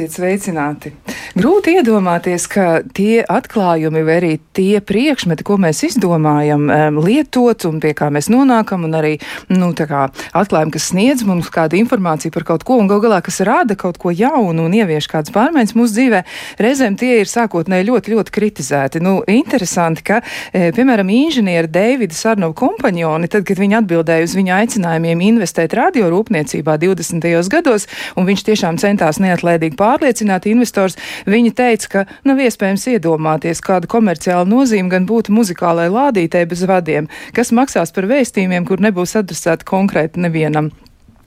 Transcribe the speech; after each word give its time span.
Esiet 0.00 0.14
sveicināti! 0.16 0.94
Grūti 1.30 1.76
iedomāties, 1.78 2.48
ka 2.50 2.80
tie 2.96 3.20
atklājumi 3.22 4.02
vai 4.02 4.16
arī 4.18 4.30
tie 4.56 4.80
priekšmeti, 4.82 5.44
ko 5.46 5.60
mēs 5.62 5.84
izdomājam, 5.86 6.66
lietot 6.98 7.62
un 7.68 7.78
pie 7.82 7.92
kā 7.94 8.08
mēs 8.10 8.26
nonākam, 8.32 8.82
un 8.88 8.96
arī 8.98 9.12
nu, 9.52 9.70
atklājumi, 9.70 10.74
kas 10.74 10.88
sniedz 10.90 11.22
mums 11.28 11.52
kādu 11.54 11.78
informāciju 11.78 12.34
par 12.34 12.46
kaut 12.48 12.66
ko, 12.66 12.80
un 12.82 12.90
gal 12.90 12.98
galā, 13.04 13.20
kas 13.22 13.40
rada 13.46 13.76
kaut 13.78 14.00
ko 14.02 14.10
jaunu 14.10 14.66
un 14.66 14.74
ievieš 14.74 15.06
kādas 15.12 15.34
pārmaiņas 15.34 15.76
mūsu 15.78 15.96
dzīvē, 16.00 16.24
reizēm 16.58 16.98
tie 16.98 17.20
ir 17.20 17.30
sākotnēji 17.30 17.88
ļoti, 17.92 18.16
ļoti 18.16 18.34
kritizēti. 18.34 19.04
Nu, 19.04 19.20
interesanti, 19.30 20.04
ka, 20.10 20.20
e, 20.50 20.72
piemēram, 20.74 21.14
inženieri 21.14 21.70
Deivida 21.70 22.18
Sarnova 22.18 22.58
kompanjoni, 22.58 23.30
tad, 23.30 23.46
kad 23.46 23.62
viņi 23.62 23.78
atbildēja 23.78 24.26
uz 24.26 24.34
viņa 24.34 24.58
aicinājumiem 24.64 25.24
investēt 25.30 25.78
radiorūpniecībā 25.78 26.74
20. 26.82 27.30
gados, 27.54 27.86
un 28.18 28.26
viņš 28.26 28.46
tiešām 28.50 28.82
centās 28.82 29.22
neatlēt 29.22 29.60
iespējīgi 29.60 29.78
pārliecināt 29.78 30.46
investors, 30.50 30.96
viņi 31.26 31.54
teica, 31.56 31.88
ka 31.92 32.04
nav 32.28 32.42
iespējams 32.44 32.86
iedomāties, 32.94 33.62
kāda 33.64 33.90
komerciāla 33.90 34.46
nozīme 34.48 34.92
gan 34.92 35.08
būtu 35.08 35.34
muzikālai 35.36 35.88
lādītei 35.92 36.46
bez 36.50 36.66
vadiem, 36.68 37.10
kas 37.36 37.52
maksās 37.56 37.92
par 37.96 38.08
vēstījumiem, 38.10 38.68
kur 38.68 38.82
nebūs 38.84 39.18
adresēti 39.20 39.68
konkrēti 39.68 40.22
nevienam. 40.26 40.72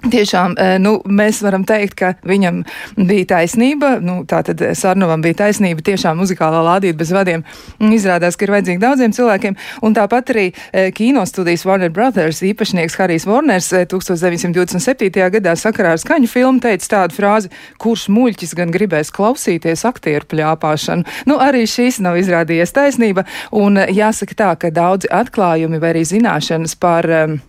Tiešām 0.04 0.58
eh, 0.60 0.76
nu, 0.84 0.98
mēs 1.08 1.40
varam 1.46 1.64
teikt, 1.64 1.96
ka 1.96 2.10
viņam 2.28 2.60
bija 3.08 3.28
taisnība. 3.38 3.96
Nu, 4.04 4.18
Tātad 4.28 4.60
Sarnovam 4.76 5.22
bija 5.24 5.46
taisnība. 5.46 5.84
Tiešām 5.86 6.20
muzikālā 6.20 6.60
lādīta 6.66 6.98
bez 7.00 7.14
vadiem 7.16 7.46
izrādās, 7.80 8.36
ka 8.36 8.44
ir 8.44 8.52
vajadzīga 8.52 8.84
daudziem 8.84 9.14
cilvēkiem. 9.16 9.56
Un 9.88 9.96
tāpat 9.96 10.34
arī 10.34 10.46
eh, 10.52 10.90
kino 10.96 11.24
studijas 11.30 11.64
Warner 11.68 11.94
Brothers 11.94 12.44
īpašnieks 12.44 13.00
Harijs 13.00 13.28
Warners 13.30 13.72
1927. 13.72 15.08
Eh, 15.08 15.32
gadā 15.38 15.56
sakarā 15.60 15.96
ar 15.96 16.04
skaņu 16.04 16.28
filmu 16.28 16.60
teica 16.64 16.92
tādu 16.98 17.20
frāzi, 17.22 17.54
kurš 17.80 18.10
muļķis 18.12 18.58
gan 18.60 18.76
gribēs 18.76 19.14
klausīties 19.16 19.86
aktieru 19.88 20.28
pļāpāšanu. 20.36 21.08
Nu, 21.32 21.40
arī 21.40 21.64
šīs 21.70 22.02
nav 22.04 22.20
izrādījies 22.20 22.76
taisnība. 22.76 23.24
Un 23.56 23.80
jāsaka 23.88 24.36
tā, 24.36 24.52
ka 24.60 24.74
daudzi 24.74 25.08
atklājumi 25.08 25.80
vai 25.80 25.96
arī 25.96 26.04
zināšanas 26.12 26.76
par 26.84 27.08
um, 27.24 27.40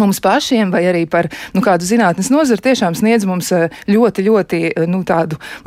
mums 0.00 0.20
pašiem, 0.24 0.72
vai 0.74 0.84
arī 0.90 1.04
par 1.10 1.28
nu, 1.54 1.62
kādu 1.64 1.86
zinātnes 1.88 2.30
nozari, 2.32 2.64
tiešām 2.68 2.96
sniedz 2.98 3.26
mums 3.28 3.50
eh, 3.52 3.68
ļoti, 3.90 4.24
ļoti 4.28 4.62
eh, 4.70 4.86
nu, 4.90 5.02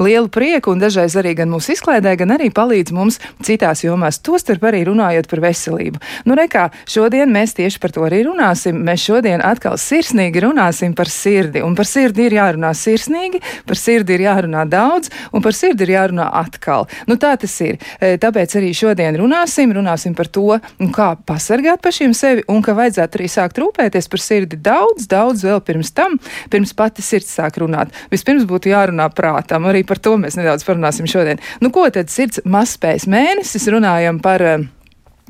lielu 0.02 0.30
prieku 0.32 0.74
un 0.74 0.82
dažreiz 0.82 1.16
arī 1.20 1.34
gan 1.38 1.52
mūsu 1.52 1.76
izklaidē, 1.76 2.16
gan 2.20 2.36
arī 2.36 2.52
palīdz 2.54 2.94
mums 2.96 3.20
citās 3.46 3.84
jomās, 3.86 4.22
tostarp 4.24 4.64
arī 4.70 4.84
runājot 4.88 5.30
par 5.32 5.42
veselību. 5.44 6.02
Nu, 6.28 6.36
rekā, 6.38 6.70
šodien 6.90 7.32
mēs 7.34 7.56
tieši 7.58 7.82
par 7.82 7.94
to 7.96 8.06
arī 8.08 8.24
runāsim. 8.28 8.82
Mēs 8.86 9.06
šodien 9.08 9.44
atkal 9.46 9.78
sirsnīgi 9.82 10.44
runāsim 10.46 10.96
par 10.98 11.10
sirdi, 11.12 11.64
un 11.66 11.76
par 11.78 11.90
sirdi 11.90 12.28
ir 12.28 12.38
jārunā 12.38 12.74
sirsnīgi, 12.78 13.42
par 13.68 13.80
sirdi 13.80 14.18
ir 14.18 14.26
jārunā 14.28 14.66
daudz, 14.70 15.12
un 15.34 15.44
par 15.44 15.58
sirdi 15.58 15.88
ir 15.88 15.96
jārunā 15.96 16.30
atkal. 16.42 16.88
Nu, 17.10 17.18
tā 17.22 17.34
tas 17.42 17.56
ir. 17.66 17.80
Eh, 18.00 18.18
tāpēc 18.22 18.56
arī 18.60 18.72
šodien 18.78 19.18
runāsim, 19.20 19.74
runāsim 19.76 20.16
par 20.18 20.30
to, 20.32 20.60
nu, 20.80 20.92
kā 20.94 21.14
pasargāt 21.28 21.82
pašiem 21.84 22.16
sevi, 22.18 22.46
un 22.52 22.62
ka 22.66 22.76
vajadzētu 22.78 23.20
arī 23.20 23.30
sākt 23.32 23.62
rūpēties 23.62 24.10
par 24.12 24.21
sirdi 24.22 24.60
daudz, 24.62 25.08
daudz 25.12 25.46
vēl 25.48 25.62
pirms 25.66 25.94
tam, 25.98 26.20
pirms 26.54 26.76
pati 26.78 27.06
sirds 27.06 27.32
sāk 27.40 27.62
runāt. 27.62 27.94
Vispirms 28.14 28.48
būtu 28.50 28.74
jārunā 28.74 29.10
prātam, 29.16 29.70
arī 29.70 29.86
par 29.88 30.02
to 30.02 30.18
mēs 30.22 30.40
nedaudz 30.40 30.68
parunāsim 30.68 31.10
šodien. 31.10 31.42
Nu, 31.62 31.74
ko 31.74 31.88
tad 31.94 32.14
sirds 32.14 32.44
mazspējas 32.46 33.10
mēnesis 33.12 33.68
runājam 33.74 34.22
par? 34.24 34.46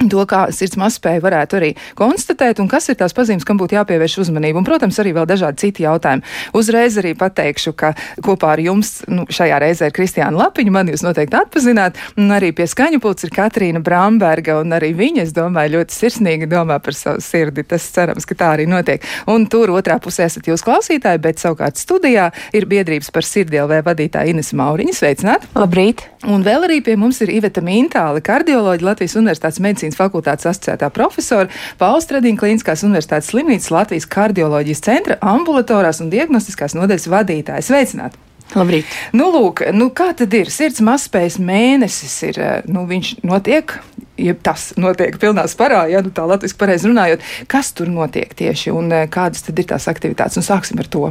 To, 0.10 0.24
kā 0.26 0.48
sirds 0.56 0.80
mazspēja 0.82 1.22
varētu 1.22 1.58
arī 1.60 1.72
konstatēt, 1.98 2.60
un 2.64 2.70
kas 2.72 2.90
ir 2.90 2.98
tās 2.98 3.14
pazīmes, 3.14 3.46
kam 3.46 3.60
būtu 3.60 3.76
jāpievērš 3.78 4.18
uzmanība. 4.24 4.62
Un, 4.62 4.66
protams, 4.66 4.98
arī 5.02 5.14
vēl 5.14 5.28
dažādi 5.30 5.62
citi 5.62 5.86
jautājumi. 5.86 6.26
Uzreiz 6.58 6.98
arī 6.98 7.14
pateikšu, 7.18 7.74
ka 7.78 7.94
kopā 8.26 8.56
ar 8.56 8.64
jums 8.64 9.02
nu, 9.12 9.28
šajā 9.30 9.60
reizē 9.62 9.90
ir 9.90 9.96
Kristiāna 9.96 10.40
Lapiņa, 10.40 10.74
man 10.74 10.90
jūs 10.92 11.06
noteikti 11.06 11.38
atpazināt, 11.38 12.00
un 12.18 12.34
arī 12.34 12.52
pie 12.56 12.66
skaņu 12.70 13.02
pults 13.04 13.28
ir 13.28 13.34
Katrīna 13.36 13.84
Bramberga, 13.84 14.58
un 14.64 14.74
arī 14.78 14.92
viņa, 14.98 15.26
es 15.28 15.36
domāju, 15.38 15.78
ļoti 15.78 15.98
sirsnīgi 15.98 16.50
domā 16.52 16.80
par 16.84 16.98
savu 16.98 17.22
sirdi. 17.24 17.66
Tas 17.68 17.86
cerams, 17.94 18.26
ka 18.28 18.38
tā 18.38 18.54
arī 18.56 18.68
notiek. 18.70 19.06
Un 19.32 19.46
tur 19.52 19.74
otrā 19.76 20.00
pusē 20.02 20.26
esat 20.30 20.50
jūs 20.50 20.66
klausītāji, 20.66 21.22
bet 21.22 21.42
savukārt 21.44 21.80
studijā 21.80 22.32
ir 22.58 22.68
biedrības 22.72 23.12
par 23.14 23.28
sirdielvē 23.28 23.84
vadītāja 23.86 24.34
Ines 24.34 24.54
Mauriņa. 24.58 24.98
Sveicināt! 24.98 25.48
Labrīt! 25.58 26.06
Un 26.30 26.44
vēl 26.46 26.68
arī 26.68 26.82
pie 26.86 26.98
mums 27.00 27.18
ir 27.24 27.32
Iveta 27.34 27.64
Mintāli, 27.66 28.22
kardioloģija 28.26 28.86
Latvijas 28.86 29.16
Universitātes 29.18 29.62
medicīnas 29.64 29.91
medicīnas 29.92 30.00
fakultātes 30.00 30.48
asociētā 30.48 30.90
profesora, 30.94 31.50
Pauls 31.78 32.06
Stradīna 32.06 32.40
Kliniskās 32.40 32.84
universitātes 32.84 33.32
slimnīcas 33.32 33.72
Latvijas 33.72 34.08
kardioloģijas 34.08 34.84
centra 34.84 35.18
ambulatorās 35.22 36.02
un 36.02 36.10
diagnostiskās 36.10 36.76
nodaļas 36.76 37.10
vadītājs. 37.12 37.68
Sveicināt! 37.68 38.16
Labrīt. 38.52 38.86
Nu, 39.14 39.30
lūk, 39.32 39.64
nu, 39.72 39.92
kā 39.96 40.12
tad 40.14 40.34
ir? 40.36 40.50
Sirds 40.52 40.82
mazspējas 40.84 41.38
mēnesis 41.40 42.16
ir, 42.28 42.40
eh, 42.40 42.62
nu, 42.68 42.84
viņš 42.86 43.24
notiek, 43.24 43.80
ja 44.22 44.36
tas 44.38 44.72
notiek 44.80 45.18
pilnā 45.22 45.48
sparā, 45.52 45.86
ja 45.92 46.04
nu 46.06 46.14
tā 46.14 46.28
latviski 46.30 46.60
pareizi 46.62 46.90
runājot. 46.92 47.26
Kas 47.52 47.74
tur 47.78 47.90
notiek 47.92 48.34
tieši 48.38 48.74
un 48.76 48.92
eh, 48.96 49.08
kādas 49.12 49.48
tad 49.48 49.60
ir 49.60 49.68
tās 49.74 49.90
aktivitātes? 49.92 50.40
Un 50.40 50.48
sāksim 50.48 50.82
ar 50.82 50.90
to. 50.92 51.10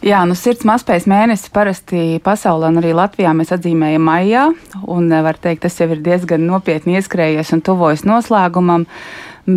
Jā, 0.00 0.22
nu 0.24 0.32
sirds 0.38 0.64
mazspējas 0.64 1.04
mēnesis 1.10 1.50
parasti 1.52 2.20
pasaulē 2.24 2.70
un 2.72 2.80
arī 2.80 2.94
Latvijā 2.96 3.34
mēs 3.36 3.52
atzīmējam 3.52 4.06
maijā, 4.08 4.46
un 4.88 5.10
var 5.26 5.36
teikt, 5.36 5.66
tas 5.66 5.76
jau 5.76 5.90
ir 5.92 6.00
diezgan 6.00 6.46
nopietni 6.48 6.96
ieskrējies 6.96 7.52
un 7.52 7.60
tuvojas 7.66 8.06
noslēgumam. 8.08 8.86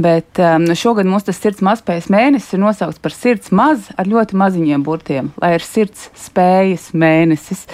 Bet 0.02 0.40
um, 0.40 0.66
šogad 0.76 1.06
mums 1.06 1.26
tas 1.28 1.38
sirds 1.38 1.62
mazspējas 1.66 2.08
mēnesis 2.14 2.56
ir 2.56 2.62
nosaukts 2.64 3.02
par 3.04 3.14
sirds 3.14 3.52
maz 3.54 3.90
ar 4.00 4.08
ļoti 4.10 4.38
maziņiem 4.40 4.84
burtiem, 4.86 5.32
lai 5.42 5.52
ir 5.58 5.66
sirds 5.66 6.08
spējas 6.18 6.88
mēnesis. 6.98 7.66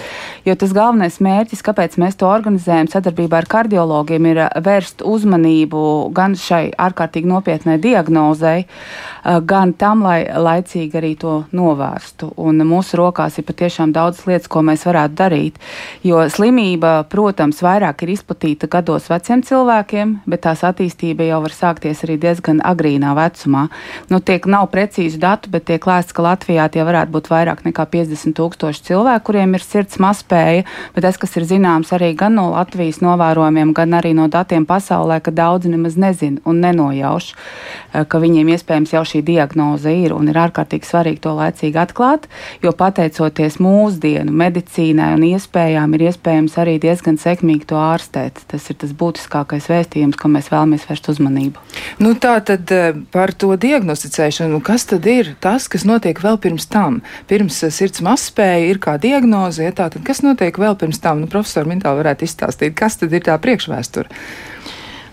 Jo 0.44 0.56
tas 0.58 0.74
galvenais 0.76 1.20
mērķis, 1.22 1.62
kāpēc 1.64 1.94
mēs 2.02 2.18
to 2.20 2.26
organizējam 2.28 2.90
sadarbībā 2.90 3.38
ar 3.40 3.48
kardiologiem, 3.50 4.26
ir 4.32 4.40
uh, 4.42 4.50
vērst 4.66 5.04
uzmanību 5.06 5.82
gan 6.16 6.34
šai 6.36 6.72
ārkārtīgi 6.74 7.30
nopietnai 7.30 7.78
diagnozei, 7.80 8.66
uh, 8.66 9.38
gan 9.38 9.72
tam, 9.78 10.04
lai 10.04 10.26
laicīgi 10.28 11.00
arī 11.00 11.14
to 11.20 11.36
novērstu. 11.56 12.32
Un 12.42 12.60
mūsu 12.66 12.98
rokās 13.00 13.38
ir 13.38 13.46
patiešām 13.48 13.94
daudz 13.96 14.26
lietas, 14.26 14.50
ko 14.50 14.64
mēs 14.66 14.84
varētu 14.88 15.18
darīt. 15.22 15.62
Jo 16.04 16.26
slimība, 16.26 16.98
protams, 17.08 17.62
vairāk 17.64 18.02
ir 18.04 18.16
izplatīta 18.16 18.68
gados 18.72 19.08
veciem 19.12 19.46
cilvēkiem, 19.46 20.18
bet 20.26 20.44
tās 20.48 20.66
attīstība 20.66 21.30
jau 21.30 21.42
var 21.46 21.54
sākties 21.54 22.04
arī 22.04 22.09
arī 22.10 22.18
diezgan 22.20 22.60
agrīnā 22.66 23.14
vecumā. 23.14 23.68
Nu, 24.10 24.18
tiek 24.18 24.46
nav 24.50 24.66
precīzu 24.74 25.20
datu, 25.22 25.50
bet 25.52 25.68
tiek 25.70 25.84
lēsts, 25.86 26.14
ka 26.16 26.24
Latvijā 26.26 26.66
tie 26.72 26.82
varētu 26.86 27.14
būt 27.14 27.30
vairāk 27.30 27.62
nekā 27.68 27.86
50 27.92 28.34
tūkstoši 28.36 28.84
cilvēku, 28.90 29.30
kuriem 29.30 29.54
ir 29.54 29.64
sirds 29.64 30.00
mazspēja. 30.02 30.66
Bet 30.94 31.06
tas, 31.06 31.18
kas 31.20 31.36
ir 31.38 31.46
zināms 31.46 31.92
arī 31.94 32.12
gan 32.18 32.34
no 32.38 32.50
Latvijas 32.50 33.00
novērojumiem, 33.04 33.72
gan 33.76 33.94
arī 33.98 34.12
no 34.16 34.26
datiem 34.32 34.66
pasaulē, 34.66 35.20
ka 35.22 35.30
daudzi 35.30 35.70
nemaz 35.70 35.98
nezina 36.00 36.42
un 36.44 36.60
nenojauš, 36.64 37.30
eh, 37.30 38.04
ka 38.04 38.18
viņiem 38.18 38.50
iespējams 38.56 38.94
jau 38.96 39.04
šī 39.06 39.22
diagnoze 39.22 39.92
ir 39.94 40.14
un 40.16 40.28
ir 40.28 40.40
ārkārtīgi 40.40 40.88
svarīgi 40.88 41.22
to 41.26 41.36
laicīgi 41.36 41.78
atklāt, 41.78 42.26
jo 42.62 42.72
pateicoties 42.72 43.60
mūsdienu 43.62 44.32
medicīnai 44.32 45.12
un 45.14 45.26
iespējām, 45.30 45.94
ir 45.94 46.08
iespējams 46.10 46.58
arī 46.58 46.78
diezgan 46.82 47.20
sekmīgi 47.20 47.70
to 47.70 47.76
ārstēt. 47.76 48.42
Tas 48.50 48.70
ir 48.70 48.80
tas 48.80 48.92
būtiskākais 48.96 49.68
vēstījums, 49.70 50.18
kam 50.18 50.34
mēs 50.36 50.50
vēlamies 50.50 50.86
vērst 50.88 51.10
uzmanību. 51.12 51.60
Nu, 51.98 52.12
tā 52.14 52.36
tad 52.46 52.70
eh, 52.74 52.92
par 53.12 53.32
to 53.34 53.54
diagnosticēšanu, 53.60 54.60
kas 54.64 54.86
tad 54.90 55.06
ir 55.10 55.34
tas, 55.42 55.66
kas 55.72 55.86
notiek 55.88 56.20
vēl 56.22 56.38
pirms 56.42 56.68
tam? 56.70 57.00
Pirms 57.30 57.58
eh, 57.66 57.74
sirds 57.74 58.04
mazspēja 58.04 58.70
ir 58.70 58.80
kā 58.82 58.96
diagnoze, 59.02 59.64
ja 59.66 59.74
tā 59.74 59.90
tad 59.92 60.04
kas 60.06 60.22
notiek 60.22 60.60
vēl 60.60 60.78
pirms 60.78 61.02
tam? 61.02 61.24
Nu, 61.24 61.30
profesor 61.30 61.68
Mintāli 61.68 62.04
varētu 62.04 62.28
izstāstīt, 62.28 62.76
kas 62.78 63.00
tad 63.00 63.16
ir 63.16 63.26
tā 63.26 63.36
priekšvēsture? 63.42 64.08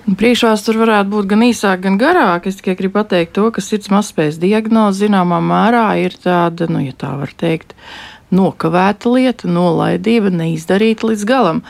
Nu, 0.08 0.16
priekšvēsture 0.16 0.80
varētu 0.80 1.12
būt 1.12 1.32
gan 1.34 1.42
īsāka, 1.50 1.82
gan 1.84 1.98
garāka. 2.00 2.48
Es 2.48 2.62
tikai 2.62 2.78
gribu 2.80 3.02
pateikt 3.02 3.34
to, 3.36 3.50
ka 3.52 3.64
sirds 3.64 3.92
mazspējas 3.92 4.38
diagnoze 4.40 5.04
zināmā 5.04 5.42
mērā 5.44 5.88
ir 6.00 6.16
tāda, 6.24 6.70
nu, 6.72 6.80
ja 6.86 6.96
tā 6.96 7.12
var 7.20 7.34
teikt, 7.36 7.74
nokavēta 8.34 9.12
lieta, 9.12 9.48
nolaidība, 9.48 10.32
neizdarīta 10.34 11.08
līdz 11.08 11.24
galam. 11.28 11.62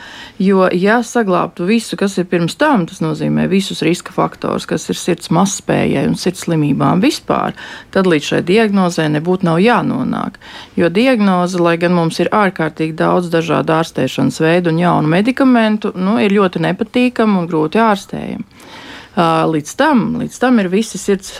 Jo, 0.42 0.66
ja 0.74 1.00
saglabātu 1.06 1.68
visu, 1.70 1.98
kas 2.00 2.18
ir 2.18 2.26
pirms 2.32 2.58
tam, 2.58 2.88
tas 2.90 3.02
nozīmē 3.04 3.46
visus 3.52 3.84
riska 3.86 4.16
faktorus, 4.16 4.66
kas 4.70 4.90
ir 4.90 4.98
sirds 4.98 5.30
mazspējai 5.34 6.08
un 6.10 6.18
sirds 6.18 6.48
slimībām 6.48 7.04
vispār, 7.04 7.54
tad 7.94 8.10
līdz 8.10 8.32
šai 8.32 8.42
diagnozē 8.48 9.06
nebūtu 9.14 9.46
nav 9.48 9.62
jānonāk. 9.62 10.42
Jo 10.80 10.90
diagnoze, 10.94 11.62
lai 11.62 11.78
gan 11.82 11.94
mums 11.98 12.18
ir 12.24 12.34
ārkārtīgi 12.34 12.98
daudz 12.98 13.30
dažādu 13.34 13.78
ārstēšanas 13.78 14.42
veidu 14.42 14.74
un 14.74 14.82
jaunu 14.82 15.14
medikamentu, 15.14 15.94
nu, 15.96 16.18
ir 16.24 16.34
ļoti 16.34 16.66
nepatīkama 16.66 17.44
un 17.44 17.50
grūti 17.50 17.82
ārstējama. 17.86 18.46
Līdz 19.18 19.72
tam, 19.74 20.02
līdz 20.22 20.36
tam 20.38 20.60
ir 20.62 20.68
visi 20.70 21.00
sirds 21.02 21.40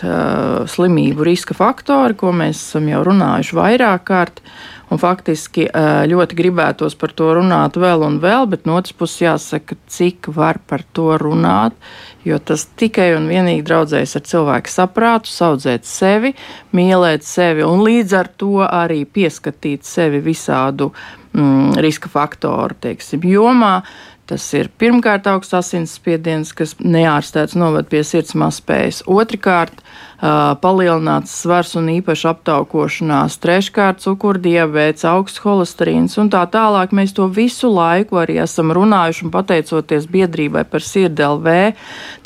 slimību 0.72 1.22
riska 1.28 1.54
faktori, 1.54 2.16
ko 2.18 2.32
mēs 2.34 2.58
esam 2.58 2.88
jau 2.90 3.04
runājuši 3.06 3.54
vairāk 3.54 4.02
kārt. 4.08 4.42
Un 4.88 5.00
faktiski 5.00 5.66
ļoti 6.08 6.36
gribētos 6.38 6.94
par 6.96 7.12
to 7.16 7.28
runāt 7.36 7.76
vēl 7.76 8.06
un 8.06 8.16
vēl, 8.22 8.46
bet 8.48 8.64
no 8.64 8.78
otras 8.80 8.96
puses 8.96 9.20
jāsaka, 9.20 9.76
cik 9.90 10.30
var 10.32 10.62
par 10.64 10.84
to 10.96 11.10
runāt, 11.20 11.76
jo 12.24 12.38
tas 12.40 12.64
tikai 12.80 13.10
un 13.18 13.28
vienīgi 13.28 13.66
draudzējas 13.68 14.16
ar 14.16 14.24
cilvēku 14.30 14.72
saprātu, 14.72 15.32
audzēt 15.44 15.84
sevi, 15.88 16.32
mīlēt 16.72 17.26
sevi 17.28 17.66
un 17.68 17.84
līdz 17.84 18.16
ar 18.16 18.32
to 18.40 18.62
arī 18.64 19.02
pieskatīt 19.04 19.84
sevi 19.84 20.22
visādu 20.24 20.88
mm, 21.36 21.76
riska 21.84 22.08
faktoru 22.12 22.80
teiksim, 22.88 23.28
jomā. 23.28 23.82
Tas 24.28 24.44
ir 24.52 24.66
pirmkārt 24.76 25.24
augsts 25.30 25.56
asinsspiediens, 25.56 26.50
kas 26.52 26.74
neārstēts 26.84 27.56
noved 27.56 27.86
pie 27.88 28.02
sirds 28.04 28.34
mazspējas. 28.36 28.98
Otrakārt, 29.08 29.78
uh, 29.80 30.52
palielināts 30.60 31.32
svars 31.32 31.70
un 31.80 31.86
īpaši 31.94 32.26
aptaukošanās. 32.34 33.38
Treškārt, 33.40 34.02
cukurdiabēts, 34.04 35.06
augsts 35.08 35.40
holesterīns 35.40 36.18
un 36.20 36.28
tā 36.34 36.42
tālāk. 36.52 36.92
Mēs 36.92 37.14
to 37.16 37.24
visu 37.32 37.70
laiku 37.72 38.20
arī 38.20 38.36
esam 38.42 38.74
runājuši 38.76 39.24
un 39.24 39.32
pateicoties 39.32 40.08
biedrībai 40.12 40.66
par 40.68 40.84
sirdelv, 40.84 41.48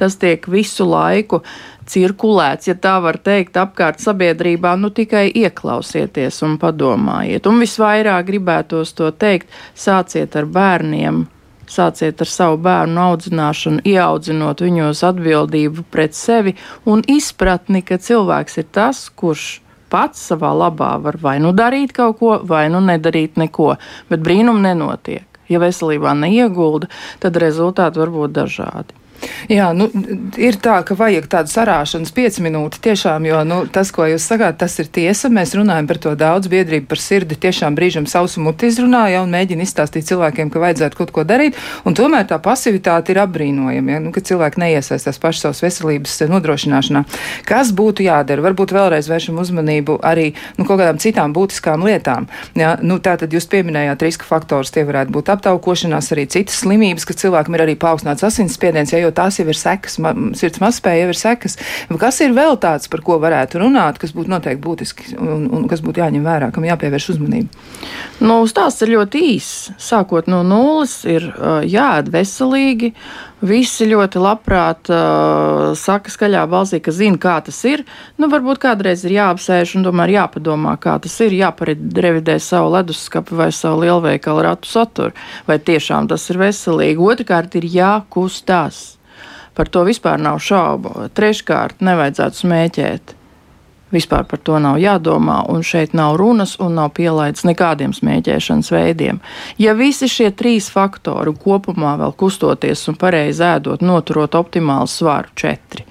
tas 0.01 0.17
tiek 0.19 0.49
visu 0.51 0.89
laiku 0.89 1.39
cirkulēts, 1.87 2.67
ja 2.71 2.75
tā 2.79 2.97
var 3.05 3.21
teikt, 3.23 3.59
apkārt 3.61 4.03
sabiedrībā, 4.03 4.75
nu 4.81 4.91
tikai 4.91 5.29
ieklausieties 5.31 6.41
un 6.47 6.59
padomājiet. 6.63 7.47
Un 7.47 7.63
visvairāk 7.63 8.27
gribētos 8.27 8.95
to 8.99 9.13
teikt, 9.15 9.55
sāciet 9.79 10.35
ar 10.39 10.51
bērniem 10.51 11.23
Sāciet 11.73 12.21
ar 12.21 12.29
savu 12.29 12.59
bērnu 12.61 13.01
audzināšanu, 13.01 13.81
ieaudzinot 13.89 14.61
viņos 14.61 15.01
atbildību 15.09 15.87
pret 15.95 16.17
sevi 16.17 16.53
un 16.85 17.05
izpratni, 17.09 17.81
ka 17.81 17.97
cilvēks 17.97 18.59
ir 18.61 18.67
tas, 18.77 19.07
kurš 19.09 19.47
pats 19.93 20.21
savā 20.31 20.53
labā 20.57 20.95
var 21.05 21.17
vai 21.21 21.39
nu 21.41 21.53
darīt 21.57 21.95
kaut 21.97 22.19
ko, 22.21 22.33
vai 22.49 22.67
nu 22.73 22.81
nedarīt 22.85 23.41
neko, 23.41 23.75
bet 24.13 24.25
brīnum 24.25 24.61
nenotiek. 24.65 25.25
Ja 25.49 25.61
veselībā 25.61 26.13
neiegulda, 26.17 26.89
tad 27.21 27.41
rezultāti 27.41 28.01
var 28.01 28.13
būt 28.13 28.37
dažādi. 28.37 29.02
Jā, 29.51 29.69
nu, 29.77 29.89
ir 30.41 30.57
tā, 30.63 30.79
ka 30.87 30.97
vajag 30.99 31.27
tādu 31.31 31.53
sarāšanas 31.53 32.13
pieci 32.15 32.43
minūti 32.45 32.81
tiešām, 32.83 33.27
jo 33.29 33.43
nu, 33.47 33.59
tas, 33.73 33.93
ko 33.95 34.07
jūs 34.09 34.25
sakāt, 34.27 34.59
tas 34.61 34.75
ir 34.83 34.89
tiesa. 34.93 35.31
Mēs 35.33 35.55
runājam 35.59 35.89
par 35.91 36.01
to 36.03 36.15
daudz, 36.19 36.51
biedrība 36.53 36.91
par 36.93 37.03
sirdi 37.03 37.39
tiešām 37.39 37.77
brīžam 37.79 38.07
sausu 38.11 38.43
muti 38.43 38.71
izrunāja 38.71 39.23
un 39.23 39.35
mēģina 39.35 39.67
izstāstīt 39.67 40.09
cilvēkiem, 40.09 40.51
ka 40.53 40.63
vajadzētu 40.63 40.99
kaut 40.99 41.15
ko 41.15 41.27
darīt. 41.29 41.59
Un 41.89 41.97
tomēr 41.99 42.27
tā 42.31 42.39
pasivitāte 42.43 43.15
ir 43.15 43.23
apbrīnojama, 43.23 43.97
ja? 43.97 44.03
nu, 44.03 44.13
ka 44.15 44.25
cilvēki 44.25 44.63
neiesaistās 44.63 45.21
paši 45.23 45.47
savas 45.47 45.63
veselības 45.65 46.19
nodrošināšanā. 46.33 47.05
Kas 47.49 47.73
būtu 47.77 48.07
jādara? 48.07 48.47
Varbūt 48.49 48.75
vēlreiz 48.75 49.11
vēršam 49.11 49.41
uzmanību 49.43 49.99
arī 50.07 50.33
nu, 50.59 50.67
kaut 50.67 50.81
kādām 50.81 51.01
citām 51.03 51.35
būtiskām 51.37 51.85
lietām. 51.87 52.29
Ja? 52.59 52.75
Nu, 52.83 52.99
Tātad 53.03 53.33
jūs 53.35 53.49
pieminējāt 53.51 54.05
riska 54.07 54.27
faktors, 54.29 54.71
tie 54.73 54.85
varētu 54.87 55.13
būt 55.15 55.33
aptaukošanās, 55.35 56.13
arī 56.15 56.29
citas 56.31 56.61
slimības, 56.63 57.07
ka 57.09 57.17
cilvēkam 57.19 57.57
ir 57.59 57.65
arī 57.65 57.75
paaugstināts 57.81 58.25
asinsspiediens. 58.29 58.93
Ja, 58.95 59.01
jo 59.03 59.11
tās 59.17 59.38
jau 59.41 59.47
ir 59.49 59.59
sekas, 59.59 59.99
ma, 60.03 60.14
sirds 60.38 60.62
mazspēja 60.62 61.06
jau 61.06 61.12
ir 61.12 61.20
sekas. 61.20 61.59
Kas 62.03 62.20
ir 62.25 62.37
vēl 62.37 62.59
tāds, 62.62 62.91
par 62.93 63.05
ko 63.06 63.19
varētu 63.23 63.62
runāt, 63.62 64.00
kas 64.03 64.14
būtu 64.17 64.32
noteikti 64.32 64.62
būtiski 64.64 65.17
un, 65.19 65.49
un 65.53 65.69
kas 65.70 65.85
būtu 65.85 66.03
jāņem 66.03 66.25
vērā, 66.26 66.53
kam 66.55 66.67
jāpievērš 66.69 67.11
uzmanība? 67.17 67.62
Nu, 68.23 68.43
stāsts 68.50 68.85
ir 68.85 68.94
ļoti 68.97 69.23
īss. 69.32 69.73
Sākot 69.82 70.29
no 70.31 70.43
nulles, 70.47 71.03
ir 71.09 71.26
jāēd 71.69 72.11
veselīgi. 72.12 72.93
Visi 73.43 73.88
ļoti 73.91 74.20
labprāt 74.23 74.87
uh, 74.94 75.73
saka 75.75 76.12
skaļā 76.15 76.44
balsī, 76.47 76.79
ka 76.79 76.94
zina, 76.94 77.19
kā 77.19 77.41
tas 77.43 77.58
ir. 77.67 77.82
Nu, 78.15 78.29
varbūt 78.31 78.61
kādreiz 78.62 79.03
ir 79.03 79.17
jāapsēž 79.17 79.75
un 79.81 79.88
tomēr 79.88 80.15
jāpadomā, 80.15 80.76
kā 80.82 80.94
tas 81.03 81.17
ir. 81.26 81.35
Jāparevidē 81.41 82.38
savu 82.38 82.70
leduskapu 82.76 83.41
vai 83.41 83.50
savu 83.50 83.82
lielveikalu 83.82 84.47
ratu 84.47 84.70
saturu, 84.70 85.19
vai 85.49 85.58
tiešām 85.58 86.06
tas 86.12 86.29
ir 86.31 86.38
veselīgi. 86.44 87.03
Otrakārt, 87.03 87.58
ir 87.58 87.67
jākustās. 87.67 88.85
Par 89.55 89.69
to 89.69 89.85
vispār 89.85 90.21
nav 90.21 90.39
šaubu. 90.41 91.09
Treškārt, 91.13 91.83
nevajadzētu 91.85 92.41
smēķēt. 92.45 93.15
Vispār 93.93 94.25
par 94.25 94.41
to 94.41 94.57
nav 94.57 94.79
jādomā, 94.81 95.43
un 95.53 95.61
šeit 95.61 95.93
nav 95.93 96.17
runas 96.17 96.55
un 96.65 96.79
nav 96.81 96.95
pielaids 96.97 97.45
nekādiem 97.45 97.93
smēķēšanas 97.93 98.71
veidiem. 98.73 99.19
Ja 99.61 99.75
visi 99.77 100.09
šie 100.09 100.31
trīs 100.33 100.71
faktori 100.73 101.35
kopumā 101.37 101.99
vēl 102.01 102.15
kustoties 102.17 102.87
un 102.89 102.97
pareizi 102.97 103.45
ēdot, 103.45 103.85
noturot 103.85 104.39
optimālu 104.41 104.89
svaru 104.89 105.29
četri, 105.37 105.85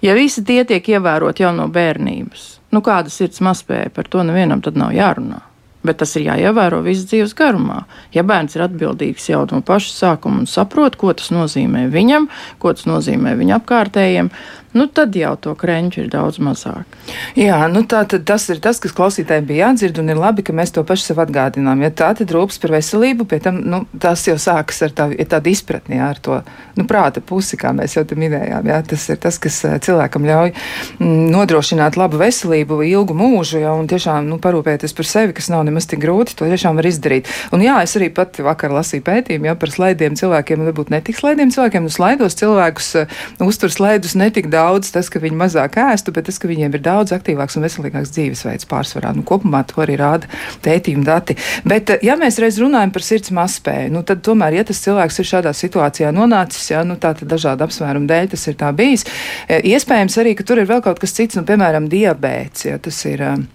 ja 0.00 0.16
visi 0.16 0.40
tie 0.40 0.62
tiek 0.64 0.88
ievērot 0.88 1.44
jau 1.44 1.52
no 1.52 1.68
bērnības, 1.68 2.48
nu 2.72 2.80
kāda 2.80 3.12
sirds 3.12 3.44
mazspēja 3.44 3.92
par 3.92 4.08
to 4.08 4.24
nevienam 4.24 4.64
tad 4.64 4.80
nav 4.80 4.96
jārunā. 4.96 5.42
Bet 5.88 6.02
tas 6.02 6.12
ir 6.18 6.26
jāievēro 6.26 6.82
visas 6.84 7.06
dzīves 7.08 7.32
garumā. 7.38 7.82
Ja 8.12 8.24
bērns 8.28 8.58
ir 8.58 8.66
atbildīgs 8.66 9.30
jau 9.30 9.46
no 9.48 9.62
paša 9.64 9.94
sākuma 9.94 10.42
un 10.42 10.50
saprot, 10.50 10.98
ko 11.00 11.14
tas 11.16 11.30
nozīmē 11.32 11.86
viņam, 11.94 12.28
ko 12.60 12.74
tas 12.76 12.84
nozīmē 12.90 13.32
viņa 13.38 13.56
apkārtējiem, 13.62 14.28
nu 14.76 14.86
tad 14.86 15.16
jau 15.16 15.34
to 15.40 15.54
krenču 15.58 16.02
ir 16.04 16.10
daudz 16.12 16.38
mazāk. 16.42 16.98
Jā, 17.38 17.60
nu 17.72 17.84
tā 17.88 18.02
tad 18.08 18.26
tas 18.28 18.44
ir 18.52 18.60
tas, 18.64 18.80
kas 18.82 18.94
klausītājiem 18.96 19.46
bija 19.48 19.68
jādzird, 19.68 20.00
un 20.02 20.12
ir 20.12 20.20
labi, 20.20 20.44
ka 20.44 20.54
mēs 20.56 20.72
to 20.74 20.84
paši 20.86 21.10
sev 21.10 21.22
atgādinām. 21.24 21.82
Ja 21.84 21.90
tā 21.94 22.10
tad 22.18 22.32
rūpes 22.34 22.60
par 22.62 22.74
veselību, 22.76 23.26
pie 23.28 23.40
tam 23.44 23.60
nu, 23.64 23.82
tas 24.00 24.26
jau 24.28 24.36
sākas 24.40 24.82
ar 24.86 24.94
tā, 24.96 25.08
tādu 25.30 25.52
izpratni, 25.52 25.98
jā, 25.98 26.10
ar 26.12 26.20
to 26.22 26.40
nu, 26.76 26.86
prāta 26.88 27.22
pusi, 27.24 27.58
kā 27.60 27.72
mēs 27.76 27.96
jau 27.96 28.04
te 28.08 28.18
minējām. 28.18 28.68
Jā, 28.68 28.80
tas 28.86 29.08
ir 29.12 29.20
tas, 29.22 29.38
kas 29.42 29.58
eh, 29.66 29.78
cilvēkam 29.84 30.26
ļauj 30.28 30.52
mm, 30.52 31.24
nodrošināt 31.34 31.98
labu 32.00 32.20
veselību, 32.20 32.80
ilgu 32.88 33.16
mūžu, 33.18 33.62
jā, 33.64 33.72
un 33.74 33.88
tiešām 33.90 34.28
nu, 34.28 34.40
parūpēties 34.42 34.94
par 34.96 35.08
sevi, 35.08 35.36
kas 35.36 35.50
nav 35.52 35.64
nemaz 35.68 35.88
tik 35.90 36.02
grūti, 36.04 36.36
to 36.38 36.48
tiešām 36.48 36.78
var 36.78 36.88
izdarīt. 36.90 37.30
Un 37.54 37.64
jā, 37.64 37.78
es 37.84 37.96
arī 37.98 38.10
pat 38.14 38.38
vakar 38.44 38.74
lasīju 38.76 39.06
pētījumu 39.06 39.50
jā, 39.50 39.56
par 39.58 39.74
slaidiem 39.74 40.18
cilvēkiem, 40.18 40.66
varbūt 40.68 40.92
netik 40.94 41.18
slaidiem 41.18 41.52
cilvēkiem, 41.54 41.88
nu 41.88 41.92
slaidos 41.92 42.38
cilvēkus 42.38 42.92
uh, 43.00 43.18
uztur 43.48 43.72
slaidus 43.72 44.16
netik 44.18 44.50
daudz 44.52 44.58
daudz 44.68 44.92
tas, 44.92 45.08
ka 45.12 45.20
viņi 45.22 45.38
mazāk 45.38 45.78
ēstu, 45.80 46.12
bet 46.14 46.28
tas, 46.28 46.38
ka 46.40 46.50
viņiem 46.50 46.76
ir 46.76 46.84
daudz 46.84 47.14
aktīvāks 47.16 47.58
un 47.58 47.64
veselīgāks 47.66 48.12
dzīvesveids 48.14 48.68
pārsvarā. 48.68 49.14
Nu, 49.16 49.24
kopumā 49.26 49.64
to 49.68 49.82
arī 49.84 49.98
rāda 50.00 50.28
pētījuma 50.64 51.06
dati. 51.08 51.38
Bet, 51.68 51.94
ja 52.04 52.18
mēs 52.20 52.40
reiz 52.42 52.60
runājam 52.62 52.92
par 52.94 53.06
sirds 53.06 53.32
mazspēju, 53.34 53.92
nu, 53.96 54.04
tad 54.06 54.22
tomēr, 54.26 54.60
ja 54.60 54.66
tas 54.68 54.82
cilvēks 54.84 55.20
ir 55.22 55.30
šādā 55.32 55.54
situācijā 55.56 56.12
nonācis, 56.14 56.70
ja, 56.74 56.84
nu, 56.86 56.98
tā 57.00 57.14
tad 57.18 57.30
dažādu 57.32 57.68
apsvērumu 57.68 58.10
dēļ 58.10 58.32
tas 58.34 58.48
ir 58.50 58.58
tā 58.60 58.72
bijis, 58.76 59.06
e, 59.48 59.60
iespējams 59.74 60.18
arī, 60.22 60.36
ka 60.38 60.46
tur 60.48 60.62
ir 60.62 60.70
vēl 60.70 60.84
kaut 60.84 61.00
kas 61.02 61.16
cits, 61.16 61.38
nu, 61.38 61.46
piemēram, 61.48 61.90
diabēts, 61.92 62.68
ja 62.68 62.80
tas 62.82 63.04
ir. 63.08 63.24
Uh, 63.24 63.46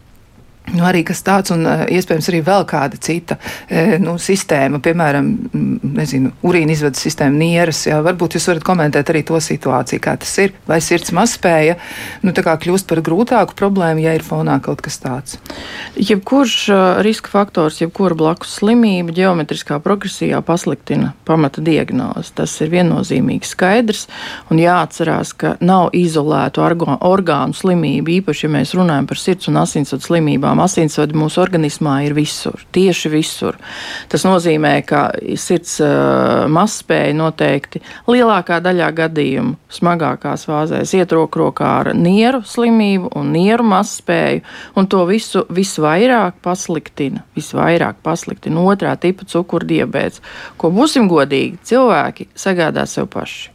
Nu, 0.72 0.86
arī 0.88 1.01
kas 1.03 1.20
tāds, 1.25 1.51
un 1.51 1.65
uh, 1.67 1.84
iespējams 1.91 2.29
arī 2.32 2.39
vēl 2.48 2.63
kāda 2.70 2.98
cita 3.03 3.36
uh, 3.36 3.98
nu, 4.00 4.15
sistēma, 4.22 4.79
piemēram, 4.84 5.27
nezinu, 5.98 6.32
urīna 6.48 6.72
izvedes 6.72 7.03
sistēma, 7.03 7.36
nieras. 7.36 7.82
Jā, 7.89 7.98
varbūt 8.05 8.38
jūs 8.38 8.48
varat 8.48 8.63
komentēt 8.65 9.12
arī 9.12 9.25
to 9.27 9.41
situāciju, 9.43 10.01
kā 10.01 10.15
tas 10.22 10.32
ir. 10.39 10.53
Vai 10.70 10.79
sirds 10.82 11.12
mazspēja 11.15 11.75
nu, 12.24 12.32
kļūst 12.34 12.88
par 12.88 13.01
grūtāku 13.03 13.58
problēmu, 13.60 14.05
ja 14.05 14.13
ir 14.15 14.24
fonā 14.24 14.55
kaut 14.63 14.79
kas 14.86 15.01
tāds? 15.03 15.36
Jebkurš 16.00 16.55
uh, 16.72 16.84
riska 17.03 17.34
faktors, 17.34 17.82
jebkura 17.84 18.15
blakus 18.17 18.55
slimība 18.62 19.12
ģeometriskā 19.20 19.82
progresijā 19.84 20.39
pasliktina 20.48 21.12
pamata 21.27 21.62
diagnozi. 21.62 22.32
Tas 22.39 22.55
ir 22.63 22.72
viennozīmīgi 22.72 23.51
skaidrs, 23.51 24.08
un 24.48 24.63
jāatcerās, 24.63 25.36
ka 25.36 25.53
nav 25.60 25.91
izolētu 25.91 26.63
orgānu 26.63 27.58
slimību, 27.58 28.17
īpaši, 28.22 28.48
ja 28.48 28.55
mēs 28.58 28.74
runājam 28.79 29.12
par 29.12 29.20
sirds 29.20 29.51
un 29.51 29.60
asinsvadu 29.60 30.08
slimībām 30.08 30.52
tiešām 30.53 30.62
asinsvadi 30.62 31.17
mūsu 31.17 31.41
organismā 31.41 32.03
ir 32.05 32.13
visur, 32.13 32.62
tieši 32.72 33.10
visur. 33.10 33.57
Tas 34.10 34.24
nozīmē, 34.24 34.83
ka 34.86 35.12
sirds 35.36 35.79
uh, 35.81 36.45
mazspēja 36.48 37.13
noteikti 37.13 37.81
lielākā 38.07 38.62
daļā 38.62 38.91
gadījumu, 38.93 39.55
smagākās 39.69 40.45
fāzēs, 40.45 40.93
iet 40.93 41.12
roku 41.12 41.39
rokā 41.39 41.65
ar 41.81 41.93
nieru 41.95 42.43
slimību 42.43 43.13
un 43.15 43.31
nieru 43.33 43.63
mazspēju, 43.63 44.43
un 44.75 44.88
to 44.88 45.05
visu 45.05 45.45
visvairāk 45.50 46.41
pasliktina, 46.43 47.24
visvairāk 47.36 48.03
pasliktina 48.03 48.62
otrā 48.62 48.95
tipa 48.98 49.25
cukurdiabēts, 49.25 50.22
ko 50.57 50.69
būsim 50.69 51.10
godīgi, 51.10 51.57
cilvēki 51.63 52.29
sagādā 52.36 52.86
sev 52.86 53.10
paši. 53.10 53.52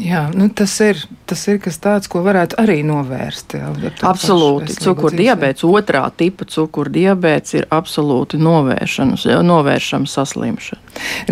Jā, 0.00 0.22
nu 0.32 0.46
tas, 0.48 0.72
ir, 0.80 0.96
tas 1.28 1.42
ir 1.52 1.58
kas 1.60 1.76
tāds, 1.82 2.08
ko 2.08 2.22
varētu 2.24 2.56
arī 2.62 2.78
novērst. 2.86 3.58
Jā, 3.58 3.68
absolūti. 4.08 4.72
Cukurdiabēts, 4.80 5.66
otrā 5.68 6.06
tipa 6.16 6.46
cukurdiabēts 6.48 7.58
ir 7.58 7.66
absolūti 7.72 8.40
novēršama 8.40 10.08
saslimšana. 10.08 10.80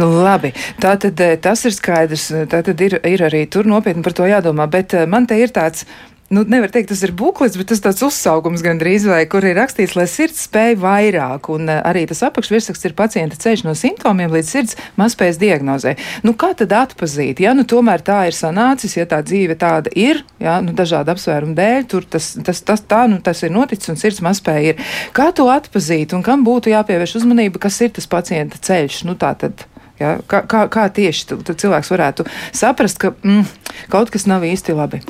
Labi, 0.00 0.52
tā 0.80 0.92
tad 1.00 1.24
eh, 1.24 1.38
tas 1.40 1.64
ir 1.64 1.72
skaidrs. 1.76 2.28
Tā 2.52 2.60
tad 2.66 2.84
ir, 2.84 2.98
ir 3.08 3.24
arī 3.30 3.46
tur 3.48 3.68
nopietni 3.68 4.04
par 4.04 4.16
to 4.18 4.28
jādomā. 4.28 4.68
Bet 4.70 4.92
eh, 4.98 5.08
man 5.08 5.28
te 5.30 5.40
ir 5.40 5.56
tāds 5.56 5.86
nu, 6.30 6.44
nevar 6.46 6.70
teikt, 6.70 6.92
tas 6.92 7.02
ir 7.02 7.10
buklets, 7.16 7.58
bet 7.58 7.72
tas 7.72 7.82
tāds 7.82 8.04
uzsaugums 8.06 8.62
gandrīz 8.62 9.04
vai, 9.10 9.24
kur 9.30 9.44
ir 9.46 9.56
rakstīts, 9.58 9.96
lai 9.98 10.06
sirds 10.10 10.44
spēj 10.46 10.76
vairāk, 10.78 11.48
un 11.50 11.66
uh, 11.66 11.80
arī 11.86 12.04
tas 12.06 12.22
apakšvirsraksts 12.28 12.86
ir 12.86 12.94
pacienta 12.98 13.38
ceļš 13.40 13.64
no 13.66 13.74
simptomiem 13.78 14.30
līdz 14.36 14.52
sirds 14.52 14.76
mazspējas 15.00 15.40
diagnozē. 15.42 15.96
Nu, 16.26 16.36
kā 16.38 16.52
tad 16.58 16.74
atpazīt? 16.76 17.42
Ja 17.42 17.54
nu 17.58 17.66
tomēr 17.66 18.04
tā 18.06 18.20
ir 18.30 18.36
sanācis, 18.36 18.94
ja 18.98 19.08
tā 19.10 19.18
dzīve 19.26 19.56
tāda 19.58 19.90
ir, 19.98 20.22
ja, 20.42 20.60
nu, 20.62 20.74
dažādu 20.76 21.10
apsvērumu 21.16 21.56
dēļ, 21.58 21.88
tur 21.90 22.06
tas, 22.06 22.30
tas, 22.46 22.62
tas, 22.62 22.84
tā, 22.86 23.02
nu, 23.10 23.18
tas 23.24 23.42
ir 23.42 23.50
noticis 23.54 23.90
un 23.90 23.98
sirds 23.98 24.22
mazspēja 24.22 24.76
ir. 24.76 24.84
Kā 25.16 25.32
to 25.34 25.48
atpazīt 25.50 26.14
un 26.14 26.22
kam 26.26 26.46
būtu 26.46 26.70
jāpievērš 26.70 27.18
uzmanība, 27.24 27.62
kas 27.66 27.80
ir 27.82 27.90
tas 27.98 28.06
pacienta 28.10 28.60
ceļš? 28.70 29.02
Nu, 29.10 29.18
tā 29.18 29.34
tad. 29.40 29.66
Ja, 30.00 30.14
kā, 30.30 30.44
kā, 30.48 30.62
kā 30.72 30.86
tieši 30.94 31.26
tu, 31.28 31.36
tu 31.44 31.58
cilvēks 31.58 31.90
varētu 31.92 32.24
saprast, 32.56 33.02
ka 33.02 33.12
mm, 33.18 33.44
kaut 33.92 34.14
kas 34.14 34.24
nav 34.30 34.46
īsti 34.48 34.78
labi? 34.78 35.02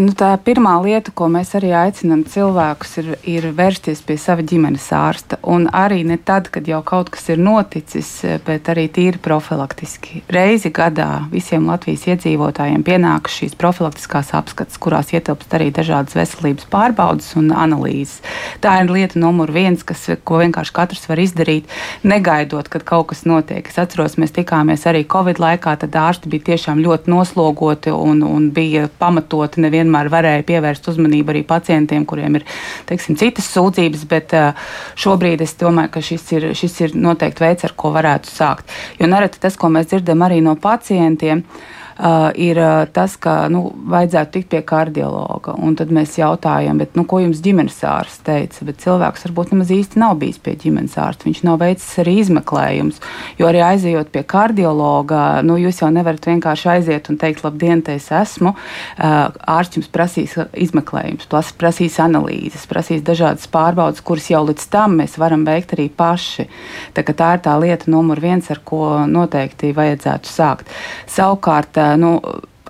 Nu, 0.00 0.14
tā 0.16 0.30
pirmā 0.40 0.78
lieta, 0.80 1.12
ko 1.12 1.26
mēs 1.28 1.50
arī 1.58 1.74
aicinām 1.76 2.22
cilvēkus, 2.24 2.92
ir, 3.02 3.08
ir 3.28 3.46
vērsties 3.52 3.98
pie 4.08 4.14
sava 4.16 4.40
ģimenes 4.48 4.86
ārsta. 4.96 5.36
Un 5.44 5.66
arī 5.76 5.98
ne 6.08 6.16
tad, 6.16 6.46
kad 6.54 6.64
jau 6.64 6.78
kaut 6.86 7.10
kas 7.12 7.26
ir 7.28 7.42
noticis, 7.42 8.08
bet 8.46 8.70
arī 8.72 8.86
tīri 8.88 9.20
profilaktiski. 9.20 10.22
Reizi 10.32 10.70
gadā 10.72 11.26
visiem 11.28 11.66
Latvijas 11.68 12.06
iedzīvotājiem 12.14 12.84
pienākas 12.86 13.36
šīs 13.42 13.58
profilaktiskās 13.60 14.30
apskates, 14.38 14.78
kurās 14.80 15.12
ietilpst 15.12 15.52
arī 15.58 15.68
dažādas 15.76 16.16
veselības 16.16 16.70
pārbaudas 16.72 17.34
un 17.36 17.52
analīzes. 17.52 18.22
Tā 18.64 18.78
ir 18.80 18.94
lieta 18.94 19.20
numur 19.20 19.52
viens, 19.52 19.84
kas, 19.84 20.06
ko 20.24 20.40
vienkārši 20.40 20.76
katrs 20.80 21.04
var 21.12 21.20
izdarīt, 21.20 21.68
negaidot, 22.08 22.72
kad 22.72 22.88
kaut 22.88 23.10
kas 23.12 23.26
notiek. 23.28 23.68
Es 23.68 23.76
atceros, 23.76 24.16
mēs 24.16 24.32
tikāmies 24.38 24.88
arī 24.88 25.04
Covid 25.04 25.44
laikā, 25.44 25.76
tad 25.84 26.00
ārsti 26.06 26.32
bija 26.32 26.54
tiešām 26.54 26.80
ļoti 26.88 27.12
noslogoti 27.12 27.92
un, 27.92 28.24
un 28.24 28.48
bija 28.56 28.88
pamatoti 29.04 29.60
nevienmēr 29.68 29.89
vienmēr 29.90 30.10
varēja 30.12 30.46
pievērst 30.46 30.88
uzmanību 30.92 31.34
arī 31.34 31.42
pacientiem, 31.46 32.06
kuriem 32.06 32.38
ir 32.38 32.46
teiksim, 32.86 33.18
citas 33.18 33.50
sūdzības, 33.54 34.06
bet 34.10 34.34
šobrīd 35.00 35.42
es 35.42 35.56
domāju, 35.58 35.90
ka 35.96 36.04
šis 36.04 36.32
ir, 36.36 36.48
šis 36.54 36.80
ir 36.86 36.94
noteikti 36.94 37.44
veids, 37.44 37.66
ar 37.66 37.74
ko 37.76 37.92
varētu 37.94 38.30
sākt. 38.30 38.70
Jo 39.00 39.10
nereti 39.10 39.40
tas, 39.42 39.58
ko 39.58 39.70
mēs 39.72 39.90
dzirdam 39.90 40.22
arī 40.26 40.40
no 40.44 40.56
pacientiem, 40.56 41.42
ir 41.42 41.79
uh, 42.00 42.30
ir 42.34 42.58
uh, 42.60 42.84
tas, 42.92 43.16
ka 43.20 43.44
nu, 43.52 43.66
vajadzētu 43.92 44.32
tikt 44.36 44.50
pie 44.54 44.62
kardiologa. 44.66 45.54
Un 45.60 45.76
tad 45.78 45.92
mēs 45.94 46.16
jautājam, 46.18 46.80
bet, 46.80 46.96
nu, 46.98 47.04
ko 47.08 47.20
jums 47.22 47.42
ģimenes 47.44 47.78
ārsts 47.86 48.24
teica. 48.26 48.66
Bet 48.68 48.80
cilvēks 48.84 49.26
varbūt 49.28 49.54
nemaz 49.54 49.72
īsti 49.74 50.00
nav 50.00 50.16
bijis 50.22 50.40
pie 50.42 50.56
ģimenes 50.60 50.96
ārsta. 51.00 51.28
Viņš 51.28 51.42
nav 51.46 51.60
veicis 51.62 52.00
arī 52.02 52.16
izmeklējumus. 52.24 53.00
Jo 53.40 53.50
arī 53.50 53.62
aizejot 53.66 54.12
pie 54.14 54.24
kardiologa, 54.28 55.40
nu, 55.46 55.58
jūs 55.60 55.82
jau 55.82 55.90
nevarat 55.92 56.30
vienkārši 56.30 56.72
aiziet 56.76 57.12
un 57.12 57.20
teikt, 57.20 57.44
labdien, 57.46 57.84
te 57.84 57.98
es 58.00 58.10
esmu. 58.14 58.54
Uh, 58.96 59.28
ārsts 59.58 59.80
jums 59.80 59.90
prasīs 59.92 60.36
izmeklējumus, 60.54 61.28
prasīs 61.60 62.00
analīzes, 62.02 62.66
prasīs 62.70 63.04
dažādas 63.06 63.48
pārbaudas, 63.50 64.02
kuras 64.04 64.30
jau 64.32 64.42
līdz 64.48 64.68
tam 64.72 64.98
mēs 65.00 65.18
varam 65.20 65.44
veikt 65.46 65.74
arī 65.76 65.88
paši. 65.92 66.46
Tā, 66.96 67.04
tā 67.04 67.32
ir 67.36 67.44
tā 67.44 67.56
lieta 67.60 67.90
numur 67.92 68.20
viens, 68.22 68.48
ar 68.52 68.60
ko 68.64 69.04
noteikti 69.10 69.72
vajadzētu 69.76 70.30
sākt. 70.30 70.70
Savukārt, 71.10 71.78
nu, 71.96 72.20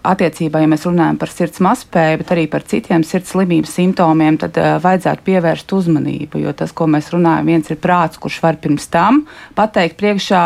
attiecībā, 0.07 0.62
ja 0.62 0.69
mēs 0.71 0.87
runājam 0.88 1.19
par 1.21 1.33
sirds 1.33 1.61
mazspēju, 1.64 2.21
bet 2.23 2.33
arī 2.35 2.47
par 2.50 2.64
citiem 2.69 3.04
sirds 3.07 3.33
slimības 3.35 3.75
simptomiem, 3.76 4.38
tad 4.40 4.57
uh, 4.61 4.76
vajadzētu 4.83 5.26
pievērst 5.26 5.75
uzmanību. 5.76 6.40
Jo 6.45 6.54
tas, 6.57 6.73
ko 6.76 6.88
mēs 6.90 7.11
runājam, 7.14 7.50
viens 7.52 7.71
ir 7.71 7.78
prāts, 7.80 8.21
kurš 8.21 8.40
var 8.45 8.61
pirms 8.62 8.88
tam 8.92 9.25
pateikt 9.59 9.99
priekšā 10.00 10.42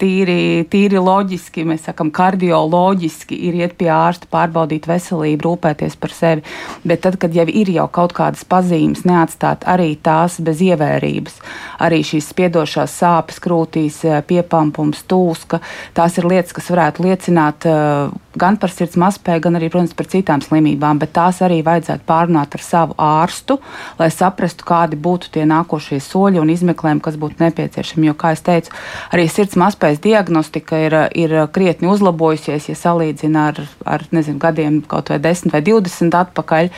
tīri, 0.00 0.64
tīri 0.70 1.00
loģiski, 1.02 1.66
mēs 1.68 1.86
sakam, 1.88 2.10
kardioloģiski 2.14 3.38
ir 3.48 3.58
iet 3.60 3.76
pie 3.80 3.90
ārsta, 3.92 4.28
pārbaudīt 4.30 4.88
veselību, 4.88 5.44
rūpēties 5.48 5.98
par 6.00 6.14
sevi. 6.14 6.44
Bet 6.88 7.04
tad, 7.04 7.18
kad 7.20 7.34
jau 7.36 7.46
ir 7.48 7.72
jau 7.74 7.88
kaut 7.92 8.14
kādas 8.16 8.44
pazīmes, 8.48 9.04
neatstāt 9.08 9.66
arī 9.68 9.92
tās 10.02 10.38
bez 10.44 10.62
ievērības, 10.64 11.40
arī 11.84 12.00
šīs 12.06 12.30
spiedošās 12.32 12.96
sāpes 13.02 13.42
krūtīs, 13.42 14.00
piepampums, 14.28 15.04
tūska, 15.10 15.60
tās 15.98 16.18
ir 16.20 16.28
lietas, 16.30 16.54
kas 16.56 16.70
varētu 16.72 17.04
liecināt 17.06 17.68
uh, 17.68 18.14
gan 18.38 18.58
par 18.60 18.72
sirds 18.78 18.98
mazspēju, 19.00 19.42
gan 19.44 19.58
arī, 19.58 19.68
protams, 19.72 19.94
par 19.96 20.08
citām 20.10 20.42
slimībām, 20.44 21.00
bet 21.02 21.12
tās 21.16 21.40
arī 21.44 21.58
vajadzētu 21.66 22.06
pārunāt 22.08 22.54
ar 22.54 22.64
savu 22.64 22.96
ārstu, 23.02 23.58
lai 23.98 24.08
saprastu, 24.14 24.66
kādi 24.68 24.98
būtu 25.00 25.32
tie 25.34 25.44
nākošie 25.48 25.98
soļi 26.04 26.40
un 26.42 26.52
izmeklējumi, 26.54 27.02
kas 27.04 27.18
būtu 27.20 27.42
nepieciešami. 27.42 28.08
Jo, 28.10 28.16
kā 28.18 28.32
jau 28.34 28.44
teicu, 28.50 28.72
arī 29.14 29.26
sirds 29.32 29.58
mazspējas 29.60 30.02
diagnostika 30.04 30.80
ir, 30.86 30.96
ir 31.18 31.36
krietni 31.54 31.90
uzlabojusies, 31.90 32.70
ja 32.70 32.78
salīdzina 32.78 33.48
ar, 33.52 33.62
ar 33.84 34.06
nezinu, 34.14 34.40
gadiem 34.42 34.80
kaut 34.88 35.12
vai 35.12 35.20
10 35.24 35.54
vai 35.54 35.62
20 35.66 36.18
atpakaļ, 36.22 36.72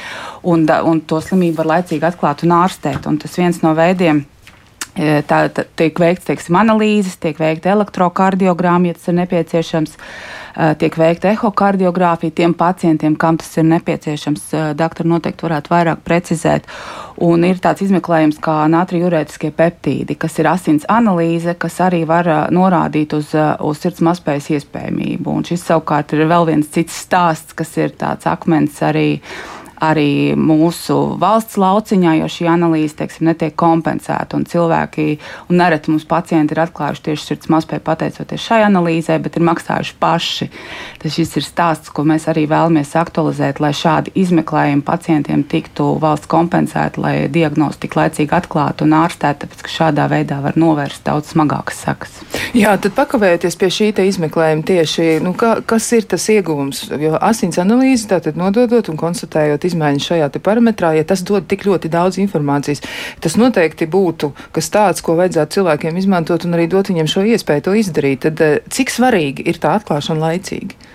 un, 0.51 0.67
un 0.67 1.01
to 1.05 1.23
slimību 1.25 1.63
var 1.63 1.75
laicīgi 1.77 2.11
atklāt 2.11 2.45
un 2.47 2.57
ārstēt. 2.63 3.09
Un 3.11 3.21
tas 3.21 3.37
viens 3.39 3.63
no 3.65 3.77
veidiem, 3.79 4.25
e, 4.97 5.21
Tā, 5.27 5.45
tā 5.55 5.65
tiek 5.79 5.99
veikts 6.01 6.27
teiksim, 6.27 6.57
analīzes, 6.59 7.19
tiek 7.21 7.39
veikta 7.39 7.71
elektrokardiogramma, 7.77 8.91
ja 8.91 8.99
tas 8.99 9.09
ir 9.13 9.21
nepieciešams. 9.21 9.95
Uh, 9.95 10.40
tiek 10.79 10.97
veikta 10.99 11.31
ehokardiogrāfija 11.35 12.35
tiem 12.35 12.55
pacientiem, 12.55 13.17
kam 13.17 13.39
tas 13.41 13.53
ir 13.61 13.67
nepieciešams. 13.71 14.47
Eh, 14.55 14.67
doktori 14.75 15.09
noteikti 15.09 15.47
varētu 15.47 15.73
vairāk 15.73 16.03
precizēt. 16.07 16.67
Un 17.21 17.45
ir 17.45 17.61
tāds 17.61 17.85
izmeklējums 17.85 18.41
kā 18.41 18.65
natriurētiskie 18.73 19.53
peptīdi, 19.53 20.17
kas 20.19 20.39
ir 20.41 20.49
asins 20.51 20.87
analīze, 20.89 21.55
kas 21.59 21.81
arī 21.85 22.03
var 22.09 22.29
eh, 22.29 22.43
norādīt 22.51 23.15
uz, 23.17 23.35
uz 23.35 23.81
sirds 23.83 24.03
mazspējas 24.05 24.51
iespējamību. 24.59 25.37
Un 25.37 25.47
šis 25.47 25.67
savukārt 25.69 26.15
ir 26.17 26.27
vēl 26.31 26.49
viens 26.53 26.69
cits 26.73 26.99
stāsts, 27.07 27.57
kas 27.57 27.77
ir 27.79 27.97
tāds 28.01 28.27
akmens 28.31 28.83
arī 28.83 29.21
arī 29.81 30.37
mūsu 30.37 30.97
valsts 31.21 31.59
lauciņā, 31.61 32.17
jo 32.21 32.29
šī 32.31 32.49
analīze 32.53 32.99
teiksim, 33.01 33.29
netiek 33.31 33.55
kompensēta. 33.59 34.37
Un 34.37 34.45
cilvēki, 34.49 35.07
un 35.49 35.61
nereti 35.61 35.93
mums 35.93 36.07
pacienti 36.09 36.55
ir 36.57 36.63
atklājuši 36.67 37.07
tieši 37.09 37.27
sirds 37.31 37.51
mazspēju 37.53 37.85
pateicoties 37.87 38.45
šai 38.45 38.61
analīzē, 38.67 39.17
bet 39.25 39.39
ir 39.39 39.47
maksājuši 39.49 39.97
paši. 40.01 40.51
Tas 41.01 41.19
ir 41.25 41.47
stāsts, 41.47 41.93
ko 41.95 42.05
mēs 42.09 42.29
arī 42.31 42.47
vēlamies 42.51 42.93
aktualizēt, 43.01 43.63
lai 43.65 43.73
šādi 43.77 44.13
izmeklējumi 44.21 44.85
pacientiem 44.87 45.45
tiktu 45.49 45.95
valsts 46.03 46.29
kompensēti, 46.31 47.01
lai 47.01 47.15
diagnozi 47.33 47.81
tik 47.87 47.97
laicīgi 47.97 48.37
atklātu 48.37 48.85
un 48.87 48.97
ārstētu, 49.01 49.47
tāpēc 49.47 49.65
ka 49.65 49.75
šādā 49.75 50.07
veidā 50.13 50.41
var 50.45 50.59
novērst 50.61 51.07
daudz 51.09 51.33
smagākas 51.33 51.81
sakas. 51.87 52.21
Jā, 52.57 52.75
tad 52.83 52.95
pakavējoties 52.99 53.57
pie 53.57 53.71
šī 53.73 53.91
izmeklējuma 54.11 54.65
tieši, 54.67 55.07
nu, 55.25 55.33
ka, 55.39 55.61
kas 55.67 55.89
ir 55.97 56.07
tas 56.11 56.27
ieguvums? 56.33 56.85
Jo 57.01 57.17
asins 57.21 57.59
analīze 57.63 58.09
tātad 58.11 58.39
nododot 58.39 58.89
un 58.91 58.99
konstatējot 59.01 59.70
izmaiņas 59.71 60.11
šajā 60.11 60.31
parametrā, 60.45 60.93
ja 60.99 61.07
tas 61.07 61.25
dod 61.27 61.49
tik 61.51 61.65
ļoti 61.69 61.91
daudz 61.93 62.21
informācijas, 62.23 62.85
tas 63.23 63.39
noteikti 63.41 63.89
būtu 63.91 64.33
kas 64.53 64.71
tāds, 64.75 65.05
ko 65.05 65.17
vajadzētu 65.19 65.61
cilvēkiem 65.61 65.99
izmantot 66.01 66.45
un 66.47 66.59
arī 66.59 66.69
dot 66.71 66.93
viņiem 66.93 67.11
šo 67.11 67.27
iespēju 67.35 67.67
to 67.69 67.77
izdarīt. 67.81 68.25
Tad 68.27 68.45
eh, 68.45 68.59
cik 68.71 68.93
svarīgi 68.93 69.47
ir 69.51 69.61
tā 69.63 69.77
atklāšana 69.81 70.29
laicīgi? 70.29 70.91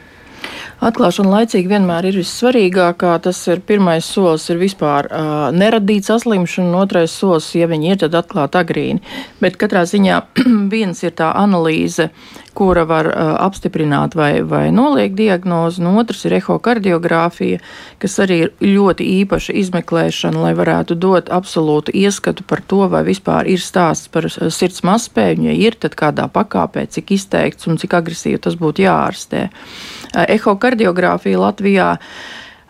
Atklāšana 0.85 1.31
laicīgi 1.31 1.71
vienmēr 1.71 2.09
ir 2.09 2.17
vissvarīgākā. 2.19 3.13
Tas 3.23 3.39
ir 3.49 3.61
pirmais 3.65 4.05
solis, 4.05 4.49
ir 4.51 4.59
vispār 4.59 5.07
uh, 5.07 5.29
neradīt 5.55 6.07
saslimšanu, 6.09 6.67
un 6.69 6.79
otrais 6.83 7.15
solis, 7.15 7.47
ja 7.55 7.69
viņi 7.71 7.93
ir, 7.93 8.01
tad 8.03 8.17
atklāt 8.19 8.57
agrīni. 8.59 9.01
Bet 9.41 9.57
katrā 9.61 9.85
ziņā 9.89 10.19
viens 10.73 11.01
ir 11.05 11.15
tā 11.15 11.31
analīze, 11.39 12.09
kura 12.55 12.85
var 12.87 13.09
uh, 13.09 13.31
apstiprināt 13.43 14.15
vai, 14.17 14.39
vai 14.47 14.69
noliegt 14.73 15.17
diagnozi, 15.19 15.83
un 15.83 15.99
otrs 16.01 16.25
ir 16.27 16.37
ehokardiogrāfija, 16.39 17.59
kas 18.01 18.17
arī 18.23 18.39
ir 18.45 18.53
ļoti 18.63 19.07
īpaša 19.21 19.55
izmeklēšana, 19.61 20.43
lai 20.47 20.53
varētu 20.57 20.97
dot 20.99 21.31
absolūtu 21.33 21.93
ieskatu 21.95 22.45
par 22.47 22.63
to, 22.65 22.85
vai 22.91 23.03
vispār 23.07 23.49
ir 23.51 23.63
stāsts 23.63 24.11
par 24.11 24.29
sirds 24.31 24.83
mazspēju, 24.87 25.49
ja 25.49 25.57
ir, 25.67 25.77
tad 25.79 25.97
kādā 25.99 26.29
pakāpē, 26.31 26.87
cik 26.91 27.15
izteikts 27.17 27.67
un 27.67 27.81
cik 27.81 27.97
agresīvi 27.99 28.41
tas 28.47 28.57
būtu 28.59 28.87
jāārstē. 28.87 29.45
Uh, 29.49 30.25
ehokardiogrāfija 30.37 31.41
Latvijā 31.41 31.91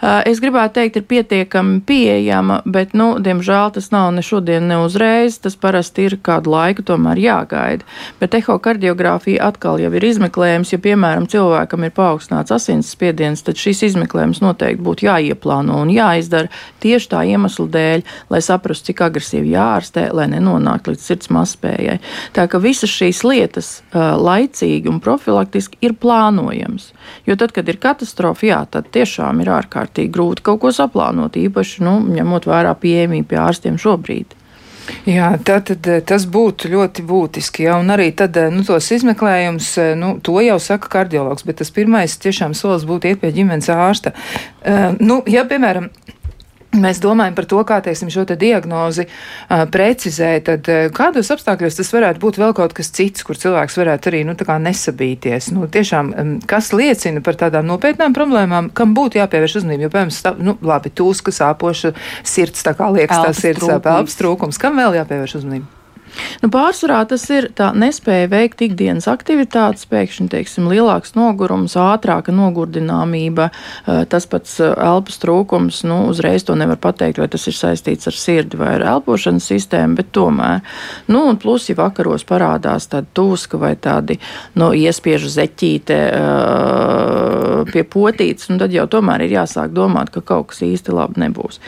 Es 0.03 0.41
gribētu 0.43 0.75
teikt, 0.75 0.97
ir 0.99 1.05
pietiekami 1.07 1.77
pieejama, 1.87 2.57
bet, 2.67 2.91
nu, 2.99 3.13
diemžēl 3.23 3.71
tas 3.77 3.87
nav 3.93 4.09
ne 4.11 4.21
šodien, 4.25 4.67
ne 4.67 4.81
uzreiz. 4.83 5.37
Tas 5.39 5.55
parasti 5.55 6.09
ir 6.09 6.17
kādu 6.19 6.51
laiku 6.51 6.83
tomēr 6.83 7.21
jāgaida. 7.23 7.87
Bet 8.19 8.35
ehokardiogrāfija 8.35 9.47
atkal 9.47 9.79
jau 9.79 9.91
ir 9.95 10.05
izmeklējums. 10.05 10.73
Ja, 10.75 10.79
piemēram, 10.83 11.29
cilvēkam 11.31 11.87
ir 11.87 11.93
paaugstināts 11.95 12.51
asinsspiediens, 12.51 13.45
tad 13.47 13.61
šis 13.61 13.85
izmeklējums 13.87 14.43
noteikti 14.43 14.83
būtu 14.83 15.07
jāieplāno 15.07 15.79
un 15.85 15.93
jāizdara 15.95 16.51
tieši 16.83 17.09
tā 17.15 17.23
iemesla 17.31 17.69
dēļ, 17.77 18.05
lai 18.35 18.43
saprastu, 18.43 18.91
cik 18.91 19.05
agresīvi 19.07 19.55
jārastē, 19.55 20.09
lai 20.11 20.27
nenonāktu 20.35 20.91
līdz 20.91 21.07
sirds 21.07 21.31
mazspējai. 21.31 21.97
Tā 22.35 22.49
ka 22.51 22.59
visas 22.59 22.91
šīs 22.91 23.23
lietas 23.23 23.71
laicīgi 23.95 24.91
un 24.91 24.99
profilaktiski 24.99 25.79
ir 25.87 25.95
plānojams. 25.95 26.91
Jo 27.25 27.39
tad, 27.39 27.55
kad 27.55 27.71
ir 27.71 27.79
katastrofa, 27.79 28.51
jā, 28.51 28.61
tad 28.75 28.91
tiešām 28.93 29.39
ir 29.41 29.55
ārkārtīgi 29.55 29.84
ārkārtīgi 29.85 30.11
grūti 30.11 30.43
kaut 30.43 30.61
ko 30.61 30.71
saplānot, 30.73 31.37
īpaši 31.37 31.83
nu, 31.85 31.99
ņemot 32.09 32.47
vērā 32.49 32.73
pieejamību 32.79 33.29
pie 33.29 33.39
ārstiem 33.39 33.77
šobrīd. 33.77 34.33
Jā, 35.09 35.31
tad, 35.41 35.65
tad 35.65 36.05
tas 36.05 36.25
būtu 36.29 36.69
ļoti 36.69 37.01
būtiski. 37.05 37.65
Ja, 37.65 37.79
un 37.81 37.89
arī 37.89 38.11
tad, 38.13 38.37
nu, 38.53 38.61
tos 38.63 38.91
izmeklējums, 38.93 39.71
nu, 39.97 40.19
to 40.21 40.37
jau 40.45 40.59
saka 40.61 40.89
kardiologs, 40.93 41.45
bet 41.45 41.57
tas 41.57 41.71
pirmais 41.73 42.17
tiešām 42.21 42.53
solis 42.53 42.85
būtu 42.85 43.09
iet 43.09 43.21
pie 43.21 43.33
ģimenes 43.33 43.69
ārsta. 43.73 44.13
Uh, 44.61 44.93
nu, 45.01 45.23
ja, 45.25 45.45
piemēram, 45.49 45.89
Mēs 46.75 46.99
domājam 47.03 47.35
par 47.37 47.47
to, 47.49 47.59
kā 47.67 47.79
teiksim, 47.85 48.09
šo 48.13 48.25
te 48.27 48.37
diagnozi 48.39 49.05
uh, 49.07 49.63
precizēt, 49.71 50.47
tad 50.49 50.69
uh, 50.71 50.87
kādos 50.95 51.31
apstākļos 51.35 51.79
tas 51.79 51.91
varētu 51.95 52.21
būt 52.23 52.39
vēl 52.41 52.55
kaut 52.57 52.75
kas 52.77 52.91
cits, 52.95 53.25
kur 53.25 53.39
cilvēks 53.39 53.79
varētu 53.79 54.11
arī 54.11 54.23
nu, 54.27 54.35
nesabīties. 54.35 55.51
Nu, 55.55 55.69
tiešām, 55.71 56.11
um, 56.15 56.33
kas 56.47 56.71
liecina 56.75 57.23
par 57.25 57.39
tādām 57.39 57.69
nopietnām 57.69 58.15
problēmām, 58.15 58.71
kam 58.75 58.95
būtu 58.97 59.21
jāpievērš 59.21 59.59
uzmanība. 59.61 59.87
Jo, 59.87 59.93
piemēram, 59.95 60.43
nu, 60.43 60.57
labi, 60.65 60.91
tūska, 60.95 61.33
sāpoša 61.35 61.95
sirds, 62.25 62.65
tā 62.65 62.75
kā 62.77 62.91
liekas, 62.93 63.23
tas 63.29 63.47
ir 63.47 63.61
elpas 63.61 64.19
trūkums. 64.19 64.61
Kam 64.61 64.79
vēl 64.81 64.99
jāpievērš 65.01 65.39
uzmanība? 65.41 65.74
Nu, 66.43 66.49
pārsvarā 66.53 67.01
tas 67.09 67.23
ir 67.33 67.49
tā 67.55 67.71
nespēja 67.75 68.29
veikt 68.31 68.61
ikdienas 68.65 69.07
aktivitātes, 69.11 69.87
pēkšņi 69.89 70.27
teiksim, 70.31 70.69
lielāks 70.71 71.15
nogurums, 71.17 71.75
ātrāka 71.79 72.33
nogurdināmība, 72.35 73.49
eh, 73.51 74.03
tas 74.09 74.27
pats 74.29 74.59
eh, 74.59 74.73
elpas 74.73 75.19
trūkums. 75.21 75.83
Nu, 75.87 76.03
uzreiz 76.11 76.45
to 76.47 76.55
nevar 76.57 76.79
pateikt, 76.81 77.19
vai 77.21 77.27
tas 77.31 77.47
ir 77.49 77.57
saistīts 77.57 78.09
ar 78.11 78.17
sirdi 78.19 78.59
vai 78.59 78.75
ar 78.77 78.85
elpošanas 78.95 79.49
sistēmu, 79.51 79.99
bet 79.99 80.11
tomēr. 80.15 80.63
Nu, 81.11 81.25
un 81.31 81.39
plus, 81.41 81.69
ja 81.69 81.77
vakaros 81.79 82.25
parādās 82.27 82.89
tāda 82.91 83.09
tūska 83.15 83.59
vai 83.61 83.75
tādi 83.75 84.19
nu, 84.59 84.71
iespiežu 84.75 85.31
zeķīte 85.33 85.99
eh, 86.05 87.63
pie 87.71 87.83
potītes, 87.83 88.49
nu, 88.51 88.59
tad 88.61 88.75
jau 88.75 88.87
tomēr 88.91 89.25
ir 89.25 89.37
jāsāk 89.39 89.73
domāt, 89.75 90.13
ka 90.13 90.23
kaut 90.25 90.51
kas 90.53 90.63
īsti 90.65 90.95
labi 90.95 91.25
nebūs. 91.25 91.59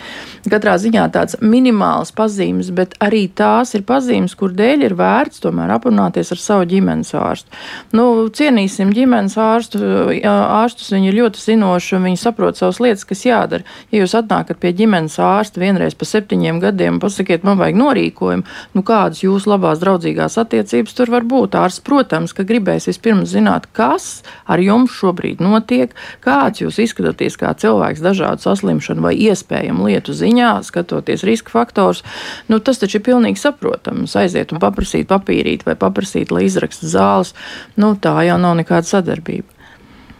Katrā 0.47 0.77
ziņā 0.79 1.07
tāds 1.11 1.35
minimāls 1.43 2.13
pazīmes, 2.15 2.69
bet 2.75 2.93
arī 3.03 3.25
tās 3.27 3.73
ir 3.75 3.83
pazīmes, 3.87 4.36
kur 4.37 4.53
dēļ 4.57 4.85
ir 4.87 4.95
vērts 4.97 5.41
tomēr 5.43 5.71
aprunāties 5.75 6.31
ar 6.33 6.41
savu 6.41 6.67
ģimenes 6.69 7.13
ārstu. 7.17 7.53
Nu, 7.97 8.27
cienīsim 8.33 8.91
ģimenes 8.95 9.37
ārstu, 9.41 9.81
ārstus, 10.27 10.91
viņi 10.93 11.11
ir 11.11 11.17
ļoti 11.21 11.41
zinoši 11.41 11.97
un 11.97 12.07
viņi 12.09 12.21
saprot 12.21 12.59
savas 12.59 12.81
lietas, 12.83 13.05
kas 13.07 13.25
jādara. 13.25 13.65
Ja 13.93 14.03
jūs 14.03 14.15
atnākat 14.17 14.61
pie 14.61 14.73
ģimenes 14.77 15.17
ārsta 15.23 15.61
vienreiz 15.61 15.97
pa 15.97 16.07
septiņiem 16.07 16.61
gadiem 16.63 16.97
un 16.97 17.01
pasakiet, 17.03 17.45
man 17.47 17.59
vajag 17.61 17.79
norīkojumu, 17.81 18.45
nu 18.77 18.83
kādas 18.85 19.23
jūsu 19.23 19.51
labās 19.53 19.81
draudzīgās 19.81 20.37
attiecības 20.41 20.97
tur 20.97 21.11
var 21.13 21.25
būt. 21.27 21.57
Ārsts, 21.57 21.83
protams, 21.85 22.35
ka 22.37 22.45
gribēs 22.47 22.89
vispirms 22.89 23.31
zināt, 23.33 23.69
kas 23.77 24.21
ar 24.45 24.61
jums 24.63 24.93
šobrīd 24.97 25.41
notiek, 25.43 25.95
kāds 26.25 26.61
jūs 26.63 26.79
izskatāties 26.83 27.39
kā 27.39 27.53
cilvēks 27.57 28.03
dažādu 28.03 28.45
saslimšanu 28.45 29.05
vai 29.07 29.15
iespējamu 29.27 29.89
lietu 29.89 30.15
ziņā, 30.17 30.53
skatoties 30.67 31.25
riska 31.27 31.53
faktors, 31.53 32.03
nu 32.51 32.59
tas 32.59 32.81
taču 32.81 32.99
ir 32.99 33.05
pilnīgi 33.07 33.41
saprotams 33.41 34.17
aiziet 34.27 34.53
un 34.53 34.61
paprasīt 34.63 35.09
papīrīt 35.09 35.65
vai 35.67 35.77
paprasīt, 35.79 36.31
lai 36.35 36.45
izraksta 36.47 36.89
zāles, 36.91 37.33
nu, 37.79 37.95
tā 38.01 38.19
jau 38.27 38.37
nav 38.41 38.57
nekāda 38.61 38.87
sadarbība. 38.89 39.56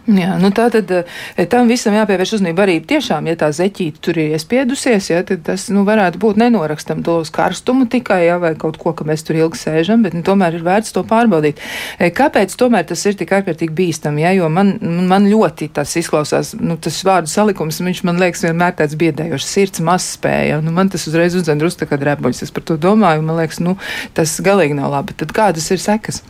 Jā, 0.07 0.37
nu 0.39 0.53
tā 0.55 0.69
tad 0.71 0.91
eh, 0.95 1.47
tam 1.51 1.67
visam 1.67 1.91
jāpievērš 1.91 2.37
uzmanība 2.37 2.63
arī 2.63 2.77
tiešām, 2.87 3.25
ja 3.27 3.35
tā 3.35 3.49
zeķīte 3.51 3.99
tur 3.99 4.15
ir 4.21 4.37
iespiedusies, 4.37 5.09
ja, 5.11 5.19
tad 5.27 5.41
tas 5.43 5.65
nu, 5.67 5.81
varētu 5.87 6.21
būt 6.23 6.39
nenorakstam 6.39 7.01
to 7.03 7.17
uz 7.25 7.31
karstumu 7.35 7.89
tikai, 7.91 8.21
ja, 8.23 8.37
vai 8.39 8.53
kaut 8.55 8.79
ko, 8.79 8.93
ka 8.95 9.03
mēs 9.07 9.27
tur 9.27 9.35
ilgi 9.35 9.59
sēžam, 9.59 10.05
bet 10.07 10.15
nu, 10.15 10.23
tomēr 10.23 10.55
ir 10.55 10.63
vērts 10.63 10.95
to 10.95 11.03
pārbaudīt. 11.09 11.59
Eh, 11.99 12.13
kāpēc 12.15 12.55
tomēr 12.55 12.87
tas 12.87 13.03
ir 13.03 13.19
tik 13.19 13.35
ārkārtīgi 13.35 13.75
bīstami, 13.75 14.23
ja, 14.23 14.31
jo 14.37 14.47
man, 14.47 14.77
man 15.11 15.27
ļoti 15.27 15.67
tas 15.75 15.97
izklausās, 15.99 16.53
nu, 16.55 16.79
tas 16.79 17.01
vārdu 17.03 17.33
salikums, 17.33 17.81
viņš 17.83 18.05
man 18.07 18.23
liekas 18.23 18.47
vienmēr 18.47 18.79
tāds 18.79 18.95
biedējošs, 19.03 19.51
sirds 19.57 19.83
mazspēja, 19.83 20.61
nu, 20.63 20.71
man 20.71 20.87
tas 20.93 21.03
uzreiz 21.11 21.35
uzdzen 21.35 21.59
drusku 21.59 21.89
kā 21.89 21.99
drebuļs, 21.99 22.45
es 22.47 22.55
par 22.55 22.63
to 22.63 22.79
domāju, 22.79 23.27
man 23.27 23.41
liekas, 23.41 23.59
nu, 23.59 23.75
tas 24.15 24.39
galīgi 24.39 24.79
nav 24.79 24.95
labi. 24.95 25.19
Tad 25.19 25.35
kādas 25.35 25.67
ir 25.75 25.83
sekas? 25.83 26.23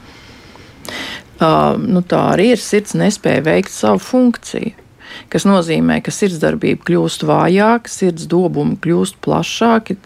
Nu, 1.40 2.02
tā 2.02 2.24
arī 2.34 2.52
ir 2.56 2.62
sirds 2.62 2.98
nespēja 2.98 3.46
veikt 3.46 3.74
savu 3.74 4.02
funkciju. 4.02 4.84
Tas 5.32 5.46
nozīmē, 5.48 6.00
ka 6.04 6.12
sirdsdarbība 6.14 6.84
kļūst 6.88 7.24
vājāka, 7.28 7.92
sirds 7.92 8.28
dobumi 8.30 8.78
kļūst 8.84 9.20
plašāki, 9.24 9.98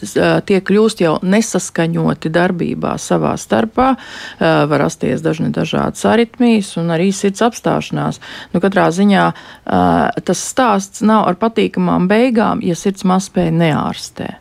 tie 0.47 0.59
kļūst 0.65 1.03
jau 1.03 1.15
nesaskaņoti 1.25 2.31
darbībā 2.33 2.95
savā 3.01 3.33
starpā, 3.41 3.89
var 4.41 4.83
rasties 4.85 5.23
dažni 5.25 5.51
dažādas 5.53 6.05
aritmijas 6.09 6.73
un 6.81 6.93
arī 6.95 7.11
sirds 7.15 7.43
apstāšanās. 7.45 8.21
Nu, 8.53 8.61
katrā 8.63 8.89
ziņā 8.93 9.25
tas 10.25 10.45
stāsts 10.53 11.05
nav 11.05 11.27
ar 11.31 11.39
patīkamām 11.41 12.07
beigām, 12.11 12.63
ja 12.65 12.77
sirds 12.77 13.05
mazspēja 13.07 13.53
neārstē. 13.57 14.31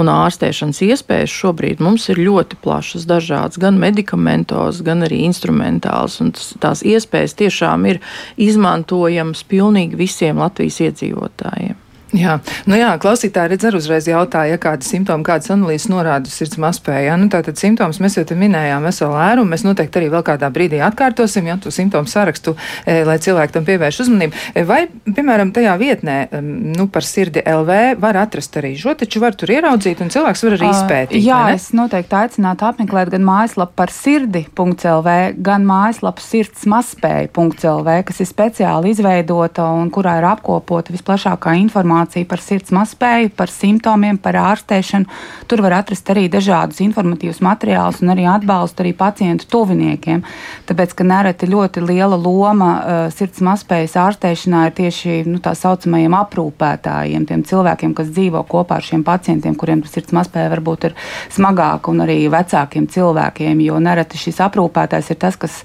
Un 0.00 0.10
ārstēšanas 0.12 0.82
iespējas 0.86 1.34
šobrīd 1.34 1.82
mums 1.84 2.08
ir 2.12 2.22
ļoti 2.22 2.60
plašas, 2.64 3.06
dažādas, 3.10 3.60
gan 3.60 3.78
medikamentos, 3.80 4.82
gan 4.86 5.06
arī 5.06 5.22
instrumentāls. 5.28 6.20
Tās 6.62 6.84
iespējas 6.86 7.36
tiešām 7.40 7.86
ir 7.90 8.02
izmantojamas 8.40 9.44
pilnīgi 9.50 9.98
visiem 10.00 10.42
Latvijas 10.42 10.80
iedzīvotājiem. 10.88 11.89
Jā, 12.16 12.40
nu 12.66 12.74
jā, 12.74 12.90
klausītāji 12.98 13.52
redz 13.52 13.64
arī 13.68 13.78
uzreiz 13.78 14.06
jautāja, 14.10 14.56
ja 14.56 14.58
kādi 14.58 14.86
simptomi, 14.86 15.22
kādas 15.26 15.52
analīzes 15.54 15.86
norāda 15.92 16.30
sirds 16.30 16.58
mazspēja. 16.58 17.14
Nu, 17.20 17.28
tātad 17.30 17.58
simptomus 17.60 18.00
mēs 18.02 18.16
jau 18.18 18.24
te 18.26 18.34
minējām 18.38 18.82
veselu 18.88 19.14
ēru, 19.28 19.44
mēs 19.46 19.62
noteikti 19.62 20.00
arī 20.00 20.08
vēl 20.10 20.24
kādā 20.26 20.48
brīdī 20.50 20.80
atkārtosim, 20.82 21.46
ja 21.46 21.54
tu 21.62 21.70
simptomu 21.74 22.10
sarakstu, 22.10 22.56
e, 22.82 23.04
lai 23.06 23.14
cilvēki 23.22 23.54
tam 23.54 23.68
pievērš 23.68 24.00
uzmanību. 24.06 24.42
E, 24.58 24.64
vai, 24.66 24.80
piemēram, 25.06 25.52
tajā 25.54 25.76
vietnē, 25.78 26.16
nu, 26.42 26.88
par 26.90 27.06
sirdi 27.06 27.44
LV 27.46 27.78
var 28.02 28.18
atrast 28.24 28.58
arī 28.58 28.72
šo, 28.80 28.96
taču 28.98 29.22
var 29.22 29.38
tur 29.38 29.54
ieraudzīt, 29.54 30.02
un 30.02 30.10
cilvēks 30.10 30.44
var 30.48 30.58
arī 30.58 30.72
izpētīt. 30.72 31.14
Uh, 31.20 31.28
jā, 31.30 31.40
es 31.54 31.68
noteikti 31.78 32.18
aicinātu 32.24 32.66
apmeklēt 32.72 33.14
gan 33.14 33.26
mājaslapu 33.28 33.78
par 33.78 33.94
sirdi.lv, 33.94 35.16
gan 35.46 35.70
mājaslapu 35.70 36.26
sirds 36.26 36.66
mazspēja.lv, 36.74 37.96
kas 38.10 38.22
ir 38.24 38.30
speciāli 38.32 38.96
izveidota 38.96 39.70
un 39.78 39.94
kurā 39.94 40.18
ir 40.18 40.30
apkopota 40.32 40.96
visplašākā 40.96 41.54
informācija 41.62 41.99
informāciju 42.00 42.28
par 42.28 42.40
sirds 42.40 42.70
mazspēju, 42.72 43.30
par 43.36 43.50
simptomiem, 43.50 44.18
par 44.18 44.34
ārstēšanu. 44.36 45.06
Tur 45.46 45.60
var 45.62 45.80
atrast 45.80 46.08
arī 46.10 46.28
dažādus 46.30 46.80
informatīvus 46.80 47.40
materiālus 47.40 48.00
un 48.02 48.10
arī 48.10 48.26
atbalstu 48.26 48.82
arī 48.82 48.92
pacientu 48.96 49.46
tuviniekiem. 49.50 50.22
Tāpēc, 50.66 50.94
ka 50.94 51.04
nereti 51.04 51.46
ļoti 51.46 51.82
liela 51.84 52.16
loma 52.16 52.70
uh, 52.80 53.12
sirds 53.12 53.40
mazspējas 53.40 53.96
ārstēšanā 53.96 54.66
ir 54.68 54.76
tieši 54.76 55.24
nu, 55.28 55.40
tā 55.40 55.54
saucamajiem 55.54 56.14
aprūpētājiem, 56.14 57.26
tiem 57.26 57.44
cilvēkiem, 57.44 57.94
kas 57.94 58.10
dzīvo 58.10 58.44
kopā 58.48 58.80
ar 58.80 58.86
šiem 58.86 59.04
pacientiem, 59.04 59.54
kuriem 59.54 59.84
sirds 59.84 60.14
mazspēja 60.16 60.50
varbūt 60.54 60.88
ir 60.90 60.96
smagāka, 61.30 61.90
un 61.90 62.04
arī 62.06 62.22
vecākiem 62.32 62.88
cilvēkiem, 62.90 63.60
jo 63.66 63.78
nereti 63.80 64.20
šis 64.20 64.40
aprūpētājs 64.46 65.12
ir 65.12 65.20
tas, 65.20 65.36
kas 65.40 65.60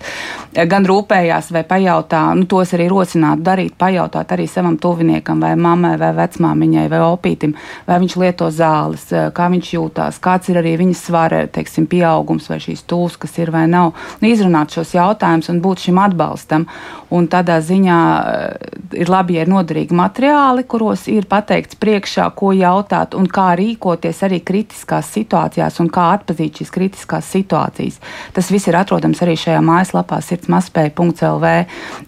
gan 0.68 0.86
rūpējās 0.88 1.52
vai 1.56 1.64
pajautā, 1.68 2.26
nu, 2.36 2.48
tos 2.50 2.74
arī 2.76 2.90
rosinātu 2.92 3.46
darīt, 3.46 3.76
pajautāt 3.80 4.32
arī 4.36 4.48
savam 4.50 4.78
tuviniekam 4.82 5.42
vai 5.44 5.56
mammai 5.60 5.96
vai 6.00 6.12
vecmāmiņai 6.26 6.86
vai 6.92 7.02
opītim, 7.06 7.56
vai 7.88 8.00
viņš 8.04 8.18
lieto 8.22 8.50
zāles, 8.54 9.08
eh, 9.14 9.30
kā 9.36 9.50
viņš 9.54 9.72
jūtās, 9.78 10.20
kāds 10.20 10.50
ir 10.50 10.60
arī 10.62 10.76
viņas 10.82 11.06
svara, 11.10 11.46
teiksim, 11.48 11.88
pieaugums 11.88 12.50
vai 12.50 12.60
šīs 12.60 12.86
tūs, 12.90 13.18
kas 13.20 13.38
ir 13.40 13.52
vai 13.52 13.66
nav. 13.68 13.94
Nu, 14.22 14.30
izrunāt 14.30 14.74
šos 14.76 14.96
jautājumus 14.96 15.50
un 15.50 15.62
būt 15.62 15.88
šim 15.88 16.00
atbalstam. 16.02 16.66
Un 17.12 17.28
tādā 17.28 17.60
ziņā 17.62 18.00
eh, 18.26 19.00
ir 19.02 19.10
labi, 19.10 19.38
ja 19.38 19.46
ir 19.46 19.52
noderīgi 19.52 19.96
materiāli, 19.96 20.66
kuros 20.68 21.08
ir 21.08 21.28
pateikts 21.30 21.78
priekšā, 21.80 22.28
ko 22.36 22.52
jautāt 22.56 23.16
un 23.16 23.28
kā 23.28 23.54
rīkoties 23.56 24.24
arī 24.26 24.42
kritiskās 24.44 25.12
situācijās 25.14 25.80
un 25.80 25.90
kā 25.90 26.10
atpazīt 26.18 26.62
šīs 26.62 26.74
kritiskās 26.74 27.30
situācijas. 27.32 28.00
Tas 28.34 28.52
viss 28.52 28.68
ir 28.68 28.78
atrodams 28.80 29.22
arī 29.22 29.38
šajā 29.40 29.62
mājaslapā 29.66 30.22
sirdsmaspēja.lv, 30.26 31.54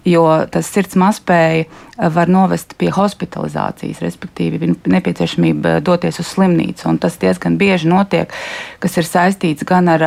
jo 0.04 0.24
tas 0.52 0.72
sirds 0.74 0.98
mazspēja 0.98 1.68
var 1.98 2.30
novest 2.30 2.76
pie 2.78 2.90
hospitalizācijas, 2.94 4.02
respektīvi 4.04 4.74
nepieciešamība 4.86 5.78
doties 5.84 6.20
uz 6.22 6.30
slimnīcu. 6.34 6.86
Un 6.92 7.00
tas 7.02 7.18
diezgan 7.18 7.58
bieži 7.58 7.90
notiek, 7.90 8.32
kas 8.78 9.00
ir 9.00 9.08
saistīts 9.08 9.66
gan 9.66 9.90
ar 9.90 10.06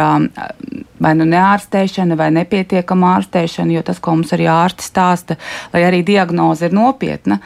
vai 1.01 1.12
nu 1.17 1.25
neārstēšanu, 1.25 2.15
vai 2.17 2.30
nepietiekamu 2.36 3.08
ārstēšanu, 3.15 3.73
jo 3.75 3.84
tas, 3.86 3.99
ko 3.99 4.13
mums 4.15 4.32
arī 4.36 4.45
ārsti 4.51 4.86
stāsta, 4.86 5.38
lai 5.73 5.82
arī 5.88 6.04
diagnoze 6.06 6.67
ir 6.67 6.75
nopietna, 6.77 7.39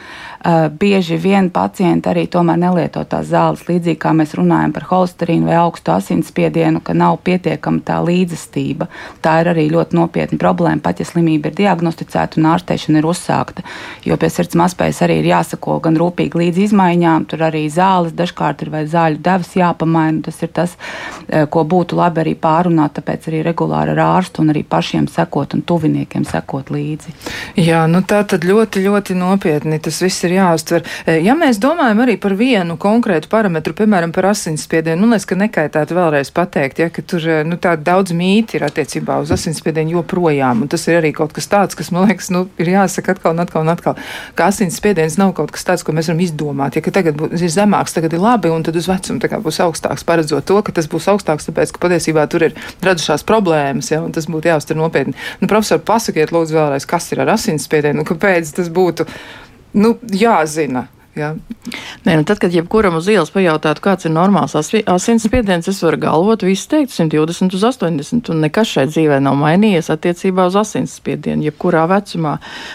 bieži 0.78 1.16
vien 1.20 1.48
pacienti 1.50 2.10
arī 2.10 2.26
tomēr 2.30 2.60
nelieto 2.60 3.02
tās 3.08 3.30
zāles, 3.32 3.64
līdzīgi 3.68 3.98
kā 4.02 4.12
mēs 4.16 4.36
runājam 4.38 4.74
par 4.76 4.86
holesterīnu 4.90 5.48
vai 5.48 5.56
augstu 5.62 5.94
asinsspiedienu, 5.96 6.82
ka 6.84 6.94
nav 6.94 7.18
pietiekama 7.26 7.82
tā 7.86 7.96
līdzestība. 8.04 8.90
Tā 9.24 9.38
ir 9.42 9.50
arī 9.54 9.66
ļoti 9.72 9.98
nopietna 9.98 10.38
problēma, 10.40 10.84
pat 10.84 11.00
ja 11.00 11.08
slimība 11.08 11.50
ir 11.50 11.58
diagnosticēta 11.64 12.40
un 12.40 12.50
ārstēšana 12.52 13.00
ir 13.00 13.08
uzsākta, 13.08 13.64
jo 14.04 14.20
pie 14.20 14.30
sirds 14.36 14.56
mazspējas 14.58 15.02
arī 15.06 15.20
ir 15.22 15.30
jāsako 15.30 15.78
gan 15.84 15.96
rūpīgi 16.00 16.40
līdz 16.40 16.62
izmaiņām, 16.68 17.26
tur 17.30 17.46
arī 17.48 17.64
zāles 17.72 18.14
dažkārt 18.16 18.64
ir 18.64 18.72
vai 18.74 18.84
zāļu 18.90 19.22
devas 19.24 19.52
jāpamaina. 19.56 20.22
Tas 20.26 20.40
ir 20.44 20.52
tas, 20.56 20.76
ko 21.50 21.64
būtu 21.68 21.98
labi 21.98 22.22
arī 22.22 22.34
pārunāt, 22.40 22.96
tāpēc 22.98 23.28
arī 23.30 23.42
regulāri 23.46 23.94
ar 23.94 24.02
ārstu 24.06 24.44
un 24.44 24.52
arī 24.54 24.62
pašiem 24.66 25.08
sekot 25.12 25.56
un 25.56 25.64
tuviniekiem 25.66 26.26
sekot 26.28 26.70
līdzi. 26.74 27.14
Jā, 27.60 27.84
nu 27.90 28.02
tā 28.06 28.22
tad 28.28 28.44
ļoti, 28.46 28.84
ļoti 28.86 29.16
nopietni 29.18 29.80
tas 29.82 30.00
viss 30.02 30.24
ir 30.26 30.36
jāuztver. 30.36 30.84
Ja 31.24 31.36
mēs 31.38 31.60
domājam 31.62 32.02
arī 32.04 32.16
par 32.20 32.36
vienu 32.38 32.76
konkrētu 32.80 33.30
parametru, 33.32 33.74
piemēram, 33.76 34.12
par 34.14 34.30
asinsspiedienu, 34.32 35.06
nu, 35.06 35.14
es 35.16 35.26
ka 35.28 35.38
nekaitētu 35.38 35.96
vēlreiz 35.96 36.32
pateikt, 36.34 36.82
ja, 36.82 36.90
ka 36.92 37.04
tur 37.06 37.24
nu, 37.46 37.58
tā 37.62 37.76
daudz 37.80 38.14
mīti 38.16 38.58
ir 38.58 38.66
attiecībā 38.68 39.18
uz 39.22 39.32
asinsspiedienu 39.34 39.98
joprojām, 39.98 40.64
un 40.64 40.72
tas 40.72 40.86
ir 40.90 41.00
arī 41.00 41.12
kaut 41.16 41.34
kas 41.36 41.48
tāds, 41.52 41.78
kas, 41.78 41.92
man 41.94 42.08
liekas, 42.10 42.30
nu, 42.34 42.46
ir 42.60 42.72
jāsaka 42.74 43.16
atkal 43.16 43.36
un 43.36 43.44
atkal 43.44 43.66
un 43.66 43.72
atkal, 43.72 43.96
ka 44.34 44.48
asinsspiediens 44.50 45.18
nav 45.20 45.34
kaut 45.36 45.52
kas 45.54 45.66
tāds, 45.68 45.84
ko 45.86 45.94
mēs 45.96 46.10
varam 46.10 46.22
izdomāt. 46.24 46.78
Ja 46.78 46.94
tagad 46.94 47.18
būs, 47.20 47.36
ir 47.40 47.52
zemāks, 47.52 47.94
tagad 47.96 48.16
ir 48.16 48.22
labi, 48.22 48.50
un 48.52 48.66
tad 48.66 48.78
uz 48.78 48.88
vecumu 48.90 49.20
būs 49.46 49.60
augstāks, 49.62 50.06
paredzot 50.08 50.46
to, 50.48 50.58
ka 50.64 50.74
tas 50.74 50.90
būs 50.90 51.08
augstāks, 51.12 51.48
tāpēc, 51.50 51.74
ka 51.74 51.82
patiesībā 51.86 52.26
tur 52.32 52.48
ir 52.48 52.58
radušās 52.84 53.26
problēmas, 53.28 53.92
ja, 53.92 54.02
un 54.02 54.14
tas 54.16 54.28
būtu 54.30 54.50
jāuztver 54.50 54.80
nopietni. 54.80 55.16
Nu, 55.42 55.50
profesor, 55.50 55.82
pasakiet 55.84 56.34
lūdzu 56.34 56.56
vēlreiz, 56.56 56.88
kas 56.88 57.10
ir 57.12 57.22
ar 57.24 57.34
asinsspiedienu, 57.36 58.02
un 58.02 58.08
kāpēc 58.08 58.56
tas 58.58 58.72
būtu 58.72 59.06
nu, 59.76 59.96
jāzina. 60.10 60.86
Jā. 61.16 61.30
Nē, 62.04 62.18
nu 62.20 62.26
tad, 62.28 62.36
kad 62.42 62.52
jebkuram 62.52 62.98
uz 62.98 63.06
ielas 63.08 63.30
pajautātu, 63.32 63.80
kāds 63.80 64.04
ir 64.04 64.12
normāls 64.12 64.52
asinsspiediens, 64.52 65.64
es 65.70 65.78
varu 65.80 65.96
galvot, 66.02 66.42
viss 66.44 66.68
teikt 66.68 66.92
120 66.92 67.56
uz 67.56 67.62
80, 67.64 68.28
un 68.34 68.42
nekas 68.44 68.68
šai 68.74 68.84
dzīvē 68.90 69.16
nav 69.24 69.38
mainījies 69.40 69.88
attiecībā 69.94 70.44
uz 70.50 70.58
asinsspiedienu, 70.60 71.46
jebkurā 71.48 71.86
vecumā. 71.88 72.34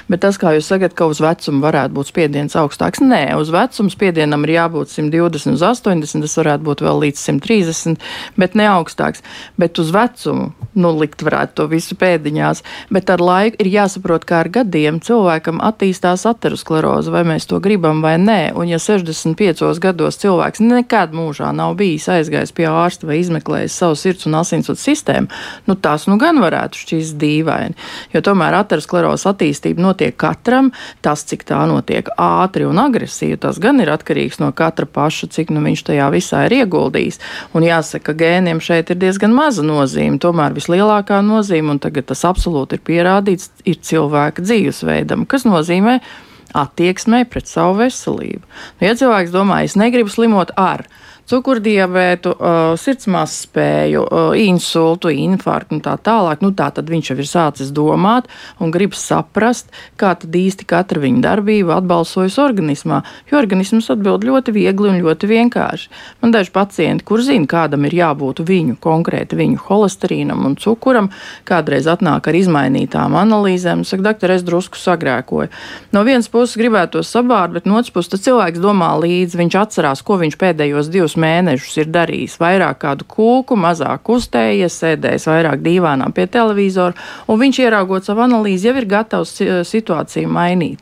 Bet 0.10 0.24
tas, 0.26 0.40
kā 0.42 0.56
jūs 0.56 0.72
sakat, 0.74 0.96
ka 0.98 1.06
uz 1.12 1.22
vecumu 1.22 1.62
varētu 1.68 1.94
būt 2.00 2.10
spiediens 2.10 2.58
augstāks, 2.58 3.04
nē, 3.06 3.22
uz 3.38 3.54
vecumu 3.54 3.94
spiedienam 3.94 4.48
ir 4.48 4.56
jābūt 4.56 4.96
120 4.96 5.54
uz 5.54 5.68
80, 5.70 6.26
tas 6.26 6.36
varētu 6.42 6.68
būt 6.72 6.84
vēl 6.88 7.06
līdz 7.06 7.24
130, 7.30 8.10
bet 8.42 8.58
ne 8.58 8.68
augstāks. 8.74 9.22
Bet 9.62 9.78
uz 9.78 9.94
vecumu, 9.94 10.50
nu, 10.74 10.96
likt 10.98 11.22
varētu 11.22 11.62
to 11.62 11.70
visu 11.78 12.00
pēdiņās, 12.02 12.66
bet 12.90 13.14
ar 13.14 13.22
laiku 13.22 13.62
ir 13.62 13.72
jāsaprot, 13.78 14.26
kā 14.26 14.42
ar 14.42 14.52
gadiem 14.60 14.98
cilvēkam 15.06 15.62
attīstās 15.62 16.26
ateroskleroze, 16.34 17.14
vai 17.14 17.22
mēs 17.36 17.46
to 17.46 17.62
gribam 17.62 18.02
vai 18.02 18.18
ne 18.18 18.31
nē, 18.32 18.40
un 18.56 18.70
ja 18.70 18.80
65 18.80 19.80
gados 19.84 20.20
cilvēks 20.22 20.62
nekad 20.64 21.16
mūžā 21.16 21.52
nav 21.56 21.76
bijis 21.80 22.08
aizgājis 22.12 22.54
pie 22.56 22.68
ārsta 22.70 23.08
vai 23.10 23.20
izmeklējis 23.22 23.78
savu 23.84 23.98
sirds 24.00 24.28
un 24.30 24.38
asinsvadu 24.40 24.80
sistēmu, 24.80 25.30
nu 25.68 25.76
tas 25.76 26.08
nu 26.10 26.18
gan 26.22 26.40
varētu 26.44 26.82
šķist 26.82 27.18
dīvaini. 27.22 27.78
Jo 28.16 28.24
tomēr 28.26 28.58
aterosklerozes 28.62 29.28
attīstība 29.32 29.84
notiek 29.84 30.16
katram, 30.20 30.72
tas, 31.06 31.26
cik 31.28 31.46
tā 31.50 31.62
notiek 31.70 32.10
ātri 32.22 32.68
un 32.70 32.82
agresīvi, 32.82 33.40
tas 33.42 33.60
gan 33.62 33.82
ir 33.84 33.92
atkarīgs 33.94 34.42
no 34.44 34.52
katra 34.56 34.88
paša, 34.88 35.32
cik 35.36 35.54
nu 35.56 35.64
viņš 35.66 35.86
tajā 35.92 36.10
visā 36.14 36.46
ir 36.48 36.58
ieguldījis. 36.62 37.22
Un 37.58 37.68
jāsaka, 37.68 38.12
ka 38.12 38.18
gēniem 38.24 38.62
šeit 38.64 38.94
ir 38.94 39.00
diezgan 39.02 39.36
maza 39.36 39.66
nozīme, 39.66 40.20
tomēr 40.22 40.56
vislielākā 40.58 41.22
nozīme, 41.26 41.76
un 41.76 41.84
tagad 41.84 42.10
tas 42.12 42.26
absolūti 42.28 42.78
ir 42.80 42.86
pierādīts, 42.88 43.52
ir 43.68 43.80
cilvēka 43.92 44.44
dzīvesveidam, 44.46 45.28
kas 45.30 45.48
nozīmē, 45.48 46.00
ka 46.02 46.31
attieksmei 46.58 47.28
pret 47.30 47.50
savu 47.50 47.78
veselību. 47.80 48.42
Nu, 48.44 48.88
ja 48.88 48.96
cilvēks 48.98 49.34
domā, 49.34 49.62
es 49.66 49.78
negribu 49.80 50.12
slimot 50.12 50.54
ar, 50.60 50.86
cukurdiabētu, 51.32 52.34
uh, 52.36 52.60
sirdsmās 52.80 53.38
spēju, 53.46 54.04
uh, 54.04 54.34
insultu, 54.38 55.12
infarktu 55.14 55.78
un 55.78 55.84
tā 55.86 55.96
tālāk. 56.02 56.44
Nu, 56.44 56.52
tā 56.58 56.70
tad 56.76 56.92
viņš 56.92 57.12
jau 57.12 57.18
ir 57.22 57.30
sācis 57.30 57.72
domāt 57.76 58.28
un 58.60 58.74
grib 58.74 58.96
saprast, 58.98 59.72
kā 60.00 60.14
tad 60.20 60.36
īsti 60.36 60.68
katra 60.68 61.02
viņa 61.04 61.24
darbība 61.24 61.78
atbalsojas 61.80 62.38
organismā. 62.42 63.02
Jo 63.32 63.40
organisms 63.40 63.90
atbild 63.94 64.26
ļoti 64.28 64.54
viegli 64.56 64.92
un 64.92 65.00
ļoti 65.04 65.30
vienkārši. 65.32 65.92
Man 66.22 66.36
daži 66.36 66.52
pacienti, 66.56 67.06
kur 67.08 67.24
zina, 67.24 67.48
kādam 67.50 67.88
ir 67.88 67.96
jābūt 67.96 68.44
viņu 68.48 68.78
konkrēti 68.84 69.40
viņu 69.40 69.62
holesterīnam 69.70 70.46
un 70.50 70.58
cukuram, 70.60 71.12
kādreiz 71.48 71.88
atnāk 71.92 72.28
ar 72.28 72.38
izmainītām 72.38 73.16
analīzēm, 73.20 73.86
saka, 73.88 74.10
doktor, 74.12 74.36
es 74.36 74.46
drusku 74.48 74.80
sagrēkoju. 74.80 75.52
No 75.96 76.04
vienas 76.08 76.30
puses 76.32 76.60
gribētu 76.60 77.00
to 77.00 77.06
sabārt, 77.08 77.56
bet 77.56 77.70
no 77.70 77.80
otras 77.80 77.94
puses 77.94 78.24
cilvēks 78.26 78.62
domā 78.62 78.92
līdzi, 79.00 79.40
viņš 79.40 79.58
atcerās, 79.64 80.04
ko 80.06 80.20
viņš 80.22 80.38
pēdējos 80.42 80.92
divus 80.92 81.18
mēnešus 81.22 81.82
ir 81.84 81.92
darījis 81.94 82.38
vairāk 82.42 82.82
kādu 82.84 83.08
kūku, 83.10 83.58
mazāk 83.60 84.04
kustējies, 84.08 84.80
sēdējis 84.84 85.28
vairāk 85.32 85.62
dīvānā 85.66 86.10
pie 86.16 86.28
televizora, 86.32 86.98
un 87.28 87.42
viņš 87.42 87.62
ieraugot 87.66 88.08
savu 88.08 88.26
analīzi, 88.26 88.70
jau 88.70 88.78
ir 88.82 88.90
gatavs 88.90 89.38
situāciju 89.70 90.32
mainīt. 90.32 90.82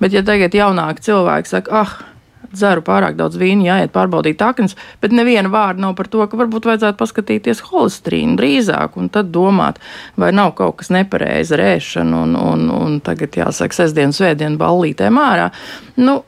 Bet, 0.00 0.14
ja 0.16 0.24
tagad 0.26 0.54
jaunāki 0.56 1.10
cilvēki 1.10 1.54
saka, 1.54 1.82
ah, 1.82 1.98
dzeru 2.50 2.82
pārāk 2.86 3.16
daudz 3.18 3.38
vīna, 3.40 3.66
jāiet 3.68 3.92
pārbaudīt 3.94 4.42
aknas, 4.42 4.76
bet 5.02 5.14
neviena 5.14 5.50
vārda 5.52 5.84
nav 5.84 5.94
par 5.98 6.10
to, 6.10 6.22
ka 6.26 6.38
varbūt 6.40 6.66
vajadzētu 6.70 6.98
paskatīties 6.98 7.62
holesterīnu 7.68 8.36
drīzāk 8.40 8.98
un 9.00 9.10
tad 9.12 9.30
domāt, 9.34 9.80
vai 10.20 10.32
nav 10.34 10.54
kaut 10.58 10.80
kas 10.80 10.90
nepareizi 10.94 11.56
ar 11.56 11.64
ēšanu 11.74 12.24
un, 12.26 12.36
un, 12.40 12.66
un 12.74 12.98
tagad 13.06 13.38
jāsaka 13.42 13.82
sestdien, 13.82 14.14
svētdien 14.16 14.58
ballītēm 14.60 15.20
ārā. 15.20 15.50
Nu, 16.02 16.20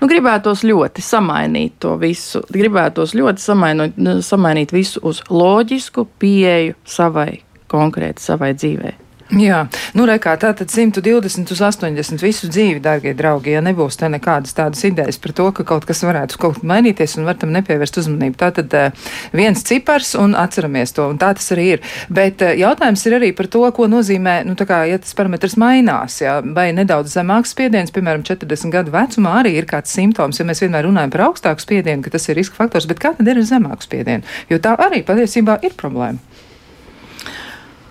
Nu, 0.00 0.08
gribētos 0.10 0.64
ļoti 0.66 1.04
samainīt 1.04 1.76
to 1.82 1.96
visu. 2.00 2.42
Gribētos 2.52 3.14
ļoti 3.18 3.44
samainot, 3.44 4.00
samainīt 4.24 4.74
visu 4.74 5.02
uz 5.06 5.22
loģisku 5.30 6.06
pieeju 6.20 6.78
savai 6.88 7.42
konkrēti 7.70 8.22
savai 8.24 8.54
dzīvei. 8.56 8.96
Jā, 9.30 9.60
nu, 9.94 10.02
rekā, 10.10 10.32
tā 10.42 10.48
tad 10.58 10.72
120 10.74 11.52
uz 11.54 11.60
80 11.62 12.18
visu 12.18 12.48
dzīvi, 12.50 12.80
darbie 12.82 13.12
draugi, 13.14 13.52
ja 13.54 13.60
nebūs 13.62 14.00
te 14.00 14.08
nekādas 14.10 14.56
tādas 14.58 14.82
idejas 14.88 15.20
par 15.22 15.34
to, 15.38 15.46
ka 15.54 15.62
kaut 15.68 15.86
kas 15.86 16.02
varētu 16.02 16.40
kaut 16.42 16.58
kā 16.58 16.66
mainīties 16.66 17.14
un 17.20 17.28
var 17.28 17.38
tam 17.38 17.52
nepievērst 17.54 18.00
uzmanību. 18.02 18.34
Tā 18.40 18.48
tad 18.56 18.74
uh, 18.74 19.06
viens 19.30 19.62
cipars 19.62 20.16
un 20.18 20.34
atceramies 20.34 20.96
to, 20.96 21.06
un 21.14 21.20
tā 21.22 21.30
tas 21.38 21.46
arī 21.54 21.68
ir. 21.76 21.86
Bet 22.10 22.42
uh, 22.42 22.56
jautājums 22.58 23.06
ir 23.06 23.18
arī 23.20 23.30
par 23.38 23.46
to, 23.54 23.62
ko 23.76 23.86
nozīmē, 23.92 24.40
nu, 24.50 24.58
tā 24.58 24.66
kā, 24.66 24.82
ja 24.90 24.98
tas 24.98 25.14
parametrs 25.14 25.54
mainās, 25.62 26.18
jā, 26.24 26.40
vai 26.42 26.72
nedaudz 26.74 27.14
zemāks 27.14 27.54
spiediens, 27.54 27.94
piemēram, 27.94 28.26
40 28.26 28.74
gadu 28.74 28.98
vecumā 28.98 29.38
arī 29.44 29.54
ir 29.60 29.70
kāds 29.70 29.94
simptoms, 29.94 30.42
ja 30.42 30.50
mēs 30.50 30.66
vienmēr 30.66 30.90
runājam 30.90 31.14
par 31.14 31.28
augstāku 31.30 31.62
spiedienu, 31.62 32.02
ka 32.02 32.16
tas 32.18 32.26
ir 32.26 32.40
riska 32.42 32.58
faktors, 32.58 32.90
bet 32.90 32.98
kā 32.98 33.14
tad 33.14 33.30
ir 33.30 33.38
ar 33.38 33.46
zemāku 33.54 33.86
spiedienu? 33.86 34.26
Jo 34.50 34.58
tā 34.58 34.74
arī 34.90 35.04
patiesībā 35.06 35.60
ir 35.62 35.78
problēma. 35.78 36.18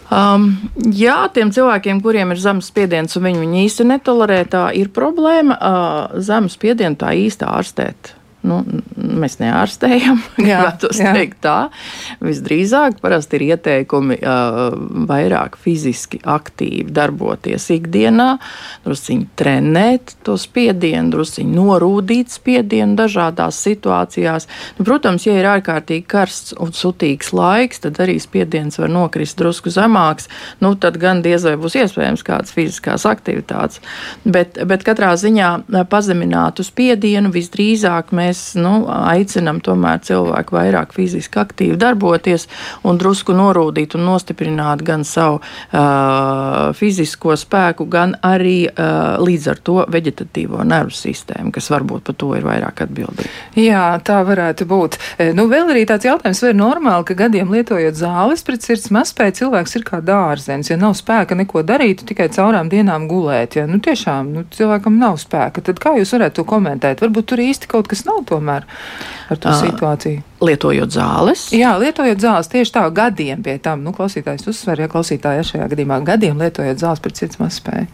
Um, 0.10 0.52
jā, 0.98 1.17
tiem 1.34 1.52
cilvēkiem, 1.54 2.00
kuriem 2.02 2.34
ir 2.34 2.41
zemes 2.41 2.72
spiediens 2.72 3.13
un 3.17 3.28
viņi 3.28 3.43
viņu 3.43 3.60
īsti 3.67 3.86
netolerē, 3.91 4.39
tā 4.50 4.63
ir 4.74 4.89
problēma. 4.93 5.58
Uh, 5.60 6.22
zemes 6.26 6.58
spiedienu 6.58 6.98
tā 6.98 7.13
īsti 7.13 7.45
ārstēt 7.45 8.15
Nu, 8.39 8.62
mēs 8.95 9.36
neārstējam, 9.41 10.21
gribētu 10.38 10.93
teikt 10.95 11.41
tā. 11.43 11.58
Visdrīzāk 12.23 13.02
parasti 13.04 13.36
ir 13.36 13.45
ieteikumi 13.49 14.15
uh, 14.21 14.60
vairāk 15.10 15.58
fiziski 15.60 16.21
aktīvi 16.23 16.88
darboties 16.95 17.67
ikdienā, 17.75 18.30
drusciņi 18.86 19.28
trenēt 19.39 20.15
to 20.23 20.38
spiedienu, 20.39 21.12
drusciņi 21.17 21.52
norūdīt 21.52 22.32
spiedienu 22.32 22.95
dažādās 22.99 23.60
situācijās. 23.65 24.47
Nu, 24.78 24.88
protams, 24.88 25.28
ja 25.28 25.36
ir 25.36 25.49
ārkārtīgi 25.58 26.08
karsts 26.08 26.56
un 26.63 26.71
sutīgs 26.75 27.34
laiks, 27.36 27.84
tad 27.84 27.99
arī 27.99 28.17
spiediens 28.23 28.80
var 28.80 28.91
nokrist 28.93 29.39
drusku 29.39 29.73
zemāks. 29.73 30.30
Nu, 30.63 30.78
tad 30.80 30.95
gan 31.02 31.19
diez 31.25 31.43
vai 31.43 31.58
būs 31.60 31.75
iespējams 31.84 32.23
kādas 32.23 32.56
fiziskās 32.56 33.04
aktivitātes. 33.10 33.84
Bet, 34.23 34.62
bet 34.69 34.88
katrā 34.88 35.12
ziņā 35.19 35.52
pazeminātu 35.91 36.63
spiedienu 36.63 37.34
visdrīzāk 37.36 38.13
mēs 38.15 38.29
mēs 38.30 38.54
nu, 38.60 38.86
aicinām 38.88 39.60
tomēr 39.65 40.02
cilvēku 40.06 40.56
vairāk 40.56 40.94
fiziski 40.96 41.42
aktīvi 41.42 41.78
darboties 41.80 42.48
un 42.88 43.00
drusku 43.02 43.34
norūdīt 43.36 43.96
un 43.98 44.06
nostiprināt 44.10 44.84
gan 44.86 45.06
savu 45.08 45.39
uh, 45.42 46.70
fizisko 46.78 47.36
spēku, 47.39 47.88
gan 47.89 48.15
arī 48.26 48.70
uh, 48.70 49.18
līdz 49.22 49.50
ar 49.54 49.62
to 49.65 49.78
veģetatīvo 49.89 50.63
nervu 50.68 50.96
sistēmu, 50.96 51.54
kas 51.56 51.70
varbūt 51.74 52.06
par 52.10 52.18
to 52.20 52.32
ir 52.38 52.46
vairāk 52.48 52.84
atbildīga. 52.86 53.30
Jā, 53.60 53.84
tā 54.06 54.22
varētu 54.28 54.68
būt. 54.70 54.98
Nu, 55.36 55.48
vēl 55.52 55.74
arī 55.74 55.86
tāds 55.89 56.08
jautājums, 56.08 56.42
vai 56.44 56.52
ir 56.54 56.60
normāli, 56.60 57.08
ka 57.10 57.18
gadiem 57.24 57.52
lietojot 57.54 57.98
zāles 57.98 58.44
pret 58.46 58.65
sirds 58.65 58.89
mazspēju, 58.94 59.38
cilvēks 59.42 59.78
ir 59.80 59.86
kā 59.88 60.02
dārzens, 60.06 60.72
ja 60.72 60.78
nav 60.80 60.96
spēka 61.00 61.38
neko 61.39 61.63
darīt, 61.68 62.06
tikai 62.10 62.30
caurām 62.34 62.70
dienām 62.72 63.08
gulēt. 63.10 63.58
Ja 63.60 63.65
nu, 63.70 63.82
tiešām 63.84 64.34
nu, 64.36 64.46
cilvēkam 64.56 65.00
nav 65.02 65.20
spēka, 65.22 65.63
tad 65.65 65.82
kā 65.82 65.96
jūs 66.00 66.13
varētu 66.15 66.42
to 66.42 66.48
komentēt? 66.50 67.04
Varbūt 67.04 67.32
tur 67.32 67.44
īsti 67.44 67.70
kaut 67.72 67.89
kas 67.92 68.06
nav 68.08 68.18
tomēr 68.27 68.65
ar 69.29 69.41
to 69.41 69.51
uh, 69.51 69.60
situāciju. 69.60 70.23
Lietojot 70.43 70.95
zāles? 70.95 71.49
Jā, 71.55 71.75
lietojot 71.82 72.23
zāles 72.23 72.51
tieši 72.51 72.75
tā 72.77 72.86
gadiem 72.95 73.43
pie 73.45 73.58
tam. 73.63 73.84
Nu, 73.86 73.93
klausītājs 73.95 74.47
uzsver, 74.49 74.86
ja 74.86 74.89
klausītāja 74.91 75.45
šajā 75.51 75.69
gadījumā 75.73 76.01
gadiem 76.08 76.41
lietojot 76.41 76.82
zāles 76.82 77.03
pret 77.03 77.21
sirds 77.21 77.41
mazspēju. 77.41 77.88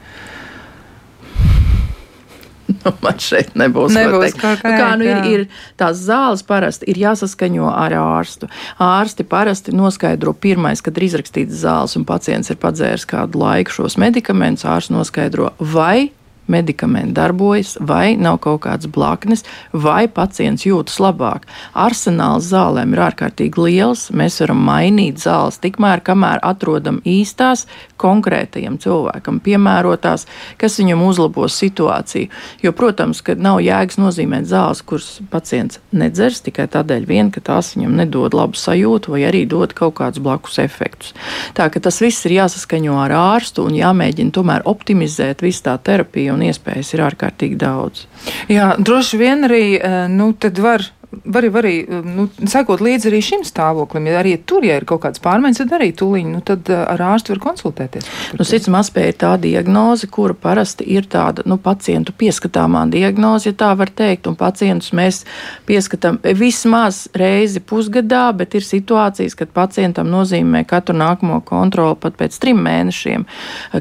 Nu, 2.85 2.91
man 3.01 3.19
šeit 3.21 3.53
nebūs, 3.57 3.93
nebūs 3.93 4.35
kā, 4.37 4.55
kā, 4.57 4.71
nu, 4.71 4.77
kā 4.79 4.89
nu, 4.97 5.05
ir, 5.05 5.25
ir 5.29 5.75
tās 5.79 5.99
zāles 6.05 6.41
parasti 6.45 6.87
ir 6.89 6.99
jāsaskaņo 7.01 7.69
ar 7.69 7.93
ārstu. 7.99 8.49
Ārsti 8.81 9.25
parasti 9.29 9.73
noskaidro 9.75 10.33
pirmais, 10.33 10.81
kad 10.85 10.97
ir 10.97 11.07
izrakstīts 11.07 11.61
zāles 11.61 11.95
un 11.99 12.07
pacients 12.09 12.49
ir 12.49 12.59
padzēris 12.61 13.07
kādu 13.09 13.41
laiku 13.41 13.79
šos 13.79 13.99
medikamentus. 14.01 14.65
Ārsts 14.69 14.93
noskaidro, 14.93 15.51
vai 15.59 16.09
medikamenti 16.47 17.15
darbojas, 17.15 17.75
vai 17.79 18.15
nav 18.17 18.39
kaut 18.43 18.61
kādas 18.65 18.89
blaknes, 18.91 19.43
vai 19.73 20.05
pacients 20.07 20.65
jūtas 20.67 20.99
labāk. 21.01 21.47
Arsenāls 21.73 22.49
zālēm 22.51 22.93
ir 22.93 23.03
ārkārtīgi 23.07 23.61
liels. 23.61 24.07
Mēs 24.15 24.39
varam 24.43 24.61
mainīt 24.67 25.21
zāles 25.23 25.59
tikmēr, 25.63 26.03
kamēr 26.05 26.43
atrodam 26.45 27.01
īstās 27.05 27.65
konkrētajam 28.01 28.77
cilvēkam 28.81 29.39
piemērotās, 29.43 30.25
kas 30.61 30.79
viņam 30.81 31.03
uzlabos 31.07 31.57
situāciju. 31.61 32.29
Jo, 32.63 32.73
protams, 32.75 33.21
ka 33.25 33.37
nav 33.39 33.61
jēgas 33.63 33.99
nozīmēt 34.01 34.49
zāles, 34.49 34.83
kuras 34.85 35.19
pacients 35.31 35.79
nedzers 35.95 36.43
tikai 36.45 36.67
tādēļ, 36.71 37.07
vien, 37.09 37.31
ka 37.33 37.41
tās 37.41 37.73
viņam 37.75 37.95
nedod 38.01 38.35
labu 38.35 38.59
sajūtu 38.59 39.15
vai 39.15 39.23
arī 39.29 39.45
dod 39.49 39.73
kaut 39.77 39.97
kādus 39.99 40.21
blakus 40.23 40.59
efektus. 40.61 41.15
Tā 41.55 41.69
ka 41.71 41.81
tas 41.81 42.01
viss 42.03 42.25
ir 42.27 42.37
jāsaskaņo 42.39 42.99
ar 43.05 43.15
ārstu 43.15 43.65
un 43.65 43.77
jāmēģina 43.77 44.35
tomēr 44.35 44.65
optimizēt 44.69 45.43
visu 45.45 45.65
tā 45.65 45.77
terapiju 45.79 46.34
un 46.35 46.43
iespējas 46.45 46.93
ir 46.95 47.03
ārkārtīgi 47.05 47.57
daudz. 47.61 48.05
Jā, 48.51 48.73
droši 48.79 49.19
vien 49.21 49.47
arī, 49.47 49.63
eh, 49.79 49.97
nu, 50.11 50.33
var 50.63 50.85
var, 51.11 51.47
var 51.49 51.65
arī 51.65 51.85
nu, 52.05 52.27
sekot 52.49 52.81
līdzi 52.83 53.09
arī 53.09 53.21
šim 53.25 53.43
stāvoklim. 53.47 54.09
Ja 54.09 54.19
arī 54.21 54.35
tur 54.47 54.65
ja 54.65 54.77
ir 54.79 54.85
kaut 54.87 55.03
kādas 55.05 55.21
pārmaiņas, 55.23 55.61
tad 55.63 55.75
arī 55.77 55.91
tūlīt 55.97 56.27
nu, 56.29 56.41
tad 56.45 56.69
uh, 56.71 56.83
ar 56.91 57.03
ārstu 57.13 57.33
var 57.33 57.41
konsultēties. 57.43 58.07
Nu, 58.37 58.45
Sirdsmaspēja 58.47 59.13
ir 59.13 59.17
tā 59.21 59.31
diagnoze, 59.41 60.09
kura 60.11 60.35
parasti 60.37 60.87
ir 60.95 61.07
tāda 61.11 61.45
nu, 61.49 61.57
pacientu 61.61 62.13
pieskatāmā 62.17 62.85
diagnoze, 62.91 63.51
ja 63.51 63.57
tā 63.57 63.71
var 63.77 63.91
teikt. 63.91 64.29
Pacientus 64.39 64.89
mēs 64.95 65.21
pieskatām 65.67 66.17
vismaz 66.37 67.05
reizi 67.13 67.61
pusgadā, 67.61 68.23
bet 68.37 68.55
ir 68.57 68.65
situācijas, 68.65 69.35
kad 69.37 69.51
pacientam 69.53 70.09
nozīmē 70.11 70.63
katru 70.67 70.95
nākamo 70.97 71.41
kontroli 71.45 71.97
pat 72.01 72.17
pēc 72.19 72.39
trim 72.41 72.63
mēnešiem. 72.65 73.25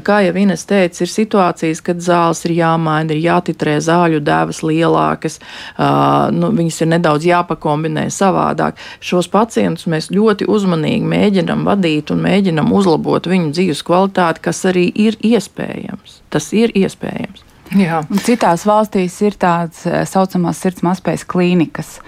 Kā 0.05 0.19
jau 0.25 0.35
Ines 0.37 0.65
teica, 0.69 1.01
ir 1.01 1.11
situācijas, 1.11 1.81
kad 1.85 2.03
zāles 2.03 2.43
ir 2.45 2.55
jāmaina, 2.59 3.15
ir 3.15 3.23
jātitrē 3.25 3.77
zāļu 3.83 4.21
devas 4.25 4.61
lielākas, 4.65 5.39
uh, 5.39 6.29
nu, 6.35 6.51
viņas 6.55 6.81
ir 6.83 6.91
nedaudz 6.93 7.14
nedaudz 7.15 7.25
jāpakombinē 7.25 8.09
savādāk. 8.11 8.77
Šos 8.99 9.27
pacientus 9.31 9.87
mēs 9.87 10.11
ļoti 10.11 10.47
uzmanīgi 10.47 11.05
mēģinam 11.05 11.65
vadīt 11.65 12.11
un 12.11 12.23
mēģinam 12.23 12.71
uzlabot 12.71 13.27
viņu 13.27 13.53
dzīves 13.53 13.83
kvalitāti, 13.83 14.41
kas 14.41 14.65
arī 14.65 14.91
ir 14.93 15.17
iespējams. 15.21 16.21
Tas 16.29 16.51
ir 16.53 16.71
iespējams. 16.75 17.43
Jā. 17.75 18.03
Un 18.09 18.19
citās 18.21 18.65
valstīs 18.65 19.15
ir 19.25 19.35
tādas 19.41 19.83
tā 19.83 20.01
eh, 20.01 20.05
saucamās 20.05 20.59
sirds 20.61 20.83
mazspējas 20.85 21.25
klīnikas. 21.25 21.99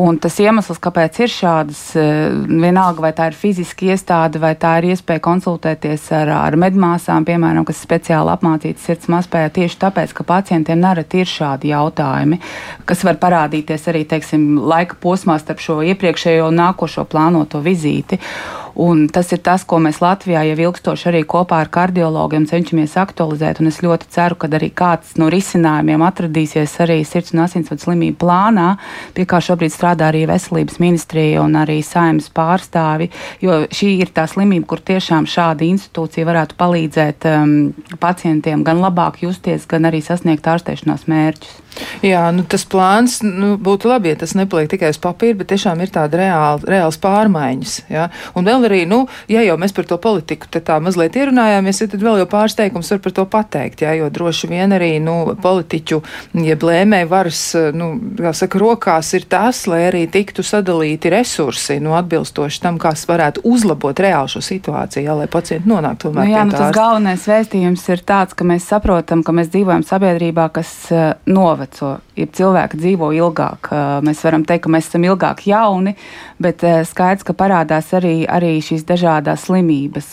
Un 0.00 0.16
tas 0.16 0.38
iemesls, 0.40 0.78
kāpēc 0.80 1.18
ir 1.20 1.28
šādas, 1.28 1.80
eh, 2.00 2.30
vienalga 2.48 3.02
vai 3.04 3.10
tā 3.12 3.26
ir 3.28 3.36
fiziska 3.36 3.90
iestāde, 3.92 4.40
vai 4.40 4.54
tā 4.54 4.78
ir 4.80 4.94
iespēja 4.94 5.20
konsultēties 5.20 6.06
ar, 6.16 6.30
ar 6.32 6.56
medmāsām, 6.56 7.26
piemēram, 7.28 7.66
kas 7.68 7.84
speciāli 7.84 8.32
apmācītas 8.32 8.86
sirds 8.88 9.10
mazspējā, 9.12 9.50
tieši 9.52 9.76
tāpēc, 9.84 10.14
ka 10.16 10.24
pacientiem 10.24 10.80
nereti 10.80 11.20
ir 11.20 11.28
šādi 11.28 11.74
jautājumi, 11.74 12.40
kas 12.86 13.04
var 13.04 13.20
parādīties 13.20 13.84
arī, 13.92 14.06
teiksim, 14.08 14.56
laika 14.56 14.96
posmā 14.96 15.36
starp 15.38 15.60
šo 15.60 15.82
iepriekšējo 15.84 16.48
un 16.48 16.60
nākošo 16.62 17.04
plānoto 17.04 17.60
vizīti. 17.60 18.18
Un 18.74 19.04
tas 19.12 19.28
ir 19.34 19.42
tas, 19.44 19.66
ko 19.68 19.76
mēs 19.84 20.00
Latvijā 20.00 20.46
jau 20.48 20.56
ilgstoši 20.68 21.10
arī 21.10 21.20
kopā 21.28 21.58
ar 21.60 21.68
kardiologiem 21.72 22.46
cenšamies 22.48 22.96
aktualizēt. 22.96 23.60
Es 23.68 23.82
ļoti 23.84 24.08
ceru, 24.14 24.38
ka 24.40 24.48
arī 24.48 24.70
kāds 24.72 25.18
no 25.20 25.28
risinājumiem 25.32 26.00
atradīsies 26.06 26.78
arī 26.80 27.02
sirds 27.04 27.34
un 27.36 27.44
asinsvadu 27.44 27.84
slimību 27.84 28.16
plānā, 28.22 28.70
pie 29.12 29.26
kā 29.28 29.42
šobrīd 29.44 29.74
strādā 29.82 30.12
arī 30.12 30.26
veselības 30.30 30.78
ministrija 30.78 31.42
un 31.42 31.56
arī 31.58 31.80
saimnes 31.82 32.30
pārstāvi. 32.34 33.10
Jo 33.42 33.64
šī 33.74 33.96
ir 34.04 34.12
tā 34.14 34.28
slimība, 34.30 34.68
kur 34.70 34.82
tiešām 34.86 35.26
šāda 35.26 35.66
institūcija 35.66 36.28
varētu 36.28 36.58
palīdzēt 36.60 37.26
um, 37.32 37.56
pacientiem 38.02 38.62
gan 38.62 38.82
labāk 38.82 39.22
justies, 39.24 39.66
gan 39.66 39.90
arī 39.90 40.02
sasniegt 40.04 40.46
ārstēšanās 40.46 41.08
mērķus. 41.10 41.58
Jā, 42.04 42.26
nu, 42.34 42.44
tas 42.48 42.64
plāns 42.68 43.20
nu, 43.24 43.54
būtu 43.62 43.88
labi, 43.88 44.12
ja 44.12 44.18
tas 44.20 44.34
nepaliek 44.36 44.70
tikai 44.72 44.90
uz 44.92 44.98
papīra, 45.02 45.38
bet 45.40 45.52
tiešām 45.52 45.80
ir 45.84 45.92
tāda 45.94 46.18
reāla, 46.20 46.60
reāls 46.68 46.98
pārmaiņas. 47.02 47.76
Ja? 47.92 48.08
Un 48.38 48.46
vēl 48.48 48.66
arī, 48.68 48.82
nu, 48.90 49.04
ja 49.30 49.44
jau 49.46 49.56
mēs 49.60 49.74
par 49.76 49.88
to 49.88 49.98
politiku 50.02 50.50
tā 50.52 50.78
mazliet 50.82 51.16
ierunājāmies, 51.18 51.82
ja 51.82 51.88
tad 51.92 52.04
vēl 52.04 52.20
jau 52.22 52.28
pāris 52.30 52.56
teikums 52.58 52.92
var 52.92 53.02
par 53.04 53.16
to 53.16 53.26
pateikt, 53.30 53.84
ja? 53.86 53.94
jo 53.96 54.10
droši 54.12 54.50
vien 54.52 54.76
arī 54.76 54.90
nu, 55.02 55.16
politiķu, 55.42 56.00
ja 56.44 56.58
blēmē 56.60 57.02
varas, 57.10 57.40
nu, 57.76 57.92
kā 58.20 58.34
saka, 58.36 58.60
rokās 58.60 59.12
ir 59.16 59.26
tas, 59.30 59.64
lai 59.70 59.84
arī 59.88 60.04
tiktu 60.12 60.44
sadalīti 60.46 61.12
resursi, 61.14 61.78
nu, 61.82 61.96
atbilstoši 61.98 62.62
tam, 62.66 62.80
kas 62.82 63.06
varētu 63.08 63.46
uzlabot 63.48 64.04
reāli 64.04 64.34
šo 64.34 64.44
situāciju, 64.44 65.06
ja? 65.08 65.16
lai 65.22 65.30
pacienti 65.30 65.70
nonāktu 65.70 66.10
tomēr. 66.10 66.28
Nu, 66.28 66.36
jā, 66.36 66.44
nu, 66.48 66.56
tas 66.56 66.74
galvenais 66.76 67.26
vēstījums 67.30 67.88
ir 67.94 68.04
tāds, 68.06 68.36
ka 68.36 68.46
mēs 68.48 68.68
saprotam, 68.68 69.24
ka 69.24 69.34
mēs 69.36 69.52
dzīvojam 69.54 69.86
sabiedrībā, 69.86 70.48
kas 70.54 70.72
uh, 70.92 71.12
novada 71.30 71.61
noveco, 71.62 72.00
ja 72.16 72.26
cilvēki 72.26 72.78
dzīvo 72.78 73.12
ilgāk. 73.14 73.70
Mēs 74.02 74.22
varam 74.24 74.44
teikt, 74.44 74.64
ka 74.64 74.70
mēs 74.72 74.88
esam 74.88 75.04
ilgāk 75.04 75.46
jauni, 75.46 75.94
bet 76.42 76.62
skaidrs, 76.62 77.24
ka 77.24 77.32
parādās 77.32 77.92
arī, 77.94 78.26
arī 78.26 78.60
šīs 78.60 78.84
dažādas 78.84 79.46
slimības. 79.46 80.08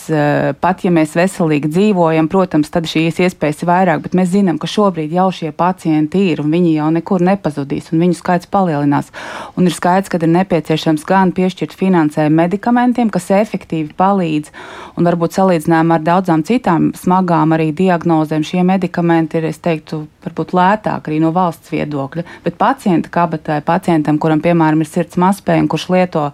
Pat 0.61 0.83
ja 0.83 0.91
mēs 0.91 1.15
veselīgi 1.17 1.69
dzīvojam, 1.69 2.29
protams, 2.29 2.69
tad 2.69 2.87
šīs 2.89 3.19
iespējas 3.25 3.63
ir 3.63 3.69
vairāk, 3.69 4.03
bet 4.03 4.15
mēs 4.17 4.31
zinām, 4.33 4.59
ka 4.59 4.67
šobrīd 4.67 5.11
jau 5.11 5.29
šie 5.31 5.51
pacienti 5.51 6.29
ir 6.31 6.43
un 6.43 6.51
viņi 6.51 6.75
jau 6.77 6.89
nekur 6.93 7.21
nepazudīs 7.25 7.91
un 7.91 8.03
viņu 8.03 8.19
skaits 8.19 8.49
palielinās. 8.49 9.11
Un 9.57 9.67
ir 9.67 9.75
skaidrs, 9.75 10.09
ka 10.09 10.21
ir 10.21 10.29
nepieciešams 10.29 11.05
gan 11.09 11.33
piešķirt 11.35 11.75
finansējumu 11.75 12.39
medikamentiem, 12.43 13.09
kas 13.09 13.31
efektīvi 13.33 13.95
palīdz 13.97 14.53
un 14.97 15.09
varbūt 15.09 15.37
salīdzinājumā 15.37 15.99
ar 15.99 16.05
daudzām 16.05 16.45
citām 16.47 16.91
smagām 16.97 17.55
arī 17.55 17.71
diagnozēm 17.75 18.45
šie 18.45 18.63
medikamenti 18.67 19.39
ir, 19.39 19.49
es 19.49 19.59
teiktu, 19.63 20.05
varbūt 20.25 20.55
lētāk 20.57 21.07
arī 21.09 21.21
no 21.23 21.31
valsts 21.35 21.71
viedokļa. 21.73 22.25
Bet 22.45 22.59
pacienta 22.59 23.11
kabatai, 23.13 23.61
pacientam, 23.65 24.19
kuram, 24.21 24.43
piemēram, 24.43 24.83
ir 24.83 24.89
sirds 24.89 25.19
mazspēja 25.21 25.63
un 25.63 25.71
kurš 25.71 25.89
lieto 25.93 26.29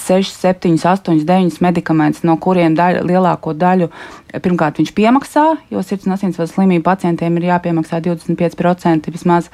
6, 0.00 0.36
7, 0.40 0.78
8, 0.78 1.24
9 1.28 1.60
medikamentus, 1.64 2.24
no 2.24 2.38
kuriem 2.40 2.76
daļa, 2.78 3.04
lielāko 3.04 3.56
daļu 3.58 3.90
Pirmkārt, 4.38 4.78
viņš 4.78 4.92
piemaksā, 4.94 5.44
jo 5.72 5.80
sirds 5.82 6.06
un 6.06 6.14
asinsvadu 6.14 6.52
slimību 6.52 6.84
pacientiem 6.86 7.34
ir 7.40 7.48
jāpiemaksā 7.48 7.98
25% 8.04 9.10
vismaz, 9.10 9.48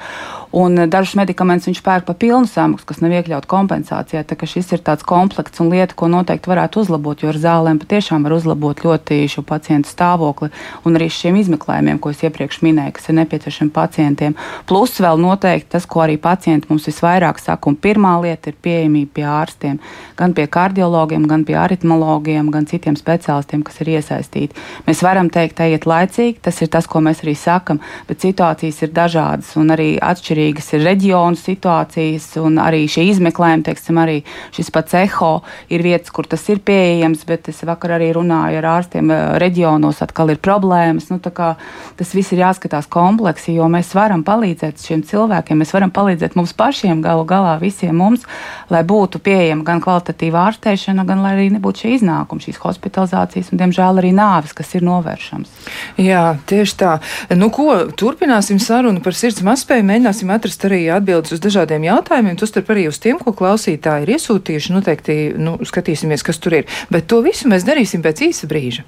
un 0.55 0.87
dažus 0.89 1.17
medikamentus 1.19 1.67
viņš 1.67 1.81
pērk 1.83 2.05
par 2.07 2.15
pilnu 2.19 2.47
samaksu, 2.49 2.85
kas 2.87 3.01
nav 3.03 3.13
iekļauts 3.17 3.49
kompensācijā. 3.51 4.23
Tā 4.27 4.37
kā 4.39 4.47
šis 4.49 4.71
ir 4.75 4.83
tāds 4.85 5.05
komplekts 5.07 5.61
un 5.63 5.71
lieta, 5.73 5.95
ko 5.97 6.09
noteikti 6.11 6.49
varētu 6.49 6.83
uzlabot, 6.83 7.21
jo 7.21 7.31
ar 7.31 7.39
zālēm 7.41 7.81
patiešām 7.81 8.23
var 8.23 8.37
uzlabot 8.37 8.83
ļoti 8.85 9.19
šo 9.31 9.43
pacientu 9.47 9.91
stāvokli 9.91 10.49
un 10.87 10.97
arī 10.99 11.09
šiem 11.11 11.39
izmeklējumiem, 11.41 11.99
ko 11.99 12.13
es 12.13 12.23
iepriekš 12.23 12.61
minēju, 12.65 12.95
kas 12.97 13.09
ir 13.11 13.17
nepieciešami 13.19 13.73
pacientiem. 13.75 14.37
Plus 14.69 14.95
vēl 15.03 15.19
noteikti 15.21 15.73
tas, 15.75 15.85
ko 15.89 16.05
arī 16.05 16.17
pacienti 16.21 16.71
mums 16.71 16.87
visvairāk 16.87 17.41
saka, 17.43 17.69
un 17.69 17.75
pirmā 17.75 18.15
lieta 18.23 18.51
ir 18.53 18.59
pieejamība 18.63 19.13
pie 19.19 19.27
ārstiem, 19.27 19.81
gan 20.17 20.35
pie 20.37 20.47
kardiologiem, 20.47 21.27
gan 21.27 21.43
pie 21.47 21.57
aritmologiem, 21.59 22.51
gan 22.53 22.69
citiem 22.69 22.95
speciālistiem, 22.99 23.65
kas 23.67 23.81
ir 23.83 23.93
iesaistīti. 23.97 24.65
Mēs 24.87 25.03
varam 25.05 25.29
teikt, 25.33 25.59
ejiet 25.65 25.85
laicīgi, 25.89 26.39
tas 26.47 26.61
ir 26.63 26.71
tas, 26.71 26.87
ko 26.87 27.03
mēs 27.03 27.23
arī 27.25 27.35
sakam, 27.37 27.81
bet 28.07 28.23
situācijas 28.23 28.81
ir 28.85 28.95
dažādas 28.95 29.53
un 29.59 29.75
arī 29.75 29.89
atšķirīgas 30.01 30.36
ir 30.37 30.83
reģionu 30.85 31.39
situācijas 31.39 32.29
un 32.41 32.59
arī 32.61 32.83
šie 32.91 33.07
izmeklējumi, 33.11 33.65
teiksim, 33.67 33.99
arī 34.01 34.17
šis 34.55 34.71
pats 34.73 34.95
eho 34.99 35.31
ir 35.73 35.83
vietas, 35.85 36.13
kur 36.13 36.27
tas 36.29 36.43
ir 36.51 36.61
pieejams, 36.65 37.25
bet 37.27 37.49
es 37.51 37.63
vakar 37.67 37.97
arī 37.97 38.11
runāju 38.15 38.59
ar 38.61 38.69
ārstiem 38.77 39.11
eh, 39.13 39.23
reģionos, 39.43 40.01
atkal 40.05 40.33
ir 40.33 40.41
problēmas. 40.43 41.09
Nu, 41.11 41.19
tas 41.21 42.13
viss 42.15 42.33
ir 42.35 42.43
jāskatās 42.43 42.89
kompleksi, 42.91 43.55
jo 43.57 43.67
mēs 43.71 43.93
varam 43.97 44.23
palīdzēt 44.27 44.83
šiem 44.83 45.03
cilvēkiem, 45.07 45.61
mēs 45.61 45.73
varam 45.75 45.93
palīdzēt 45.93 46.37
mums 46.39 46.55
pašiem 46.57 47.01
galu 47.05 47.25
galā 47.27 47.57
visiem 47.61 47.95
mums, 47.97 48.25
lai 48.73 48.83
būtu 48.87 49.21
pieejama 49.23 49.65
gan 49.67 49.81
kvalitatīva 49.83 50.47
ārstēšana, 50.49 51.05
gan 51.07 51.25
arī 51.27 51.49
nebūtu 51.55 51.85
šie 51.85 51.95
iznākumi, 51.97 52.43
šīs 52.45 52.61
hospitalizācijas 52.63 53.51
un, 53.51 53.61
diemžēl, 53.61 54.01
arī 54.01 54.13
nāves, 54.15 54.55
kas 54.57 54.73
ir 54.77 54.85
novēršams. 54.87 55.69
Jā, 56.01 56.23
tieši 56.49 56.77
tā. 56.79 56.93
Nu, 57.37 57.49
ko, 57.53 57.87
turpināsim 57.97 58.59
sarunu 58.61 59.01
par 59.03 59.15
sirds 59.17 59.43
mazspēju, 59.45 59.85
mēģināsim 59.87 60.26
atrast 60.33 60.65
arī 60.67 60.83
atbildes 60.93 61.35
uz 61.35 61.41
dažādiem 61.43 61.87
jautājumiem, 61.87 62.37
tostarp 62.39 62.69
arī 62.73 62.87
uz 62.91 62.99
tiem, 63.03 63.19
ko 63.21 63.33
klausītāji 63.37 64.07
ir 64.07 64.13
iesūtījuši. 64.17 64.73
Noteikti 64.75 65.17
nu, 65.39 65.57
skatīsimies, 65.67 66.25
kas 66.25 66.41
tur 66.43 66.59
ir. 66.59 66.69
Bet 66.93 67.09
to 67.11 67.21
visu 67.25 67.49
mēs 67.51 67.67
darīsim 67.67 68.03
pēc 68.05 68.27
īsa 68.29 68.49
brīža. 68.49 68.85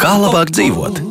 Kā 0.00 0.12
labāk 0.22 0.52
dzīvot? 0.54 1.02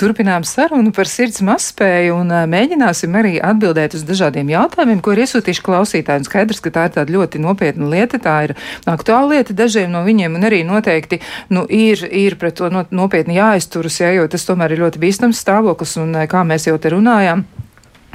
Turpinām 0.00 0.46
sarunu 0.48 0.94
par 0.96 1.04
sirds 1.04 1.42
mazspēju 1.44 2.14
un 2.22 2.30
mēģināsim 2.48 3.18
arī 3.20 3.34
atbildēt 3.44 3.98
uz 3.98 4.06
dažādiem 4.08 4.48
jautājumiem, 4.48 5.02
ko 5.04 5.12
ir 5.12 5.26
iesūtījuši 5.26 5.64
klausītāji. 5.66 6.22
Un 6.22 6.28
skaidrs, 6.28 6.62
ka 6.64 6.72
tā 6.72 6.86
ir 6.88 6.94
tāda 6.94 7.12
ļoti 7.12 7.42
nopietna 7.44 7.90
lieta, 7.92 8.16
tā 8.16 8.38
ir 8.46 8.54
aktuāla 8.88 9.34
lieta 9.34 9.58
dažiem 9.58 9.92
no 9.92 10.00
viņiem, 10.06 10.40
un 10.40 10.48
arī 10.48 10.62
noteikti 10.64 11.20
nu, 11.52 11.66
ir, 11.68 12.06
ir 12.08 12.40
pret 12.40 12.56
to 12.56 12.72
nopietni 12.72 13.36
jāizturas, 13.36 14.00
ja, 14.00 14.14
jo 14.16 14.24
tas 14.32 14.48
tomēr 14.48 14.72
ir 14.72 14.86
ļoti 14.86 15.04
bīstams 15.04 15.44
stāvoklis, 15.44 15.98
un 16.00 16.16
kā 16.32 16.46
mēs 16.48 16.70
jau 16.70 16.80
te 16.80 16.96
runājām. 16.96 17.44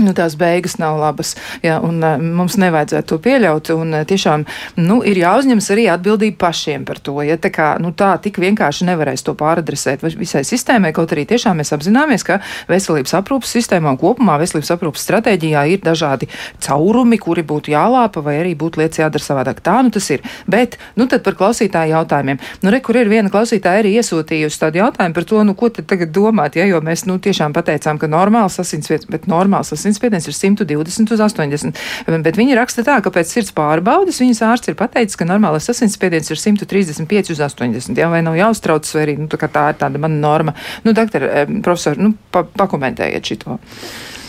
Nu, 0.01 0.13
tās 0.17 0.36
beigas 0.39 0.77
nav 0.81 0.99
labas. 0.99 1.36
Jā, 1.63 1.77
un, 1.84 2.01
uh, 2.03 2.19
mums 2.19 2.58
nevajadzētu 2.62 3.10
to 3.13 3.19
pieļaut. 3.23 3.71
Un, 3.75 3.93
uh, 3.93 4.05
tiešām 4.08 4.45
nu, 4.81 4.99
ir 5.08 5.19
jāuzņemas 5.21 5.69
arī 5.75 5.88
atbildība 5.91 6.39
pašiem 6.45 6.86
par 6.88 6.99
to. 7.03 7.17
Ja, 7.25 7.38
tā, 7.41 7.51
kā, 7.53 7.69
nu, 7.81 7.93
tā 7.95 8.15
tik 8.21 8.39
vienkārši 8.43 8.88
nevarēs 8.89 9.25
to 9.25 9.36
pāradresēt 9.38 10.03
visai 10.05 10.43
sistēmai, 10.47 10.93
kaut 10.95 11.13
arī 11.15 11.25
tiešām 11.29 11.62
mēs 11.62 11.73
apzināmies, 11.75 12.25
ka 12.27 12.39
veselības 12.71 13.15
aprūpas 13.19 13.55
sistēmā 13.55 13.95
un 13.95 13.99
kopumā 14.01 14.38
veselības 14.41 14.73
aprūpas 14.75 15.05
stratēģijā 15.08 15.65
ir 15.73 15.84
dažādi 15.86 16.29
caurumi, 16.65 17.19
kuri 17.21 17.45
būtu 17.47 17.73
jālāpa 17.73 18.23
vai 18.25 18.39
arī 18.41 18.55
būtu 18.60 18.81
lietas 18.81 19.01
jādara 19.03 19.23
savādāk. 19.23 19.63
Tā 19.65 19.79
nu 19.86 19.93
tas 19.93 20.10
ir. 20.13 20.25
Bet 20.51 20.77
nu, 20.99 21.08
par 21.08 21.38
klausītāju 21.39 21.95
jautājumiem. 21.95 22.41
Nu, 22.63 22.71
re, 22.73 22.81
kur 22.84 22.97
ir 22.99 23.10
viena 23.12 23.31
klausītāja 23.34 23.84
arī 23.84 23.95
iesūtījusi 23.99 24.62
tādu 24.62 24.81
jautājumu 24.84 25.15
par 25.15 25.27
to, 25.29 25.43
nu, 25.47 25.55
ko 25.58 25.71
tad 25.73 25.88
tagad 25.89 26.12
domāt, 26.15 26.60
ja, 26.60 26.67
jo 26.69 26.81
mēs 26.84 27.05
nu, 27.10 27.17
tiešām 27.21 27.55
pateicām, 27.55 27.99
ka 28.01 28.10
normāls 28.12 28.60
asinsvietas, 28.62 29.08
bet 29.12 29.29
normāls 29.31 29.71
asinsvietas 29.71 29.85
asinsspiediens 29.86 30.28
ir 30.28 30.36
120 30.36 31.13
uz 31.13 31.21
80. 31.21 31.84
Bet 32.26 32.39
viņi 32.39 32.58
raksta 32.58 32.86
tā, 32.88 32.98
ka 33.06 33.13
pēc 33.13 33.32
sirds 33.32 33.54
pārbaudes 33.56 34.19
viņas 34.24 34.41
ārsts 34.50 34.71
ir 34.71 34.80
pateicis, 34.80 35.19
ka 35.19 35.28
normālais 35.30 35.69
asinsspiediens 35.71 36.32
ir 36.34 36.41
135 36.41 37.34
uz 37.36 37.43
80. 37.45 38.02
Jā, 38.02 38.10
vai 38.12 38.24
nav 38.26 38.38
jāuztraucas, 38.39 38.95
vai 38.98 39.06
arī 39.06 39.17
nu, 39.21 39.30
tā, 39.30 39.48
tā 39.48 39.69
ir 39.71 39.80
tāda 39.82 40.02
mana 40.02 40.19
norma. 40.19 40.56
Nu, 40.86 40.95
doktor, 40.98 41.28
profesor, 41.65 42.02
nu, 42.02 42.15
pa, 42.34 42.45
pakomentējiet 42.58 43.34
šito. 43.34 43.60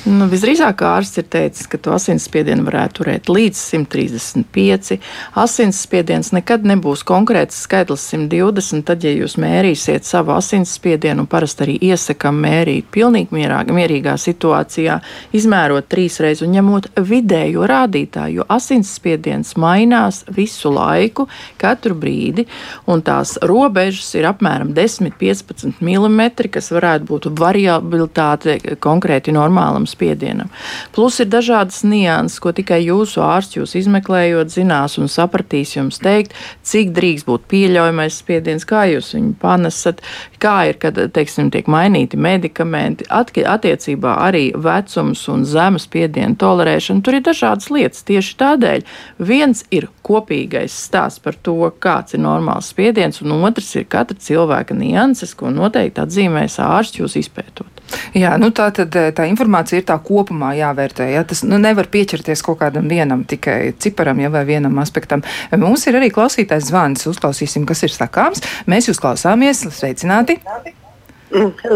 Nu, 0.07 0.29
visdrīzāk 0.31 0.85
ārsts 0.87 1.19
ir 1.19 1.25
teicis, 1.27 1.66
ka 1.66 1.81
to 1.83 1.90
asinsspiedienu 1.97 2.62
varētu 2.69 3.01
turēt 3.01 3.27
līdz 3.27 3.59
135. 3.59 5.01
Asinsspiediens 5.42 6.29
nekad 6.31 6.62
nebūs 6.62 7.01
konkrēts 7.07 7.59
skaitlis 7.64 8.05
120. 8.12 8.85
Tad, 8.87 9.03
ja 9.03 9.11
jūs 9.11 9.35
mērīsiet 9.42 10.07
savu 10.07 10.37
asinsspiedienu, 10.37 11.25
un 11.25 11.31
parasti 11.31 11.64
arī 11.66 11.75
iesakām 11.88 12.38
mērīt 12.38 12.87
pilnīgi 12.95 13.35
mierā, 13.35 13.64
mierīgā 13.66 14.14
situācijā, 14.23 15.01
izmērot 15.35 15.88
trīs 15.90 16.21
reizes 16.23 16.47
un 16.47 16.55
ņemot 16.55 16.87
vidējo 17.03 17.66
rādītāju, 17.66 18.38
jo 18.38 18.47
asinsspiediens 18.47 19.57
mainās 19.59 20.23
visu 20.38 20.71
laiku, 20.71 21.27
katru 21.59 21.99
brīdi, 21.99 22.47
un 22.87 23.03
tās 23.03 23.35
robežas 23.42 24.14
ir 24.14 24.31
apmēram 24.31 24.71
10-15 24.79 25.83
mm, 25.83 26.49
kas 26.55 26.71
varētu 26.79 27.11
būt 27.11 27.29
variabilitāte 27.42 28.61
konkrēti 28.79 29.35
normālam 29.35 29.90
spiedienam. 29.97 30.53
Plus 30.95 31.19
ir 31.25 31.31
dažādas 31.33 31.83
nianses, 31.89 32.39
ko 32.45 32.53
tikai 32.57 32.83
jūsu 32.85 33.25
ārsts 33.25 33.59
jūs 33.59 33.75
izmeklējot, 33.81 34.53
zinās 34.53 34.99
un 35.01 35.11
sapratīs 35.11 35.75
jums 35.77 35.99
teikt, 36.05 36.37
cik 36.67 36.93
drīkst 36.97 37.27
būt 37.27 37.49
pieļaujamais 37.51 38.21
spiediens, 38.21 38.67
kā 38.69 38.85
jūs 38.93 39.15
viņu 39.17 39.35
panesat, 39.41 40.03
kā 40.43 40.57
ir, 40.71 40.81
kad, 40.83 40.99
teiksim, 41.17 41.51
tiek 41.55 41.69
mainīti 41.71 42.21
medikamenti, 42.21 43.09
attiecībā 43.11 44.17
arī 44.27 44.51
vecums 44.55 45.25
un 45.33 45.45
zemes 45.49 45.87
spiedienu 45.89 46.39
tolerēšana. 46.41 47.03
Tur 47.05 47.19
ir 47.19 47.25
dažādas 47.27 47.71
lietas. 47.73 48.05
Tieši 48.07 48.37
tādēļ 48.43 48.85
viens 49.19 49.65
ir 49.75 49.89
kopīgais 50.07 50.75
stāsts 50.87 51.23
par 51.23 51.39
to, 51.43 51.57
kāds 51.83 52.17
ir 52.17 52.23
normāls 52.25 52.71
spiediens, 52.73 53.23
un 53.23 53.39
otrs 53.49 53.73
ir 53.79 53.89
katra 53.91 54.19
cilvēka 54.29 54.77
nianses, 54.77 55.35
ko 55.39 55.51
noteikti 55.55 56.03
atzīmēs 56.05 56.61
ārsts 56.63 57.01
jūs 57.03 57.19
izpētot. 57.23 57.76
Jā, 58.16 58.35
nu 58.40 58.51
tā 58.55 58.68
tad 58.75 58.94
tā 58.94 59.27
informācija 59.31 59.81
ir 59.81 59.87
tā 59.88 59.99
kopumā 60.03 60.55
jāvērtē. 60.59 61.11
Ja? 61.12 61.25
Tas 61.29 61.44
nu, 61.46 61.59
nevar 61.62 61.90
pieķerties 61.92 62.44
kaut 62.46 62.61
kādam 62.62 62.88
vienam 62.90 63.27
tikai 63.29 63.75
ciparam 63.83 64.22
ja, 64.22 64.33
vai 64.33 64.46
vienam 64.49 64.79
aspektam. 64.83 65.25
Mums 65.57 65.87
ir 65.87 66.01
arī 66.01 66.11
klausītājs 66.14 66.70
zvans. 66.70 67.07
Uzklausīsim, 67.11 67.68
kas 67.68 67.87
ir 67.87 67.94
sakāms. 67.94 68.44
Mēs 68.70 68.90
jūs 68.90 69.03
klausāmies. 69.03 69.66
Sveicināti! 69.77 70.40
Mm, 70.40 70.86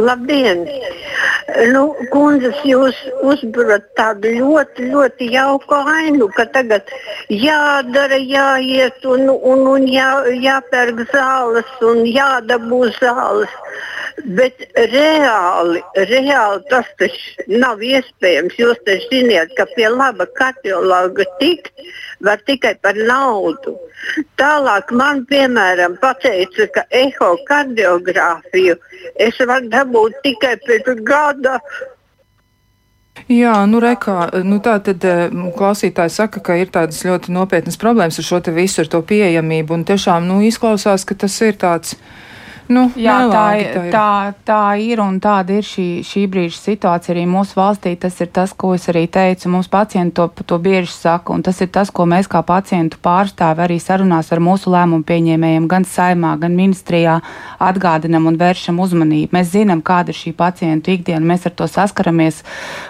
labdien! 0.06 0.66
Nu, 1.72 1.82
kundzes, 2.12 2.58
jūs 2.66 2.96
uzbūrat 3.26 3.88
tādu 3.98 4.30
ļoti, 4.36 4.86
ļoti 4.92 5.30
jauku 5.34 5.78
ainu, 5.94 6.28
ka 6.36 6.46
tagad 6.54 6.90
jādara, 7.32 8.18
jāiet 8.20 9.06
un, 9.08 9.26
un, 9.30 9.64
un 9.74 9.86
jā, 9.90 10.10
jāpērk 10.44 11.02
zāles 11.10 11.72
un 11.86 12.04
jādabū 12.06 12.84
zāles. 13.00 13.56
Bet 14.36 14.62
reāli, 14.92 15.80
reāli 16.10 16.62
tas 16.70 16.88
nav 17.48 17.82
iespējams. 17.82 18.58
Jūs 18.60 18.82
taču 18.86 19.08
ziniet, 19.10 19.54
ka 19.56 19.66
pie 19.74 19.88
laba 19.90 20.28
kardiologa 20.38 21.26
tikt 21.40 21.72
var 22.24 22.42
tikai 22.46 22.74
par 22.82 22.98
naudu. 23.08 23.76
Tālāk 24.40 24.92
man, 24.96 25.24
piemēram, 25.28 25.96
pateica, 26.00 26.66
ka 26.74 26.84
ehokardiogrāfiju 27.02 28.76
es 29.20 29.40
varu 29.46 29.70
dabūt 29.72 30.20
tikai 30.24 30.56
pēc 30.66 30.92
gada. 31.06 31.58
Jā, 33.30 33.52
nu, 33.68 33.80
rekā, 33.82 34.30
nu 34.46 34.60
tā 34.64 34.78
tad 34.84 35.04
eh, 35.04 35.28
klausītāji 35.56 36.14
saka, 36.14 36.40
ka 36.44 36.56
ir 36.56 36.70
tādas 36.72 37.02
ļoti 37.04 37.34
nopietnas 37.34 37.78
problēmas 37.80 38.20
ar 38.22 38.26
šo 38.26 38.40
te 38.44 38.54
visu, 38.54 38.80
ar 38.82 38.90
to 38.90 39.02
pieejamību, 39.06 39.76
un 39.76 39.84
tiešām, 39.86 40.26
nu, 40.28 40.40
izklausās, 40.46 41.04
ka 41.04 41.18
tas 41.18 41.36
ir 41.44 41.58
tāds 41.60 41.96
Nu, 42.70 42.84
Jā, 42.94 43.16
nelāgi, 43.24 43.64
tā, 43.66 43.80
ir. 43.82 43.90
tā, 43.90 44.34
tā 44.46 44.64
ir 44.78 45.00
un 45.02 45.16
tāda 45.18 45.56
ir 45.58 45.66
šī, 45.66 46.04
šī 46.06 46.20
brīža 46.30 46.54
situācija 46.54 47.16
arī 47.16 47.24
mūsu 47.26 47.56
valstī. 47.58 47.96
Tas 47.98 48.20
ir 48.22 48.28
tas, 48.30 48.52
ko 48.54 48.76
es 48.76 48.84
arī 48.92 49.08
teicu. 49.10 49.50
Mums 49.50 49.66
pacienti 49.66 50.14
to, 50.14 50.28
to 50.46 50.58
bieži 50.62 50.92
saka, 50.94 51.34
un 51.34 51.42
tas 51.42 51.58
ir 51.64 51.72
tas, 51.74 51.90
ko 51.90 52.06
mēs 52.06 52.30
kā 52.30 52.44
pacientu 52.46 53.00
pārstāvi 53.02 53.64
arī 53.64 53.78
sarunās 53.82 54.30
ar 54.30 54.42
mūsu 54.46 54.70
lēmumu 54.70 55.02
pieņēmējiem 55.08 55.66
gan 55.72 55.86
saimā, 55.88 56.36
gan 56.38 56.54
ministrijā 56.54 57.16
atgādinam 57.58 58.28
un 58.30 58.38
vēršam 58.38 58.78
uzmanību. 58.86 59.34
Mēs 59.34 59.50
zinām, 59.56 59.82
kāda 59.82 60.14
ir 60.14 60.20
šī 60.20 60.34
pacientu 60.38 60.94
ikdiena. 60.94 61.26
Mēs 61.26 61.50
ar 61.50 61.56
to 61.58 61.66
saskaramies 61.66 62.44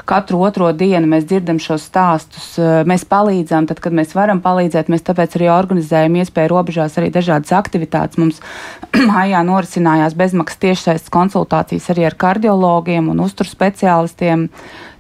katru 0.04 0.42
otro 0.44 0.68
dienu. 0.76 1.08
Mēs 1.08 1.24
dzirdam 1.24 1.56
šos 1.56 1.88
stāstus, 1.88 2.50
mēs 2.84 3.08
palīdzam, 3.08 3.70
tad, 3.72 3.80
kad 3.80 3.96
mēs 3.96 4.12
varam 4.18 4.44
palīdzēt. 4.44 4.92
Mēs 4.92 5.08
tāpēc 5.08 5.40
arī 5.40 5.48
organizējam 5.56 6.20
iespēju 6.20 6.52
robežās 6.52 7.00
arī 7.00 7.08
dažādas 7.16 7.56
aktivitātes. 7.56 8.20
Mums 8.20 8.44
mājā 9.14 9.40
noris 9.48 9.69
norisinājās 9.70 10.16
bezmaksas 10.18 10.58
tiešsaistes 10.58 11.10
konsultācijas 11.10 11.90
arī 11.92 12.06
ar 12.06 12.16
kardiologiem 12.18 13.08
un 13.10 13.20
uzturspeciālistiem 13.22 14.48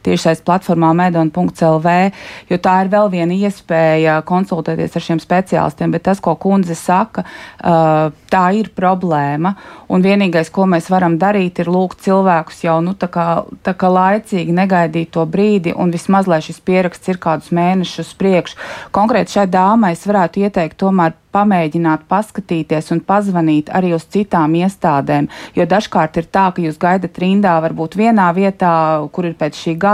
tiešais 0.06 0.42
platformā 0.46 0.92
medon.lv, 0.96 1.94
jo 2.50 2.58
tā 2.62 2.74
ir 2.84 2.90
vēl 2.92 3.10
viena 3.12 3.36
iespēja 3.36 4.20
konsultēties 4.28 4.96
ar 4.96 5.06
šiem 5.06 5.22
speciālistiem. 5.22 5.94
Bet 5.94 6.06
tas, 6.08 6.20
ko 6.22 6.34
kundze 6.40 6.76
saka, 6.78 7.24
tā 7.60 8.44
ir 8.56 8.72
problēma. 8.76 9.54
Un 9.90 10.04
vienīgais, 10.04 10.52
ko 10.54 10.66
mēs 10.70 10.90
varam 10.92 11.18
darīt, 11.20 11.62
ir 11.62 11.70
lūgt 11.72 12.04
cilvēkus 12.06 12.64
jau 12.64 12.78
nu, 12.84 12.94
tā 12.98 13.10
kā, 13.12 13.28
tā 13.66 13.74
kā 13.74 13.90
laicīgi 13.90 14.54
negaidīt 14.54 15.12
to 15.16 15.24
brīdi, 15.26 15.74
un 15.76 15.92
vismaz, 15.94 16.30
lai 16.30 16.40
šis 16.44 16.60
pieraksts 16.64 17.10
ir 17.10 17.20
kādus 17.22 17.50
mēnešus 17.54 18.14
priekš. 18.20 18.56
Konkrēti 18.94 19.38
šai 19.38 19.48
dāmai 19.50 19.94
es 19.96 20.06
varētu 20.08 20.46
ieteikt 20.46 20.78
tomēr 20.80 21.16
pamēģināt 21.34 22.06
paskatīties 22.10 22.90
un 22.94 23.02
pazvanīt 23.06 23.70
arī 23.74 23.92
uz 23.94 24.06
citām 24.10 24.54
iestādēm. 24.58 25.28
Jo 25.54 25.66
dažkārt 25.70 26.18
ir 26.18 26.26
tā, 26.26 26.48
ka 26.54 26.62
jūs 26.64 26.78
gaidat 26.80 27.18
rindā 27.22 27.54
varbūt 27.62 27.96
vienā 28.00 28.30
vietā, 28.34 28.72
kur 29.14 29.28
ir 29.28 29.36
pēc 29.38 29.58
šī 29.58 29.76
gada, 29.78 29.89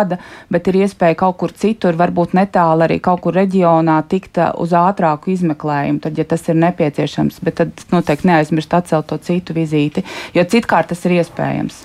bet 0.52 0.68
ir 0.70 0.80
iespēja 0.82 1.18
kaut 1.22 1.38
kur 1.40 1.54
citur, 1.56 1.96
varbūt 1.98 2.36
netālu 2.36 2.86
arī 2.86 3.00
kaut 3.02 3.22
kur 3.24 3.36
reģionā 3.36 3.98
tikt 4.10 4.40
uh, 4.42 4.52
uz 4.62 4.74
ātrāku 4.76 5.32
izmeklējumu, 5.34 6.02
tad, 6.04 6.18
ja 6.18 6.26
tas 6.28 6.46
ir 6.50 6.60
nepieciešams. 6.60 7.40
Bet 7.46 7.60
tad 7.62 7.86
noteikti 7.92 8.30
neaizmirst 8.30 8.74
atcelt 8.76 9.08
to 9.10 9.20
citu 9.22 9.56
vizīti 9.56 10.04
jo 10.36 10.44
citkārt 10.44 10.90
tas 10.92 11.04
ir 11.06 11.16
iespējams. 11.20 11.78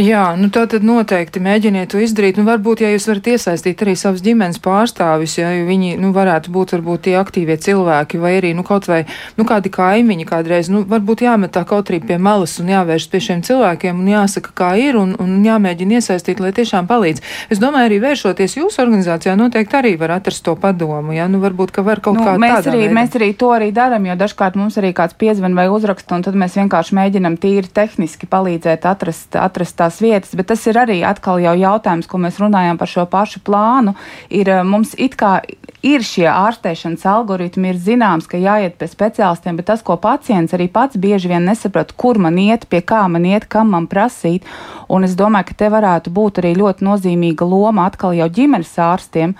Jā, 0.00 0.24
nu 0.38 0.50
tā 0.54 0.64
tad 0.70 0.84
noteikti 0.86 1.42
mēģiniet 1.44 1.92
to 1.92 2.00
izdarīt. 2.02 2.38
Nu, 2.40 2.46
varbūt, 2.48 2.84
ja 2.84 2.90
jūs 2.92 3.06
varat 3.10 3.30
iesaistīt 3.34 3.84
arī 3.84 3.94
savus 3.98 4.22
ģimenes 4.24 4.60
pārstāvis, 4.64 5.38
ja 5.38 5.50
viņi 5.68 5.94
nu, 6.00 6.12
varētu 6.16 6.52
būt 6.54 6.76
varbūt 6.76 7.06
tie 7.08 7.16
aktīvie 7.20 7.56
cilvēki 7.64 8.20
vai 8.22 8.36
arī 8.40 8.54
nu, 8.56 8.64
kaut 8.66 8.88
vai 8.90 9.04
nu, 9.38 9.46
kādi 9.48 9.72
kaimiņi 9.74 10.28
kādreiz, 10.28 10.70
nu, 10.72 10.84
varbūt 10.88 11.24
jāmet 11.26 11.54
tā 11.54 11.64
kaut 11.68 11.92
arī 11.92 12.02
pie 12.04 12.18
malas 12.20 12.56
un 12.62 12.72
jāvērš 12.72 13.08
pie 13.12 13.22
šiem 13.28 13.44
cilvēkiem 13.46 14.02
un 14.02 14.12
jāsaka, 14.14 14.54
kā 14.56 14.72
ir 14.80 14.98
un, 15.00 15.14
un 15.20 15.36
jāmēģina 15.46 16.00
iesaistīt, 16.00 16.42
lai 16.42 16.52
tiešām 16.56 16.88
palīdz. 16.90 17.24
Es 17.54 17.60
domāju, 17.62 17.86
arī 17.86 18.00
vēršoties 18.02 18.56
jūsu 18.56 18.80
organizācijā 18.82 19.36
noteikti 19.38 19.76
arī 19.78 19.92
var 20.00 20.16
atrast 20.16 20.42
to 20.42 20.56
padomu, 20.58 21.12
ja 21.14 21.28
nu 21.30 21.38
varbūt, 21.38 21.70
ka 21.76 21.84
var 21.86 22.00
kaut 22.02 22.18
nu, 22.18 22.24
kā 22.26 22.32
mēs 22.40 22.66
arī, 22.66 22.80
veidā. 22.88 22.94
mēs 22.96 23.14
arī 23.14 23.28
to 23.38 23.52
arī 23.54 23.68
darām, 23.76 24.08
jo 24.08 24.16
dažkārt 24.18 24.58
mums 24.58 24.78
arī 24.80 24.90
kāds 24.96 25.14
piezvan 25.20 25.54
vai 25.54 25.68
uzraksta, 25.70 26.16
un 26.18 26.24
tad 26.26 26.34
mēs 26.40 26.56
vienkārši 26.58 26.96
mēģinam 26.98 27.36
tīri 27.38 27.70
tehniski 27.78 28.26
palīdzēt 28.32 28.88
atrast, 28.90 29.38
atrast 29.38 29.78
tās 29.78 30.00
vietas, 30.02 30.34
bet 30.34 30.50
tas 30.50 30.66
ir 30.66 30.80
arī 30.82 30.98
atkal 31.06 31.38
jau 31.44 31.54
jautājums, 31.60 32.10
ko 32.10 32.18
mēs 32.26 32.42
runājam 32.42 32.80
par 32.80 32.90
šo 32.90 33.06
pašu 33.12 33.44
plānu. 33.46 33.94
Ir, 34.34 34.50
eh, 34.50 34.64
mums 34.66 34.98
it 34.98 35.14
kā 35.14 35.36
ir 35.84 36.04
šie 36.04 36.26
ārstēšanas 36.30 37.04
algoritmi, 37.06 37.70
ir 37.70 37.78
zināms, 37.78 38.26
ka 38.28 38.40
jāiet 38.40 38.78
pie 38.80 38.88
speciālistiem, 38.88 39.58
bet 39.60 39.68
tas, 39.68 39.82
ko 39.84 39.98
pacients 40.00 40.56
arī 40.56 40.70
pats 40.72 40.96
bieži 40.96 41.28
vien 41.28 41.44
nesaprot, 41.44 41.92
kur 42.00 42.18
man 42.18 42.38
iet, 42.40 42.66
pie 42.72 42.80
kā 42.80 43.04
man 43.10 43.26
iet, 43.28 43.46
kam 43.52 43.74
man 43.74 43.88
prasīt. 43.90 44.48
Un 44.88 45.04
es 45.04 45.16
domāju, 45.18 45.50
ka 45.50 45.58
te 45.64 45.70
varētu 45.72 46.12
būt 46.14 46.40
arī 46.40 46.54
ļoti 46.56 46.86
nozīmīga 46.88 47.43
svarīga 47.44 47.48
loma 47.48 47.86
atkal 47.86 48.14
jau 48.14 48.28
ģimenes 48.28 48.78
ārstiem. 48.78 49.34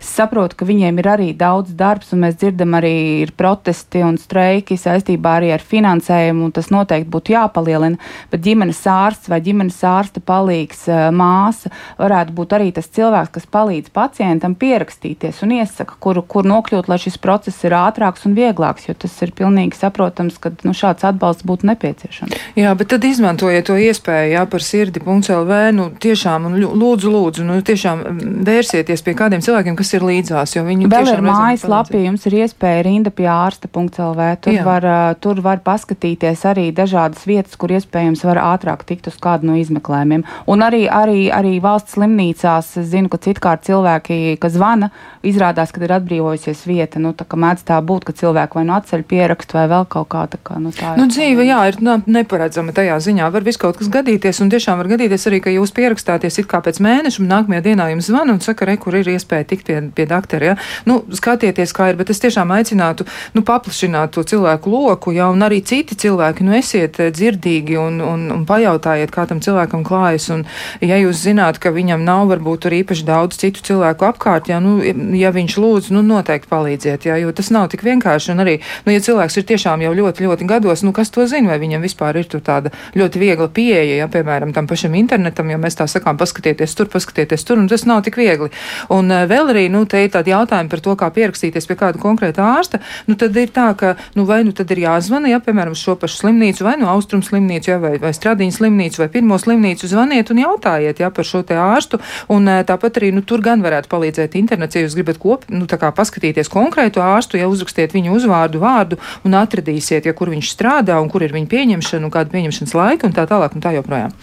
Es 0.00 0.08
saprotu, 0.16 0.56
ka 0.56 0.64
viņiem 0.64 0.98
ir 0.98 1.08
arī 1.08 1.36
daudz 1.36 1.74
darbs, 1.74 2.12
un 2.12 2.24
mēs 2.24 2.36
dzirdam 2.36 2.74
arī 2.74 3.22
ir 3.22 3.32
protesti 3.36 4.02
un 4.02 4.18
streiki 4.18 4.76
saistībā 4.76 5.38
arī 5.38 5.52
ar 5.52 5.60
finansējumu, 5.60 6.46
un 6.46 6.52
tas 6.52 6.70
noteikti 6.70 7.10
būtu 7.10 7.34
jāpalielina, 7.34 7.98
bet 8.30 8.40
ģimenes 8.42 8.80
ārsts 8.86 9.28
vai 9.28 9.40
ģimenes 9.40 9.80
ārsta 9.84 10.20
palīgs 10.20 10.88
māsa 11.12 11.70
varētu 11.98 12.32
būt 12.32 12.52
arī 12.56 12.72
tas 12.72 12.88
cilvēks, 12.88 13.32
kas 13.34 13.46
palīdz 13.46 13.90
pacientam 13.92 14.54
pierakstīties 14.54 15.42
un 15.42 15.56
iesaka, 15.60 15.98
kur, 16.00 16.22
kur 16.26 16.46
nokļūt, 16.48 16.88
lai 16.88 16.98
šis 17.00 17.18
process 17.20 17.64
ir 17.64 17.76
ātrāks 17.76 18.26
un 18.26 18.34
vieglāks, 18.34 18.88
jo 18.88 18.94
tas 18.94 19.14
ir 19.22 19.32
pilnīgi 19.36 19.78
saprotams, 19.78 20.38
ka 20.40 20.52
nu, 20.64 20.74
šāds 20.74 21.04
atbalsts 21.06 21.46
būtu 21.46 21.68
nepieciešams. 21.70 22.38
Jā, 22.58 22.74
bet 22.78 22.92
tad 22.92 23.04
izmantojiet 23.06 23.68
to 23.68 23.76
iespēju, 23.80 24.34
jā, 24.34 24.44
par 24.50 24.64
sirdi.lv, 24.64 25.60
nu 25.76 25.90
tiešām, 26.00 26.48
un 26.48 26.58
lūdzu, 26.80 27.10
lūdzu, 27.12 27.44
nu 27.54 27.64
tiešām 27.66 28.02
vērsieties 28.46 29.04
pie 29.06 29.14
kādiem 29.18 29.42
cilvēkiem, 29.44 29.76
kas 29.78 29.92
ir 29.96 30.06
līdzās, 30.06 30.56
vēl 30.56 31.12
ir 31.14 31.24
mājaslapī, 31.24 32.04
jums 32.06 32.26
ir 32.30 32.38
iespēja 32.44 32.84
rinda 32.86 33.12
pie 33.14 33.28
ārsta.lv, 33.30 34.28
tur 34.44 34.54
jā. 34.54 34.64
var, 34.66 34.86
tur 35.22 35.42
var 35.44 35.62
paskatīties 35.64 36.44
arī 36.50 36.68
dažādas 36.76 37.26
vietas, 37.28 37.56
kur 37.60 37.72
iespējams 37.76 38.24
var 38.28 38.42
ātrāk 38.42 38.84
tikt 38.88 39.10
uz 39.10 39.18
kādu 39.20 39.50
no 39.50 39.58
izmeklējumiem. 39.60 40.24
Un 40.50 40.66
arī, 40.66 40.84
arī, 40.90 41.28
arī 41.34 41.56
valsts 41.62 41.96
slimnīcās, 41.96 42.72
zinu, 42.90 43.10
ka 43.12 43.20
citkārt 43.22 43.66
cilvēki, 43.68 44.36
kas 44.40 44.56
zvana, 44.56 44.90
izrādās, 45.26 45.72
ka 45.74 45.82
ir 45.84 45.94
atbrīvojusies 45.98 46.64
vieta, 46.68 47.00
nu 47.02 47.12
tā 47.16 47.26
kā 47.28 47.38
mēdz 47.40 47.66
tā 47.68 47.78
būt, 47.84 48.06
ka 48.08 48.16
cilvēki 48.16 48.60
vai 48.60 48.64
nu 48.68 48.76
atceļ 48.78 49.04
pierakstu 49.10 49.58
vai 49.58 49.66
vēl 49.70 49.86
kaut 49.90 50.08
kā 50.12 50.24
tā 50.32 50.40
kā, 50.42 50.58
nu 50.62 50.72
tā. 50.74 50.94
Nu, 50.98 51.08
dzīve, 51.10 51.44
jā, 51.48 51.60
ir 51.70 51.80
neparedzama 51.80 52.74
tajā 52.76 52.98
ziņā. 53.04 53.30
Var 53.34 53.46
viss 53.46 53.60
kaut 53.60 53.80
kas 53.80 53.90
gadīties, 53.92 54.40
un 54.44 54.52
tiešām 54.52 54.80
var 54.80 54.90
gadīties 54.94 55.26
arī, 55.30 55.42
ka 55.44 55.54
jūs 55.54 55.74
pierakstāties 55.76 56.40
it 56.42 56.48
kā 56.50 56.62
pēc 56.64 56.80
mēneša, 56.84 57.22
un 57.22 57.30
nākamajā 57.40 57.64
dienā 57.64 57.90
jums 57.94 58.08
zvana 58.10 58.34
un 58.36 58.40
saka, 58.44 58.68
re, 58.68 58.76
kur 58.80 58.94
ir 58.98 59.08
iespēja 59.10 59.46
tikt 59.48 59.66
pie, 59.66 59.78
pie 59.94 60.06
doktora. 60.10 60.52
Ja? 60.52 60.56
Nu, 60.88 61.00
skatieties, 61.10 61.72
kā 61.76 61.90
ir, 61.90 61.98
bet 61.98 62.10
es 62.12 62.20
tiešām 62.22 62.52
aicinātu 62.54 63.06
nu, 63.34 63.42
paplašināt 63.46 64.14
to 64.14 64.24
cilvēku 64.24 64.70
loku, 64.70 65.14
ja, 65.16 65.30
un 65.32 65.42
arī 65.46 65.60
citi 65.66 65.96
cilvēki, 65.98 66.44
nu, 66.46 66.54
esiet 66.58 67.00
eh, 67.00 67.10
dzirdīgi 67.14 67.78
un, 67.80 68.00
un, 68.04 68.26
un 68.34 68.46
pajautājiet, 68.48 69.12
kā 69.14 69.26
tam 69.30 69.42
cilvēkam 69.44 69.84
klājas. 69.86 70.30
Un, 70.34 70.44
ja 70.84 70.98
jūs 71.00 71.22
zināt, 71.24 71.60
ka 71.62 71.72
viņam 71.74 72.04
nav 72.06 72.28
varbūt 72.30 72.66
tur 72.66 72.76
īpaši 72.80 73.06
daudz 73.08 73.40
citu 73.40 73.64
cilvēku 73.66 74.08
apkārt, 74.08 74.50
ja, 74.52 74.60
nu, 74.62 74.78
ja 75.16 75.32
viņš 75.34 75.58
lūdz, 75.60 75.90
nu, 75.96 76.04
noteikti 76.06 76.50
palīdziet, 76.50 77.08
ja, 77.08 77.18
jo 77.20 77.32
tas 77.36 77.50
nav 77.54 77.70
tik 77.72 77.84
vienkārši. 77.86 78.34
Un 78.34 78.44
arī, 78.44 78.58
nu, 78.86 78.94
ja 78.94 79.02
cilvēks 79.04 79.40
ir 79.40 79.48
tiešām 79.48 79.84
jau 79.86 79.94
ļoti, 79.96 80.26
ļoti 80.26 80.48
gados, 80.50 80.84
nu, 80.86 80.94
kas 80.96 81.12
to 81.14 81.26
zina, 81.30 81.52
vai 81.52 81.60
viņam 81.62 81.84
vispār 81.84 82.20
ir 82.20 82.28
tāda 82.30 82.72
ļoti 82.96 83.20
viegla 83.20 83.48
pieeja, 83.52 84.00
ja, 84.02 84.08
piemēram, 84.10 84.54
tam 84.56 84.68
pašam 84.70 84.94
internetam, 84.98 85.50
ja 85.50 85.58
mēs 85.60 85.78
tā 85.78 85.86
sakām, 85.90 86.18
paskatieties 86.20 86.74
tur, 86.78 86.90
paskatieties 86.92 87.29
tur, 87.46 87.60
un 87.60 87.68
tas 87.70 87.86
nav 87.86 88.02
tik 88.06 88.18
viegli. 88.18 88.50
Un 88.92 89.10
uh, 89.12 89.24
vēl 89.30 89.52
arī, 89.52 89.64
nu, 89.72 89.84
te 89.88 90.02
ir 90.04 90.10
tādi 90.12 90.34
jautājumi 90.34 90.70
par 90.72 90.82
to, 90.84 90.96
kā 90.98 91.10
pierakstīties 91.14 91.68
pie 91.68 91.76
kāda 91.78 92.00
konkrēta 92.02 92.44
ārsta, 92.56 92.80
nu, 93.06 93.16
tad 93.20 93.36
ir 93.38 93.52
tā, 93.54 93.70
ka, 93.78 93.94
nu, 94.18 94.26
vai 94.28 94.42
nu 94.46 94.54
tad 94.56 94.70
ir 94.74 94.82
jāzvana, 94.84 95.30
ja, 95.30 95.40
piemēram, 95.44 95.76
uz 95.76 95.82
šo 95.84 95.96
pašu 96.00 96.24
slimnīcu, 96.24 96.66
vai 96.66 96.76
nu 96.80 96.86
no 96.86 96.92
austrumu 96.94 97.26
slimnīcu, 97.26 97.70
ja, 97.72 97.78
vai, 97.82 97.94
vai 98.02 98.12
stradiņu 98.16 98.56
slimnīcu, 98.56 99.02
vai 99.02 99.08
pirmo 99.12 99.38
slimnīcu, 99.40 99.88
zvaniet 99.90 100.32
un 100.34 100.42
jautājiet, 100.42 101.02
ja, 101.02 101.10
par 101.14 101.28
šo 101.28 101.42
te 101.46 101.58
ārstu, 101.60 102.00
un 102.32 102.48
uh, 102.50 102.62
tāpat 102.66 103.00
arī, 103.00 103.12
nu, 103.14 103.24
tur 103.26 103.44
gan 103.44 103.64
varētu 103.64 103.90
palīdzēt 103.92 104.36
internets, 104.40 104.76
ja 104.76 104.84
jūs 104.84 104.96
gribat 104.98 105.20
kop, 105.22 105.46
nu, 105.52 105.68
tā 105.70 105.78
kā 105.80 105.92
paskatīties 105.94 106.50
konkrētu 106.52 107.02
ārstu, 107.04 107.40
ja 107.40 107.50
uzrakstiet 107.50 107.94
viņu 107.96 108.16
uzvārdu, 108.18 108.62
vārdu 108.62 109.00
un 109.26 109.36
atradīsiet, 109.38 110.08
ja 110.08 110.16
kur 110.16 110.32
viņš 110.32 110.54
strādā 110.54 111.00
un 111.00 111.10
kur 111.12 111.24
ir 111.26 111.34
viņa 111.36 111.50
pieņemšana 111.50 112.08
un 112.08 112.14
kāda 112.14 112.32
pieņemšanas 112.34 112.78
laika 112.78 113.08
un 113.08 113.16
tā 113.16 113.26
tālāk 113.30 113.56
un 113.56 113.64
tā 113.64 113.74
joprojām. 113.76 114.16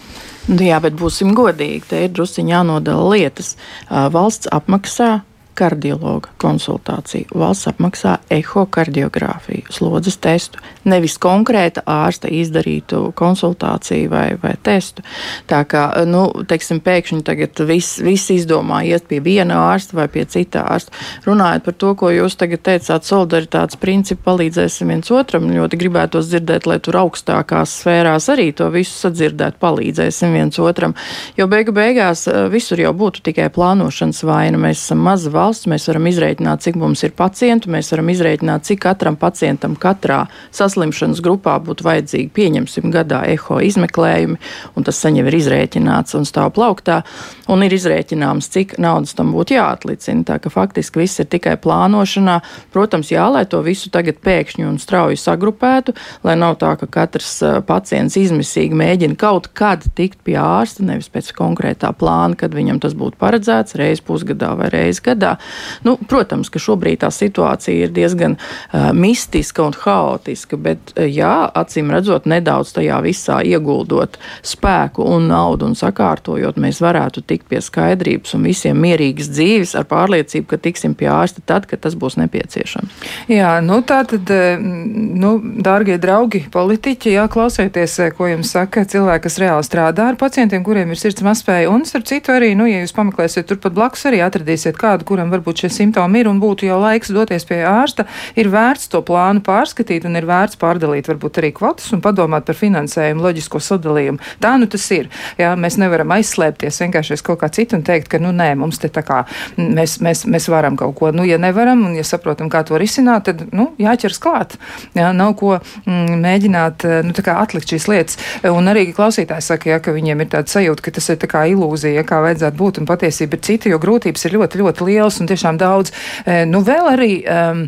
Nu, 0.48 0.62
jā, 0.64 0.78
bet 0.80 0.96
būsim 0.96 1.34
godīgi. 1.36 1.82
Te 1.90 2.04
ir 2.06 2.12
druskuļi 2.16 2.54
jānodala 2.54 3.10
lietas. 3.12 3.54
Valsts 3.88 4.48
apmaksā 4.54 5.18
kardiologa 5.58 6.30
konsultāciju. 6.40 7.32
Valsts 7.38 7.68
apmaksā 7.72 8.18
ehokardiogrāfiju, 8.32 9.72
slodzes 9.74 10.18
testu, 10.22 10.62
nevis 10.88 11.18
konkrēta 11.20 11.82
ārsta 11.88 12.30
izdarītu 12.32 13.08
konsultāciju 13.18 14.10
vai, 14.12 14.26
vai 14.42 14.54
testu. 14.62 15.04
Tā 15.50 15.64
kā, 15.68 15.84
nu, 16.08 16.26
teiksim, 16.48 16.80
pēkšņi 16.84 17.24
tagad 17.26 17.62
viss 17.68 17.98
vis 18.04 18.28
izdomā 18.32 18.84
iet 18.86 19.08
pie 19.10 19.20
viena 19.24 19.58
ārsta 19.72 19.98
vai 19.98 20.08
pie 20.12 20.24
cita 20.30 20.64
ārsta. 20.68 20.94
Runājot 21.26 21.66
par 21.66 21.78
to, 21.82 21.94
ko 21.98 22.12
jūs 22.14 22.38
tagad 22.38 22.62
teicāt, 22.68 23.06
solidaritātes 23.08 23.80
principu 23.80 24.28
palīdzēsim 24.28 24.92
viens 24.92 25.10
otram, 25.14 25.50
ļoti 25.52 25.80
gribētos 25.80 26.30
dzirdēt, 26.30 26.68
lai 26.70 26.78
tur 26.84 27.00
augstākās 27.02 27.78
sfērās 27.82 28.28
arī 28.32 28.50
to 28.56 28.68
visu 28.74 28.94
sadzirdēt, 29.02 29.58
palīdzēsim 29.62 30.34
viens 30.36 30.58
otram. 30.62 30.94
Jo 31.38 31.48
beigu 31.50 31.74
beigās 31.74 32.26
eh, 32.28 32.46
visur 32.52 32.80
jau 32.82 32.94
būtu 32.96 33.24
tikai 33.28 33.48
plānošanas 33.54 34.22
vaina. 34.28 34.60
Mēs 34.60 34.84
esam 34.84 35.02
maza 35.04 35.30
valsts 35.32 35.47
valsts. 35.48 35.68
Mēs 35.70 35.88
varam 35.88 36.06
izrēķināt, 36.10 36.62
cik 36.64 36.78
mums 36.80 37.02
ir 37.06 37.14
pacientu, 37.16 37.70
mēs 37.72 37.90
varam 37.92 38.12
izrēķināt, 38.12 38.66
cik 38.68 38.82
katram 38.84 39.16
pacientam 39.18 39.76
katrā 39.78 40.26
saslimšanas 40.54 41.22
grupā 41.24 41.56
būtu 41.64 41.86
vajadzīgi, 41.86 42.30
pieņemsim, 42.36 42.90
gadā 42.92 43.24
eho 43.32 43.60
izmeklējumi, 43.64 44.38
un 44.76 44.86
tas 44.86 45.00
saņem 45.02 45.28
ir 45.28 45.38
izrēķināts 45.38 46.16
un 46.18 46.26
stāv 46.28 46.52
plauktā, 46.56 47.00
un 47.48 47.64
ir 47.64 47.74
izrēķināms, 47.74 48.50
cik 48.54 48.76
naudas 48.82 49.16
tam 49.18 49.32
būtu 49.36 49.56
jāatlicina. 49.56 50.26
Tā 50.28 50.38
ka 50.42 50.52
faktiski 50.52 51.02
viss 51.02 51.22
ir 51.22 51.28
tikai 51.30 51.56
plānošanā. 51.60 52.38
Protams, 52.74 53.12
jā, 53.12 53.24
lai 53.32 53.44
to 53.48 53.62
visu 53.64 53.92
tagad 53.94 54.20
pēkšņi 54.24 54.66
un 54.68 54.78
strauji 54.82 55.18
sagrupētu, 55.20 55.94
lai 56.26 56.36
nav 56.38 56.58
tā, 56.60 56.74
ka 56.80 56.88
katrs 56.98 57.38
pacients 57.68 58.18
izmisīgi 58.20 58.76
mēģina 58.78 59.18
kaut 59.18 59.50
kad 59.56 59.86
tikt 59.98 60.20
pie 60.26 60.36
ārsta, 60.40 60.84
nevis 60.86 61.10
pēc 61.12 61.32
konkrētā 61.38 61.92
plāna, 61.96 62.36
kad 62.38 62.54
viņam 62.56 62.82
tas 62.82 62.96
būtu 62.98 63.18
paredzēts 63.20 63.78
reiz 63.78 64.02
pusgadā 64.04 64.52
vai 64.58 64.70
reiz 64.74 65.00
gadā. 65.04 65.37
Nu, 65.86 65.96
protams, 66.08 66.50
ka 66.52 66.60
šobrīd 66.62 67.02
tā 67.04 67.10
situācija 67.14 67.86
ir 67.86 67.94
diezgan 67.94 68.36
uh, 68.38 68.90
mistiska 68.96 69.64
un 69.66 69.76
haotiska, 69.78 70.58
bet, 70.60 70.92
uh, 70.96 71.06
jā, 71.06 71.48
acīm 71.58 71.92
redzot, 71.94 72.28
nedaudz 72.30 72.74
tajā 72.76 73.00
visā 73.04 73.40
ieguldot 73.46 74.18
spēku 74.46 75.06
un 75.06 75.28
naudu 75.32 75.68
un 75.68 75.76
sakārtojot, 75.78 76.58
mēs 76.60 76.82
varētu 76.84 77.22
tikt 77.28 77.48
pie 77.50 77.60
skaidrības 77.64 78.34
un 78.36 78.46
visiem 78.48 78.78
mierīgas 78.82 79.30
dzīves 79.32 79.74
ar 79.78 79.86
pārliecību, 79.90 80.48
ka 80.50 80.60
tiksim 80.62 80.96
pie 80.98 81.10
ārsta 81.12 81.42
tad, 81.46 81.68
kad 81.70 81.82
tas 81.84 81.96
būs 81.98 82.18
nepieciešams. 82.20 83.06
Jā, 83.30 83.58
nu 83.64 83.80
tā 83.86 84.02
tad, 84.08 84.30
nu, 84.62 85.34
dārgie 85.64 85.98
draugi, 86.00 86.44
politiķi, 86.52 87.14
jā, 87.16 87.26
klausieties, 87.32 87.98
ko 88.16 88.30
jums 88.30 88.52
saka 88.54 88.84
cilvēki, 88.88 89.24
kas 89.26 89.38
reāli 89.42 89.66
strādā 89.66 90.08
ar 90.12 90.18
pacientiem, 90.20 90.64
kuriem 90.66 90.92
ir 90.94 91.00
sirds 91.00 91.24
mazspēja, 91.26 91.70
un 91.72 91.84
starp 91.88 92.08
citu 92.08 92.34
arī, 92.34 92.54
nu, 92.58 92.68
ja 92.70 92.82
jūs 92.82 92.94
pameklēsiet 92.96 93.48
turpat 93.50 93.76
blakus, 93.76 94.06
arī 94.08 94.22
atradīsiet 94.24 94.78
kādu, 94.80 95.06
kuram 95.18 95.32
varbūt 95.34 95.64
šie 95.64 95.70
simptomi 95.72 96.22
ir 96.22 96.28
un 96.30 96.38
būtu 96.38 96.68
jau 96.68 96.78
laiks 96.78 97.10
doties 97.10 97.46
pie 97.48 97.58
ārsta, 97.66 98.06
ir 98.38 98.50
vērts 98.52 98.88
to 98.92 99.00
plānu 99.02 99.42
pārskatīt 99.42 100.06
un 100.06 100.14
ir 100.16 100.26
vērts 100.28 100.58
pārdalīt 100.60 101.08
varbūt 101.10 101.40
arī 101.42 101.50
kvotas 101.56 101.90
un 101.92 102.02
padomāt 102.04 102.46
par 102.46 102.54
finansējumu, 102.54 103.24
loģisko 103.24 103.58
sadalījumu. 103.58 104.22
Tā 104.38 104.54
nu 104.60 104.68
tas 104.70 104.84
ir. 104.94 105.08
Jā, 105.38 105.54
mēs 105.58 105.78
nevaram 105.80 106.14
aizslēpties 106.14 106.78
vienkārši 106.84 107.16
aiz 107.16 107.24
kaut 107.26 107.40
kā 107.42 107.50
citu 107.50 107.78
un 107.78 107.82
teikt, 107.86 108.08
ka, 108.12 108.20
nu, 108.22 108.30
nē, 108.36 108.52
mums 108.60 108.78
te 108.78 108.90
tā 108.92 109.02
kā 109.06 109.24
mēs, 109.58 109.98
mēs, 110.04 110.24
mēs 110.30 110.48
varam 110.52 110.78
kaut 110.78 110.94
ko. 111.00 111.10
Nu, 111.14 111.26
ja 111.26 111.40
nevaram 111.40 111.82
un 111.88 111.96
ja 111.98 112.06
saprotam, 112.06 112.50
kā 112.52 112.62
to 112.68 112.78
risināt, 112.78 113.26
tad, 113.26 113.42
nu, 113.50 113.72
jāķers 113.82 114.22
klāt. 114.22 114.54
Jā, 114.94 115.10
nav 115.16 115.34
ko 115.40 115.56
mm, 115.58 116.14
mēģināt, 116.22 116.86
nu, 117.08 117.16
tā 117.16 117.26
kā 117.26 117.38
atlikt 117.42 117.74
šīs 117.74 117.88
lietas. 117.90 118.20
Un 118.46 118.70
arī 118.70 118.86
klausītāji 118.94 119.48
saka, 119.50 119.72
ja, 119.74 119.82
ka 119.82 119.94
viņiem 119.96 120.22
ir 120.22 120.30
tāda 120.36 120.54
sajūta, 120.54 120.86
ka 120.86 120.94
tas 120.98 121.10
ir 121.14 121.28
ilūzija, 121.48 122.04
kā 122.06 122.20
vajadzētu 122.24 122.58
būt, 122.58 122.80
un 122.82 122.88
patiesība 122.88 123.38
ir 123.38 123.44
cita, 123.44 123.70
jo 123.72 123.80
grūtības 123.82 124.26
ir 124.28 124.36
ļoti, 124.36 124.60
ļoti 124.62 124.86
lielas 125.08 125.20
un 125.20 125.28
tiešām 125.28 125.58
daudz. 125.58 125.92
E, 126.26 126.44
nu, 126.48 126.60
vēl 126.64 126.88
arī 126.92 127.10
um, 127.24 127.64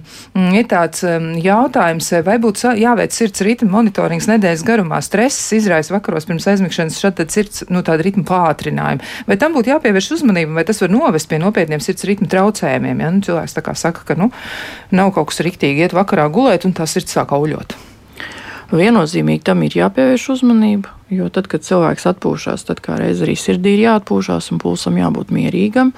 ir 0.54 0.68
tāds 0.70 1.02
um, 1.06 1.32
jautājums, 1.40 2.12
vai 2.26 2.36
būtu 2.42 2.74
jāveic 2.78 3.14
sirds 3.16 3.44
ritma 3.46 3.70
monitorings 3.78 4.28
nedēļas 4.30 4.64
garumā. 4.66 5.00
Stress 5.02 5.52
izraisa 5.56 5.94
vakaros 5.94 6.28
pirms 6.28 6.48
aizmigšanas 6.50 7.00
šāda 7.00 7.28
sirds 7.30 7.64
nu, 7.70 7.82
ritma 7.82 8.24
pātrinājuma. 8.28 9.04
Vai 9.26 9.38
tam 9.40 9.56
būtu 9.56 9.72
jāpievērš 9.72 10.12
uzmanība, 10.20 10.60
vai 10.60 10.66
tas 10.68 10.80
var 10.82 10.92
novest 10.92 11.30
pie 11.30 11.40
nopietniem 11.40 11.82
sirds 11.82 12.06
ritma 12.08 12.28
traucējumiem? 12.30 13.04
Ja? 13.04 13.12
Nu, 13.14 13.24
cilvēks 13.24 13.56
tā 13.56 13.64
kā 13.64 13.76
saka, 13.78 14.04
ka 14.06 14.18
nu, 14.18 14.30
nav 14.94 15.14
kaut 15.16 15.32
kas 15.32 15.44
riktīgi 15.46 15.86
iet 15.86 15.96
vakarā 15.96 16.28
gulēt 16.32 16.68
un 16.68 16.76
tā 16.76 16.88
sirds 16.90 17.16
sāk 17.16 17.32
auļot. 17.36 17.89
Viennozīmīgi 18.70 19.42
tam 19.46 19.64
ir 19.66 19.74
jāpievērš 19.80 20.28
uzmanība. 20.36 20.94
Jo 21.10 21.26
tad, 21.34 21.48
kad 21.50 21.64
cilvēks 21.66 22.04
atpūšas, 22.06 22.62
tad 22.68 22.78
kā 22.84 22.94
reiz 23.00 23.18
arī 23.24 23.34
sirdī 23.34 23.72
ir 23.74 23.80
jāatpūšas 23.88 24.52
un 24.54 24.60
pulsam 24.62 24.94
jābūt 25.00 25.32
mierīgam. 25.34 25.90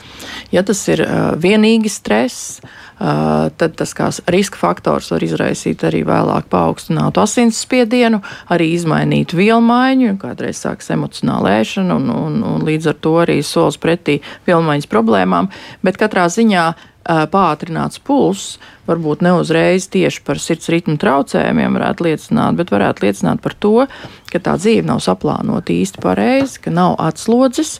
Ja 0.54 0.62
tas 0.64 0.80
ir 0.88 1.02
uh, 1.04 1.34
vienīgi 1.36 1.92
stress, 1.92 2.62
uh, 2.64 3.50
tad 3.60 3.76
tas 3.76 3.92
kā 3.92 4.08
riska 4.32 4.56
faktors 4.56 5.10
var 5.12 5.26
izraisīt 5.26 5.84
arī 5.84 6.00
vēlāk 6.08 6.48
paaugstinātu 6.52 7.20
asinsspiedienu, 7.20 8.22
arī 8.48 8.70
izmainīt 8.78 9.36
vielu 9.36 9.60
maiņu, 9.66 10.16
kādreiz 10.22 10.64
sāks 10.64 10.88
emocionāla 10.96 11.58
ēšana 11.58 11.98
un, 12.00 12.08
un, 12.08 12.40
un 12.54 12.64
līdz 12.64 12.94
ar 12.94 12.96
to 13.04 13.18
arī 13.26 13.42
solis 13.44 13.76
pretī 13.82 14.22
vielmaiņas 14.48 14.88
problēmām. 14.88 15.52
Bet 15.84 16.00
katrā 16.00 16.24
ziņā 16.32 16.70
pātrināts 17.04 18.00
pulss, 18.02 18.58
varbūt 18.86 19.22
ne 19.22 19.32
uzreiz 19.38 19.86
tieši 19.90 20.22
par 20.26 20.40
sirds 20.42 20.68
ritmu 20.72 20.96
traucējumiem 21.00 21.76
varētu 21.78 22.06
liecināt, 22.06 22.56
bet 22.58 22.72
varētu 22.74 23.04
liecināt 23.04 23.42
par 23.42 23.54
to, 23.58 23.86
ka 24.32 24.40
tā 24.42 24.54
dzīve 24.58 24.84
nav 24.86 25.02
saplānota 25.04 25.74
īsti 25.74 26.02
pareizi, 26.02 26.60
ka 26.64 26.72
nav 26.74 26.96
atslodzes, 27.02 27.76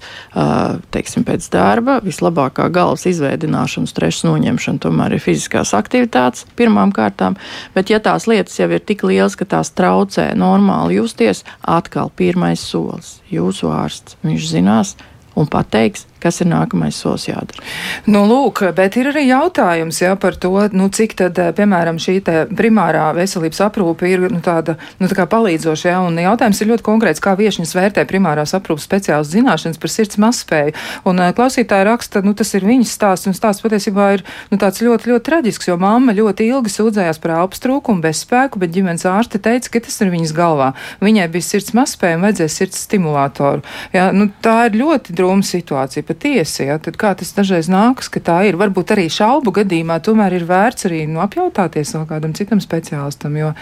teiksim, 0.95 1.27
pēc 1.27 1.49
darba. 1.53 1.99
Vislabākā 2.05 2.69
galvas 2.75 3.07
izveidināšana, 3.11 3.91
stresa 3.91 4.29
noņemšana 4.29 4.83
tomēr 4.83 5.17
ir 5.17 5.25
fiziskās 5.25 5.75
aktivitātes 5.79 6.47
pirmām 6.59 6.95
kārtām, 6.95 7.39
bet 7.75 7.91
ja 7.91 8.03
tās 8.03 8.29
lietas 8.31 8.59
jau 8.61 8.71
ir 8.71 8.83
tik 8.85 9.07
lielas, 9.09 9.39
ka 9.39 9.49
tās 9.49 9.73
traucē 9.75 10.33
normāli 10.39 11.01
justies, 11.01 11.45
atkal 11.63 12.13
pirmais 12.15 12.63
solis- 12.63 13.21
jūsu 13.37 13.73
ārsts. 13.73 14.17
Viņš 14.23 14.49
zinās 14.55 14.97
un 15.35 15.47
pateiks, 15.47 16.07
kas 16.23 16.41
ir 16.43 16.49
nākamais 16.51 16.97
solis 16.97 17.27
jādara. 17.29 17.63
Nu, 18.07 18.25
lūk, 18.29 18.63
bet 18.77 18.97
ir 19.01 19.11
arī 19.13 19.27
jautājums 19.29 20.01
jā, 20.03 20.15
par 20.21 20.37
to, 20.41 20.53
nu, 20.73 20.89
cik 20.93 21.17
tad, 21.19 21.39
eh, 21.39 21.53
piemēram, 21.57 21.99
šī 22.03 22.21
primārā 22.57 23.09
veselības 23.17 23.63
aprūpe 23.67 24.09
ir 24.09 24.29
nu, 24.31 24.41
tāda 24.45 24.77
nu, 25.01 25.09
tā 25.11 25.27
palīdzoša. 25.27 25.89
Jā, 25.93 25.99
un 26.07 26.19
jautājums 26.21 26.61
ir 26.63 26.71
ļoti 26.73 26.87
konkrēts, 26.87 27.23
kā 27.23 27.35
viešņas 27.39 27.75
vērtē 27.77 28.07
primārās 28.09 28.55
aprūpes 28.57 28.87
speciālas 28.87 29.33
zināšanas 29.33 29.81
par 29.83 29.93
sirds 29.93 30.21
mazspēju. 30.23 30.75
Un 31.09 31.23
eh, 31.23 31.33
klausītāji 31.37 31.89
raksta, 31.89 32.23
nu, 32.27 32.35
tas 32.39 32.55
ir 32.55 32.67
viņas 32.69 32.95
stāsts, 32.99 33.31
un 33.31 33.37
stāsts 33.37 33.65
patiesībā 33.65 34.09
ir 34.19 34.27
nu, 34.53 34.61
tāds 34.63 34.83
ļoti, 34.85 35.13
ļoti 35.13 35.27
traģisks, 35.29 35.71
jo 35.71 35.79
mamma 35.81 36.15
ļoti 36.17 36.49
ilgi 36.51 36.73
sūdzējās 36.73 37.21
par 37.23 37.37
elpas 37.41 37.63
trūkumu, 37.65 38.05
bezspēku, 38.05 38.61
bet 38.63 38.75
ģimenes 38.75 39.07
ārste 39.09 39.41
teica, 39.43 39.75
ka 39.75 39.85
tas 39.87 39.99
ir 40.05 40.13
viņas 40.13 40.35
galvā. 40.37 40.73
Viņai 41.03 41.29
bija 41.33 41.49
sirds 41.49 41.75
mazspēja 41.77 42.19
un 42.19 42.27
vajadzēja 42.27 42.53
sirds 42.53 42.83
stimulātoru. 42.87 43.63
Jā, 43.95 44.09
nu, 44.17 44.29
tā 44.45 44.69
ir 44.69 44.79
ļoti 44.83 45.17
drūma 45.17 45.47
situācija 45.47 46.07
patiesi, 46.13 46.67
ja, 46.69 46.77
tad 46.83 46.99
kā 47.01 47.13
tas 47.17 47.33
dažreiz 47.37 47.69
nākas, 47.73 48.11
ka 48.13 48.21
tā 48.21 48.39
ir. 48.49 48.59
Varbūt 48.61 48.93
arī 48.95 49.09
šaubu 49.13 49.55
gadījumā 49.57 49.99
tomēr 50.05 50.37
ir 50.37 50.45
vērts 50.49 50.87
arī 50.89 51.05
nu, 51.09 51.23
apjautāties 51.25 51.95
vēl 51.97 52.05
kādam 52.11 52.35
citam 52.37 52.61
speciālistam, 52.63 53.37
jo 53.41 53.53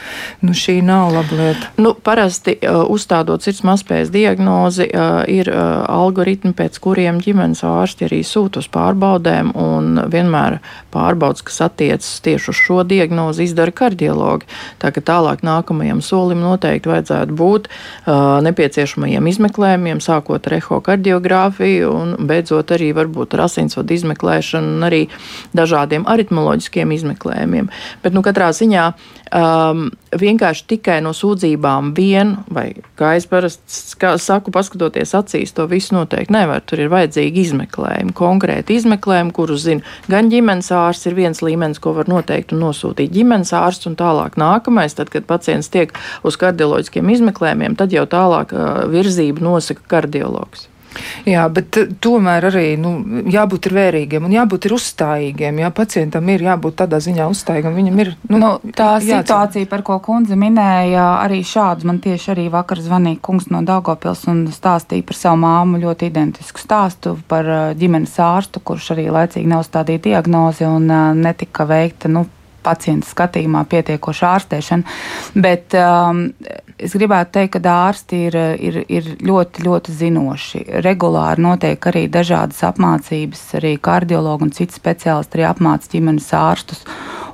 nu, 0.42 0.54
šī 0.56 0.80
nav 0.86 1.12
laba 1.14 1.38
lieta. 1.38 1.70
Nu, 1.80 1.94
parasti 1.94 2.56
uh, 2.58 2.82
uzstādot 2.90 3.44
sirds 3.44 3.62
mazspējas 3.66 4.10
diagnozi, 4.14 4.88
uh, 4.90 5.22
ir 5.30 5.50
uh, 5.52 5.84
algoritmi, 5.90 6.52
pēc 6.58 6.80
kuriem 6.82 7.20
ģimenes 7.22 7.62
ārsti 7.66 8.08
arī 8.08 8.22
sūta 8.26 8.64
uz 8.64 8.68
pārbaudēm, 8.72 9.54
un 9.54 10.02
vienmēr 10.10 10.58
pārbaudas, 10.94 11.44
kas 11.46 11.62
attiecas 11.68 12.18
tieši 12.24 12.50
uz 12.52 12.60
šo 12.64 12.82
diagnozi, 12.88 13.46
izdara 13.46 13.74
kardiologi. 13.74 14.48
Tā 14.82 14.90
ka 14.94 15.04
tālāk 15.04 15.44
nākamajam 15.46 16.02
solim 16.04 16.42
noteikti 16.42 16.90
vajadzētu 16.90 17.38
būt 17.38 17.70
uh, 17.70 18.40
nepieciešamajiem 18.44 19.30
izmeklējumiem, 19.30 20.02
sākot 20.02 20.50
ar 20.50 20.58
ehokardiogrāfiju 20.58 21.94
un 21.94 22.14
beigās 22.18 22.39
beidzot 22.40 22.72
arī 22.74 22.90
varbūt 22.96 23.36
ar 23.36 23.46
asinsvadu 23.46 23.94
izmeklēšanu 23.94 24.76
un 24.78 24.88
arī 24.88 25.04
dažādiem 25.56 26.06
aritmoloģiskiem 26.08 26.96
izmeklējumiem. 26.96 27.70
Bet, 28.02 28.16
nu, 28.16 28.24
katrā 28.24 28.50
ziņā 28.56 28.90
um, 28.90 29.88
vienkārši 30.16 30.66
tikai 30.74 30.98
no 31.04 31.12
sūdzībām 31.16 31.92
vien, 31.96 32.36
vai 32.50 32.72
kā 32.98 33.14
es 33.18 33.26
parasti 33.30 34.18
saku, 34.20 34.52
paskatoties 34.54 35.14
acīs, 35.18 35.54
to 35.54 35.66
visu 35.70 35.94
noteikti 35.96 36.34
nevar. 36.34 36.64
Tur 36.66 36.82
ir 36.84 36.92
vajadzīgi 36.92 37.44
izmeklējumi, 37.46 38.14
konkrēti 38.16 38.78
izmeklējumi, 38.80 39.34
kurus 39.36 39.66
zina 39.66 39.84
gan 40.10 40.30
ģimenes 40.32 40.72
ārsts, 40.74 41.10
ir 41.10 41.18
viens 41.18 41.42
līmenis, 41.44 41.82
ko 41.82 41.94
var 41.98 42.10
noteikt 42.10 42.54
un 42.56 42.64
nosūtīt 42.66 43.12
ģimenes 43.14 43.54
ārsts, 43.56 43.88
un 43.90 43.98
tālāk 44.00 44.38
nākamais, 44.40 44.96
tad, 44.98 45.12
kad 45.12 45.28
pacients 45.28 45.70
tiek 45.72 45.94
uz 46.26 46.38
kardioloģiskiem 46.40 47.14
izmeklējumiem, 47.16 47.78
tad 47.78 47.94
jau 47.94 48.06
tālāk 48.10 48.54
uh, 48.56 48.84
virzību 48.90 49.44
nosaka 49.44 49.86
kardiologs. 49.90 50.70
Jā, 51.28 51.44
bet 51.52 51.76
eh, 51.78 51.90
tomēr 52.02 52.46
arī 52.50 52.64
nu, 52.80 52.92
jābūt 53.30 53.68
vērīgiem 53.74 54.26
un 54.26 54.34
jābūt 54.34 54.68
uzstājīgiem. 54.74 55.60
Jā, 55.62 55.70
pacientam 55.74 56.28
ir 56.32 56.44
jābūt 56.46 56.78
tādā 56.82 57.00
ziņā 57.02 57.28
uzstājīgam. 57.30 57.76
Viņam 57.76 58.02
ir 58.02 58.12
nu, 58.30 58.40
nu, 58.40 58.50
tā 58.76 58.92
jācer. 58.98 59.22
situācija, 59.24 59.68
par 59.70 59.84
ko 59.86 60.00
kundze 60.04 60.38
minēja, 60.40 61.06
arī 61.24 61.42
šāds. 61.46 61.86
Man 61.88 62.00
tieši 62.02 62.32
arī 62.34 62.48
vakar 62.52 62.82
zvanīja 62.82 63.20
kungs 63.22 63.50
no 63.52 63.62
Daugopils 63.66 64.26
un 64.30 64.46
stāstīja 64.54 65.06
par 65.06 65.18
savu 65.18 65.42
māmu 65.44 65.80
ļoti 65.84 66.10
identisku 66.10 66.62
stāstu 66.62 67.16
par 67.30 67.46
eh, 67.46 67.62
ģimenes 67.80 68.18
ārstu, 68.24 68.62
kurš 68.64 68.92
arī 68.96 69.08
laicīgi 69.14 69.50
neuzstādīja 69.50 70.06
diagnozi 70.10 70.68
un 70.68 70.90
eh, 70.90 71.08
netika 71.28 71.68
veikta. 71.70 72.10
Nu, 72.12 72.26
pacienta 72.64 73.08
skatījumā 73.08 73.64
pietiekoša 73.70 74.32
ārstēšana. 74.36 74.96
Bet 75.40 75.76
um, 75.78 76.26
es 76.78 76.94
gribētu 76.96 77.36
teikt, 77.38 77.56
ka 77.56 77.74
ārsti 77.74 78.24
ir, 78.28 78.38
ir, 78.70 78.80
ir 78.88 79.10
ļoti, 79.26 79.64
ļoti 79.66 79.96
zinoši. 80.00 80.64
Regulāri 80.84 81.44
notiek 81.44 81.90
arī 81.92 82.06
dažādas 82.12 82.62
apmācības, 82.70 83.46
arī 83.60 83.76
kardiologi 83.82 84.48
un 84.48 84.54
citi 84.56 84.76
speciālisti 84.76 85.38
arī 85.38 85.48
apmāca 85.50 85.92
ģimenes 85.94 86.30
ārstus. 86.36 86.84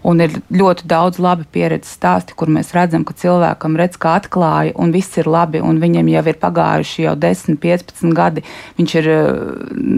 Un 0.06 0.20
ir 0.22 0.36
ļoti 0.54 0.86
daudz 0.86 1.18
labi 1.18 1.48
pieredzes 1.50 1.96
stāsti, 1.96 2.36
kur 2.38 2.50
mēs 2.52 2.70
redzam, 2.76 3.02
ka 3.06 3.14
cilvēkam 3.18 3.74
redz, 3.78 3.96
kā 3.98 4.12
atklāja, 4.20 4.74
un 4.78 4.92
viss 4.94 5.18
ir 5.18 5.26
labi, 5.26 5.58
un 5.58 5.80
viņam 5.82 6.06
jau 6.12 6.22
ir 6.30 6.38
pagājuši 6.44 7.06
jau 7.08 7.14
10, 7.24 7.58
15 7.62 8.14
gadi. 8.14 8.44
Viņš 8.78 8.94
ir, 9.00 9.10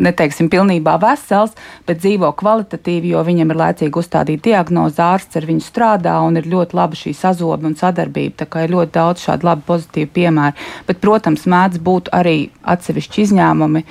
neteiksim, 0.08 0.48
pilnībā 0.52 0.96
vesels, 1.02 1.52
bet 1.88 2.00
dzīvo 2.00 2.32
kvalitatīvi, 2.40 3.12
jo 3.12 3.24
viņam 3.28 3.52
ir 3.52 3.60
laicīgi 3.60 4.00
uzstādīta 4.00 4.48
diagnoze, 4.48 5.02
ārsts 5.04 5.36
ar 5.36 5.48
viņu 5.50 5.66
strādā, 5.66 6.16
un 6.24 6.40
ir 6.40 6.48
ļoti 6.48 6.80
laba 6.80 6.96
šī 6.96 7.12
sazobe 7.18 7.68
un 7.68 7.76
sadarbība. 7.76 8.40
Tā 8.44 8.48
kā 8.48 8.64
ir 8.64 8.72
ļoti 8.78 8.96
daudz 8.96 9.28
šādu 9.28 9.50
labu 9.50 9.68
pozitīvu 9.68 10.14
piemēru. 10.16 10.68
Bet, 10.88 11.04
protams, 11.04 11.44
mēdz 11.44 11.84
būt 11.84 12.12
arī 12.16 12.38
atsevišķi 12.64 13.26
izņēmumi. 13.28 13.84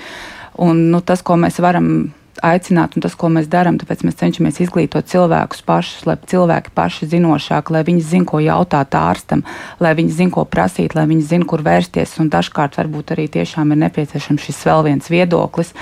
Un, 0.65 0.87
nu, 0.89 1.05
tas, 1.05 1.21
ko 1.21 1.37
mēs 1.37 1.61
varam 1.61 2.09
aicināt, 2.45 2.95
un 2.97 3.03
tas, 3.05 3.15
ko 3.17 3.29
mēs 3.33 3.49
darām, 3.51 3.77
tāpēc 3.81 4.03
mēs 4.07 4.17
cenšamies 4.19 4.59
izglītot 4.65 5.07
cilvēkus 5.09 5.63
pašus, 5.67 6.05
lai 6.09 6.17
cilvēki 6.29 6.73
paši 6.77 7.09
zinošāk, 7.13 7.71
lai 7.73 7.83
viņi 7.87 8.03
zinātu, 8.03 8.27
ko 8.27 8.41
jautāt 8.43 8.95
ārstam, 8.97 9.43
lai 9.79 9.93
viņi 9.97 10.15
zinātu, 10.17 10.35
ko 10.37 10.45
prasīt, 10.49 10.95
lai 10.97 11.05
viņi 11.09 11.25
zinātu, 11.29 11.49
kur 11.51 11.63
vērsties. 11.65 12.17
Un 12.21 12.31
dažkārt 12.33 12.79
varbūt 12.79 13.13
arī 13.15 13.27
tiešām 13.31 13.71
ir 13.73 13.81
nepieciešams 13.85 14.47
šis 14.47 14.63
vēl 14.67 14.85
viens 14.89 15.09
viedoklis, 15.11 15.73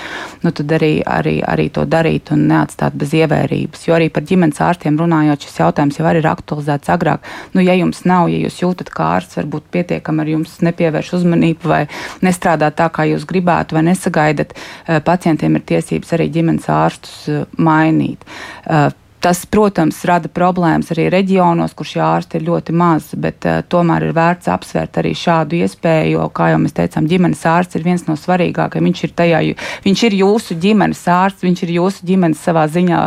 nu 0.44 0.52
tad 0.54 0.76
arī, 0.78 0.92
arī, 1.02 1.38
arī 1.42 1.68
to 1.72 1.86
darīt 1.88 2.32
un 2.34 2.46
neatstāt 2.50 2.96
bez 2.98 3.14
ievērības. 3.16 3.86
Jo 3.88 3.96
arī 3.98 4.10
par 4.12 4.26
ģimenes 4.28 4.60
ārstiem 4.62 4.98
runājot, 5.00 5.48
šis 5.48 5.60
jautājums 5.64 5.98
jau 5.98 6.06
ir 6.12 6.30
aktualizēts 6.30 6.92
agrāk. 6.92 7.26
Nu, 7.54 7.64
ja 7.64 7.74
jums 7.74 8.04
nav, 8.08 8.28
ja 8.32 8.38
jūs 8.44 8.60
jūtat, 8.62 8.90
ka 8.94 9.10
ārsts 9.16 9.40
varbūt 9.40 9.68
pietiekami 9.74 10.22
ar 10.22 10.32
jums 10.36 10.58
nepievērš 10.66 11.12
uzmanību 11.20 11.70
vai 11.70 11.82
nestrādā 12.24 12.70
tā, 12.74 12.88
kā 12.92 13.06
jūs 13.10 13.26
gribētu, 13.28 13.76
vai 13.76 13.84
nesagaidat, 13.90 14.54
eh, 14.86 15.00
pacientiem 15.00 15.56
ir 15.56 15.66
tiesības 15.72 16.12
arī 16.16 16.28
ģimenes 16.32 16.45
ģimenes 16.46 16.70
ārstus 16.70 17.26
eh, 17.28 17.44
mainīt. 17.58 18.22
Eh, 18.66 18.92
tas, 19.20 19.40
protams, 19.50 20.04
rada 20.06 20.28
problēmas 20.30 20.92
arī 20.94 21.08
reģionos, 21.10 21.74
kur 21.74 21.86
šie 21.88 22.02
ārsti 22.04 22.38
ir 22.38 22.44
ļoti 22.46 22.74
maz, 22.76 23.08
bet 23.18 23.42
uh, 23.48 23.56
tomēr 23.66 24.04
ir 24.06 24.12
vērts 24.14 24.46
apsvērt 24.52 25.00
arī 25.00 25.14
šādu 25.18 25.56
iespēju, 25.64 26.12
jo, 26.12 26.26
kā 26.36 26.52
jau 26.52 26.60
mēs 26.62 26.76
teicām, 26.76 27.08
ģimenes 27.10 27.42
ārsts 27.50 27.74
ir 27.74 27.82
viens 27.82 28.04
no 28.06 28.14
svarīgākajiem. 28.14 28.86
Viņš 28.86 29.02
ir, 29.02 29.14
tajā, 29.18 29.40
viņš 29.82 30.04
ir 30.06 30.18
jūsu 30.20 30.58
ģimenes 30.62 31.00
ārsts, 31.10 31.42
viņš 31.42 31.64
ir 31.66 31.72
jūsu 31.80 32.06
ģimenes 32.06 32.44
savā 32.44 32.68
ziņā 32.70 33.00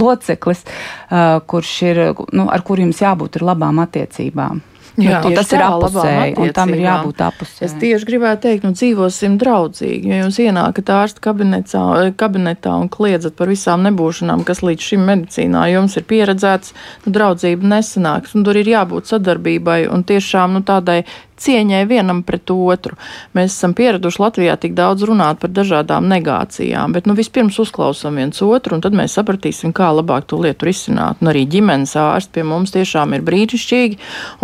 loceklis, 0.00 0.64
uh, 0.64 1.42
kurš 1.50 1.74
ir, 1.90 2.02
nu, 2.32 2.48
ar 2.48 2.64
kuriem 2.64 2.94
jums 2.94 3.04
jābūt 3.04 3.36
ir 3.36 3.46
labām 3.50 3.82
attiecībām. 3.84 4.64
Jā, 4.96 5.18
nu, 5.20 5.32
tas 5.36 5.50
ir 5.52 5.60
apusēji, 5.60 6.34
un 6.40 6.52
tam 6.56 6.72
ir 6.72 6.82
jābūt 6.86 7.20
apusēji. 7.26 7.66
Es 7.66 7.74
tieši 7.80 8.08
gribētu 8.08 8.42
teikt, 8.46 8.64
nu 8.64 8.72
dzīvosim 8.76 9.36
draudzīgi. 9.40 10.08
Ja 10.12 10.22
jūs 10.22 10.38
ienākat 10.40 10.92
ārsta 10.94 11.24
kabinetā, 11.26 11.82
kabinetā 12.16 12.72
un 12.80 12.88
kliedzat 12.92 13.36
par 13.36 13.52
visām 13.52 13.84
nebūšanām, 13.84 14.46
kas 14.48 14.64
līdz 14.64 14.88
šim 14.90 15.04
medicīnā 15.10 15.66
jums 15.74 15.98
ir 16.00 16.06
pieredzēts, 16.08 16.72
nu 17.04 17.12
draudzība 17.16 17.72
nesanāks, 17.76 18.32
un 18.38 18.48
tur 18.48 18.56
ir 18.56 18.72
jābūt 18.72 19.12
sadarbībai 19.12 19.82
un 19.92 20.06
tiešām 20.08 20.56
nu, 20.56 20.64
tādai 20.64 21.02
cieņai 21.40 21.84
vienam 21.88 22.22
pret 22.26 22.50
otru. 22.50 22.96
Mēs 23.36 23.54
esam 23.54 23.74
pieraduši 23.76 24.20
Latvijā 24.22 24.56
tik 24.60 24.74
daudz 24.76 25.04
runāt 25.06 25.40
par 25.42 25.52
dažādām 25.54 26.08
negācijām, 26.10 26.94
bet 26.96 27.08
nu, 27.08 27.16
vispirms 27.18 27.58
uzklausām 27.62 28.18
viens 28.20 28.40
otru, 28.42 28.76
un 28.76 28.84
tad 28.84 28.96
mēs 28.96 29.16
sapratīsim, 29.18 29.74
kā 29.76 29.90
labāk 29.94 30.28
to 30.30 30.40
lietu 30.40 30.68
risināt. 30.68 31.20
Un 31.22 31.30
arī 31.32 31.44
ģimenes 31.50 31.96
ārsti 32.00 32.38
pie 32.38 32.46
mums 32.46 32.72
tiešām 32.74 33.14
ir 33.16 33.24
brīnišķīgi, 33.26 33.98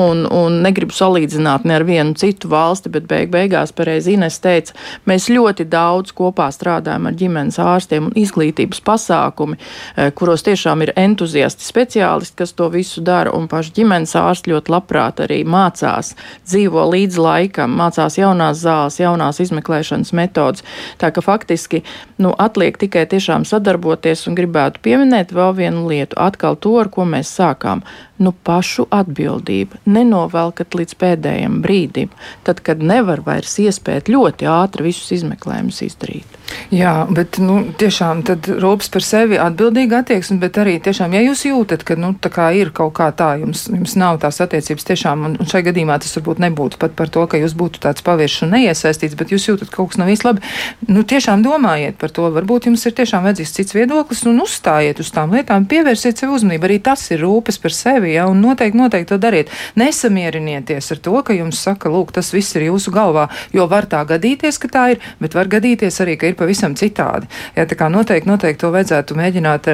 un, 0.04 0.26
un 0.28 0.60
negribu 0.64 0.94
salīdzināt 0.96 1.66
ne 1.68 1.78
ar 1.78 1.86
vienu 1.88 2.16
citu 2.18 2.50
valsti, 2.52 2.92
bet 2.92 3.08
beig 3.10 3.32
beigās 3.32 3.72
pareizi 3.76 4.16
Ines 4.16 4.38
teica, 4.44 4.76
mēs 5.08 5.30
ļoti 5.32 5.66
daudz 5.72 6.12
kopā 6.16 6.50
strādājam 6.52 7.08
ar 7.08 7.16
ģimenes 7.16 7.58
ārstiem 7.62 8.10
un 8.10 8.16
izglītības 8.18 8.82
pasākumi, 8.84 9.56
eh, 9.96 10.12
kuros 10.12 10.44
tiešām 10.44 10.84
ir 10.84 10.92
entuziasti 11.00 11.64
speciālisti, 11.64 12.36
kas 12.42 12.52
to 12.52 12.68
visu 12.72 13.00
dara, 13.00 13.32
un 13.32 13.48
paši 13.48 13.72
ģimenes 13.80 14.14
ārsti 14.18 14.52
ļoti 14.52 14.76
labprāt 14.76 15.24
arī 15.24 15.42
mācās 15.48 16.12
dzīvot 16.44 16.81
dzīvo 16.82 16.90
līdz 16.90 17.18
laikam, 17.18 17.76
mācās 17.76 18.18
jaunās 18.18 18.62
zāles, 18.62 18.98
jaunās 18.98 19.40
izmeklēšanas 19.40 20.12
metodas. 20.12 20.62
Tā 20.98 21.10
ka 21.12 21.22
faktiski 21.22 21.82
nu, 22.18 22.34
atliek 22.38 22.76
tikai 22.78 23.06
tiešām 23.06 23.44
sadarboties 23.44 24.26
un 24.26 24.34
gribētu 24.34 24.80
pieminēt 24.82 25.32
vēl 25.32 25.54
vienu 25.54 25.88
lietu, 25.88 26.16
atkal 26.18 26.56
to, 26.56 26.78
ar 26.80 26.88
ko 26.88 27.04
mēs 27.04 27.30
sākām. 27.30 27.82
Nu, 28.18 28.32
pašu 28.32 28.86
atbildība. 28.90 29.78
Nenovelkat 29.86 30.74
līdz 30.74 30.94
pēdējiem 30.94 31.62
brīdim, 31.62 32.10
tad, 32.44 32.60
kad 32.62 32.82
nevar 32.82 33.20
vairs 33.20 33.58
iespēt 33.58 34.08
ļoti 34.08 34.46
ātri 34.46 34.90
visus 34.90 35.10
izmeklējumus 35.18 35.82
izdarīt. 35.82 36.41
Jā, 36.72 36.94
bet 37.12 37.38
nu, 37.42 37.58
tiešām 37.78 38.22
rūpes 38.62 38.88
par 38.92 39.04
sevi 39.04 39.38
atbildīga 39.40 40.02
attieksme, 40.02 40.38
bet 40.42 40.58
arī 40.62 40.78
tiešām, 40.82 41.12
ja 41.16 41.22
jūs 41.24 41.44
jūtat, 41.48 41.84
ka 41.84 41.96
nu, 42.00 42.14
ir 42.56 42.72
kaut 42.74 42.94
kā 42.96 43.10
tā, 43.16 43.34
jums, 43.42 43.66
jums 43.68 43.96
nav 44.00 44.20
tās 44.22 44.40
attiecības 44.44 44.88
tiešām, 44.88 45.26
un, 45.28 45.36
un 45.40 45.48
šai 45.48 45.62
gadījumā 45.66 45.98
tas 46.02 46.16
varbūt 46.16 46.40
nebūtu 46.46 46.80
pat 46.80 46.96
par 46.98 47.12
to, 47.12 47.26
ka 47.28 47.40
jūs 47.40 47.54
būtu 47.58 47.82
tāds 47.84 48.04
paviršs 48.06 48.46
un 48.46 48.54
neiesaistīts, 48.56 49.16
bet 49.18 49.34
jūs 49.34 49.48
jūtat, 49.50 49.70
ka 49.72 49.82
kaut 49.82 49.92
kas 49.92 50.00
nav 50.00 50.12
īsti 50.12 50.28
labi, 50.28 50.44
nu 50.88 51.04
tiešām 51.04 51.44
domājiet 51.44 51.98
par 52.00 52.14
to. 52.14 52.28
Varbūt 52.32 52.70
jums 52.70 52.86
ir 52.88 52.96
tiešām 52.96 53.26
vajadzīgs 53.26 53.54
cits 53.58 53.76
viedoklis 53.76 54.24
un 54.30 54.40
uzstājiet 54.44 55.02
uz 55.02 55.12
tām 55.12 55.34
lietām, 55.36 55.66
pievērsiet 55.68 56.22
sev 56.22 56.32
uzmanību. 56.36 56.68
Arī 56.68 56.78
tas 56.84 57.04
ir 57.12 57.22
rūpes 57.24 57.60
par 57.62 57.74
sevi, 57.76 58.14
ja, 58.16 58.26
un 58.30 58.40
noteikti, 58.44 58.78
noteikti 58.78 59.12
to 59.12 59.20
dariet. 59.20 59.52
Nesamierinieties 59.80 60.92
ar 60.94 61.02
to, 61.04 61.16
ka 61.26 61.36
jums 61.36 61.60
saka, 61.62 61.92
lūk, 61.92 62.14
tas 62.16 62.32
viss 62.34 62.56
ir 62.56 62.68
jūsu 62.70 62.94
galvā, 62.94 63.28
jo 63.52 63.66
var 63.70 63.88
tā 63.90 64.02
gadīties, 64.08 64.60
ka 64.62 64.70
tā 64.72 64.84
ir, 64.94 65.02
bet 65.22 65.36
var 65.36 65.50
gadīties 65.52 66.00
arī, 66.04 66.16
ka 66.20 66.30
ir 66.30 66.38
pavisam 66.42 66.76
citādi. 66.78 67.30
Jā, 67.56 67.66
tā 67.70 67.78
kā 67.78 67.88
noteikti, 67.92 68.28
noteikti 68.28 68.62
to 68.64 68.72
vajadzētu 68.74 69.16
mēģināt 69.18 69.70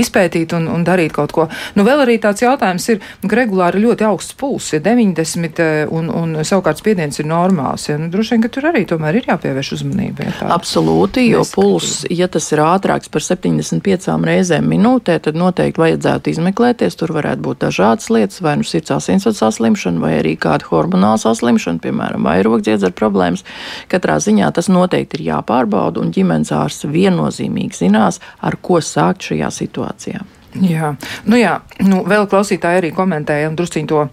izpētīt 0.00 0.54
un, 0.56 0.68
un 0.70 0.84
darīt 0.86 1.14
kaut 1.16 1.34
ko. 1.34 1.48
Nu, 1.76 1.84
vēl 1.86 2.04
arī 2.04 2.18
tāds 2.22 2.44
jautājums 2.44 2.86
ir, 2.92 3.00
ka 3.26 3.38
regulāri 3.38 3.82
ļoti 3.82 4.06
augsts 4.08 4.36
pulss, 4.38 4.74
ja 4.74 4.80
90 4.84 5.62
eh, 5.64 5.82
un, 5.90 6.10
un 6.12 6.36
savukārt 6.46 6.80
spiediens 6.80 7.20
ir 7.20 7.28
normāls. 7.30 7.86
Ja, 7.90 7.98
nu, 8.00 8.10
droši 8.12 8.36
vien, 8.36 8.44
ka 8.44 8.52
tur 8.52 8.68
arī 8.70 8.84
tomēr 8.88 9.20
ir 9.20 9.28
jāpievērš 9.30 9.72
uzmanība. 9.78 10.28
Ja 10.28 10.50
Absolūti, 10.56 11.26
jo 11.30 11.44
pulss, 11.54 12.04
ja 12.10 12.28
tas 12.32 12.48
ir 12.54 12.62
ātrāks 12.64 13.10
par 13.12 13.24
75 13.24 14.10
reizēm 14.26 14.68
minūtē, 14.70 15.18
tad 15.24 15.38
noteikti 15.38 15.82
vajadzētu 15.82 16.34
izmeklēties. 16.34 16.98
Tur 17.00 17.14
varētu 17.16 17.44
būt 17.46 17.64
dažādas 17.66 18.10
lietas, 18.12 18.40
vai 18.44 18.56
nu 18.60 18.66
sirds 18.66 18.92
asinsvadu 18.94 19.38
saslimšana, 19.38 20.02
vai 20.02 20.14
arī 20.20 20.36
kāda 20.40 20.68
hormonāla 20.70 21.20
saslimšana, 21.22 21.82
piemēram, 21.84 22.26
vai 22.26 22.40
rokdziedzera 22.46 22.94
problēmas. 22.96 23.44
Katrā 23.90 24.18
ziņā 24.22 24.50
tas 24.56 24.70
noteikti 24.72 25.20
ir 25.20 25.26
jāpārbauda, 25.30 25.99
un 26.00 26.12
ģimenes 26.14 26.52
ārsts 26.56 26.88
viennozīmīgi 26.90 27.84
zinās, 27.84 28.20
ar 28.40 28.58
ko 28.62 28.80
sākt 28.84 29.30
šajā 29.30 29.50
situācijā. 29.54 30.24
Jā, 30.60 30.94
nu 31.30 31.38
jā, 31.38 31.60
nu 31.86 32.02
vēl 32.10 32.26
klausītāji 32.30 32.80
arī 32.82 32.90
komentēja 32.94 33.50
un 33.52 33.58
drusciņ 33.58 33.90
to 33.90 34.06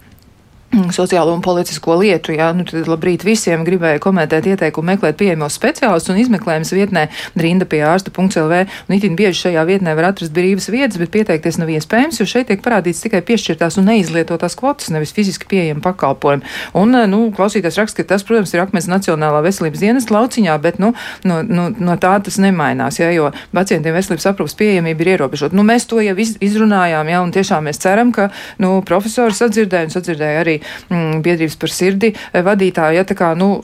sociālo 0.98 1.34
un 1.36 1.42
politisko 1.44 1.96
lietu. 2.02 2.34
Jā, 2.36 2.50
nu, 2.56 2.66
tad 2.68 2.90
labrīt 2.90 3.24
visiem 3.28 3.64
gribēju 3.68 4.02
komentēt 4.04 4.48
ieteikumu 4.52 4.94
meklēt 4.94 5.18
pieejamos 5.20 5.56
speciālistus 5.58 6.12
un 6.14 6.20
izmeklējums 6.22 6.74
vietnē 6.76 7.08
rinda 7.40 7.68
pie 7.70 7.82
ārsta.lv. 7.88 8.64
Un 8.88 8.98
itin 8.98 9.16
bieži 9.20 9.48
šajā 9.48 9.64
vietnē 9.70 9.96
var 9.98 10.12
atrast 10.12 10.34
brīvas 10.36 10.70
vietas, 10.74 11.00
bet 11.02 11.14
pieteikties 11.14 11.60
nav 11.62 11.72
iespējams, 11.72 12.20
jo 12.20 12.28
šeit 12.30 12.50
tiek 12.52 12.64
parādīts 12.66 13.04
tikai 13.06 13.24
piešķirtās 13.28 13.80
un 13.80 13.88
neizlietotās 13.92 14.58
kvotas, 14.60 14.92
nevis 14.94 15.14
fiziski 15.16 15.48
pieejami 15.50 15.84
pakalpojumi. 15.86 16.46
Un, 16.78 16.96
eh, 16.96 17.08
nu, 17.10 17.28
klausītājs 17.36 17.80
raksta, 17.80 18.04
ka 18.04 18.16
tas, 18.16 18.26
protams, 18.28 18.54
ir 18.54 18.64
akmens 18.64 18.90
Nacionālā 18.92 19.42
veselības 19.46 19.84
dienas 19.84 20.10
lauciņā, 20.12 20.58
bet, 20.64 20.80
nu, 20.84 20.94
no, 21.28 21.42
no, 21.44 21.70
no 21.72 21.98
tā 22.02 22.16
tas 22.24 22.40
nemainās, 22.42 23.00
jā, 23.00 23.10
jo 23.16 23.32
pacientiem 23.56 23.96
veselības 23.96 24.30
aprūpas 24.32 24.56
pieejamība 24.60 25.06
ir 25.06 25.14
ierobežota. 25.16 25.56
Nu, 25.56 25.66
mēs 25.68 25.88
to 25.90 26.02
jau 26.04 26.16
iz, 26.20 26.36
izrunājām, 26.44 27.12
jā, 27.12 27.24
un 27.24 27.34
tiešām 27.36 27.68
mēs 27.68 27.82
ceram, 27.84 28.14
ka, 28.16 28.30
nu, 28.64 28.78
profesori 28.88 29.36
sadzirdēja 29.38 29.90
un 29.90 29.96
sadzirdēja 29.96 30.44
arī 30.44 30.57
mm, 30.62 31.22
biedrības 31.26 31.58
par 31.60 31.74
sirdi 31.74 32.14
eh, 32.14 32.42
vadītāji, 32.46 33.00
ja 33.00 33.06
tā 33.08 33.18
kā, 33.18 33.34
nu, 33.38 33.58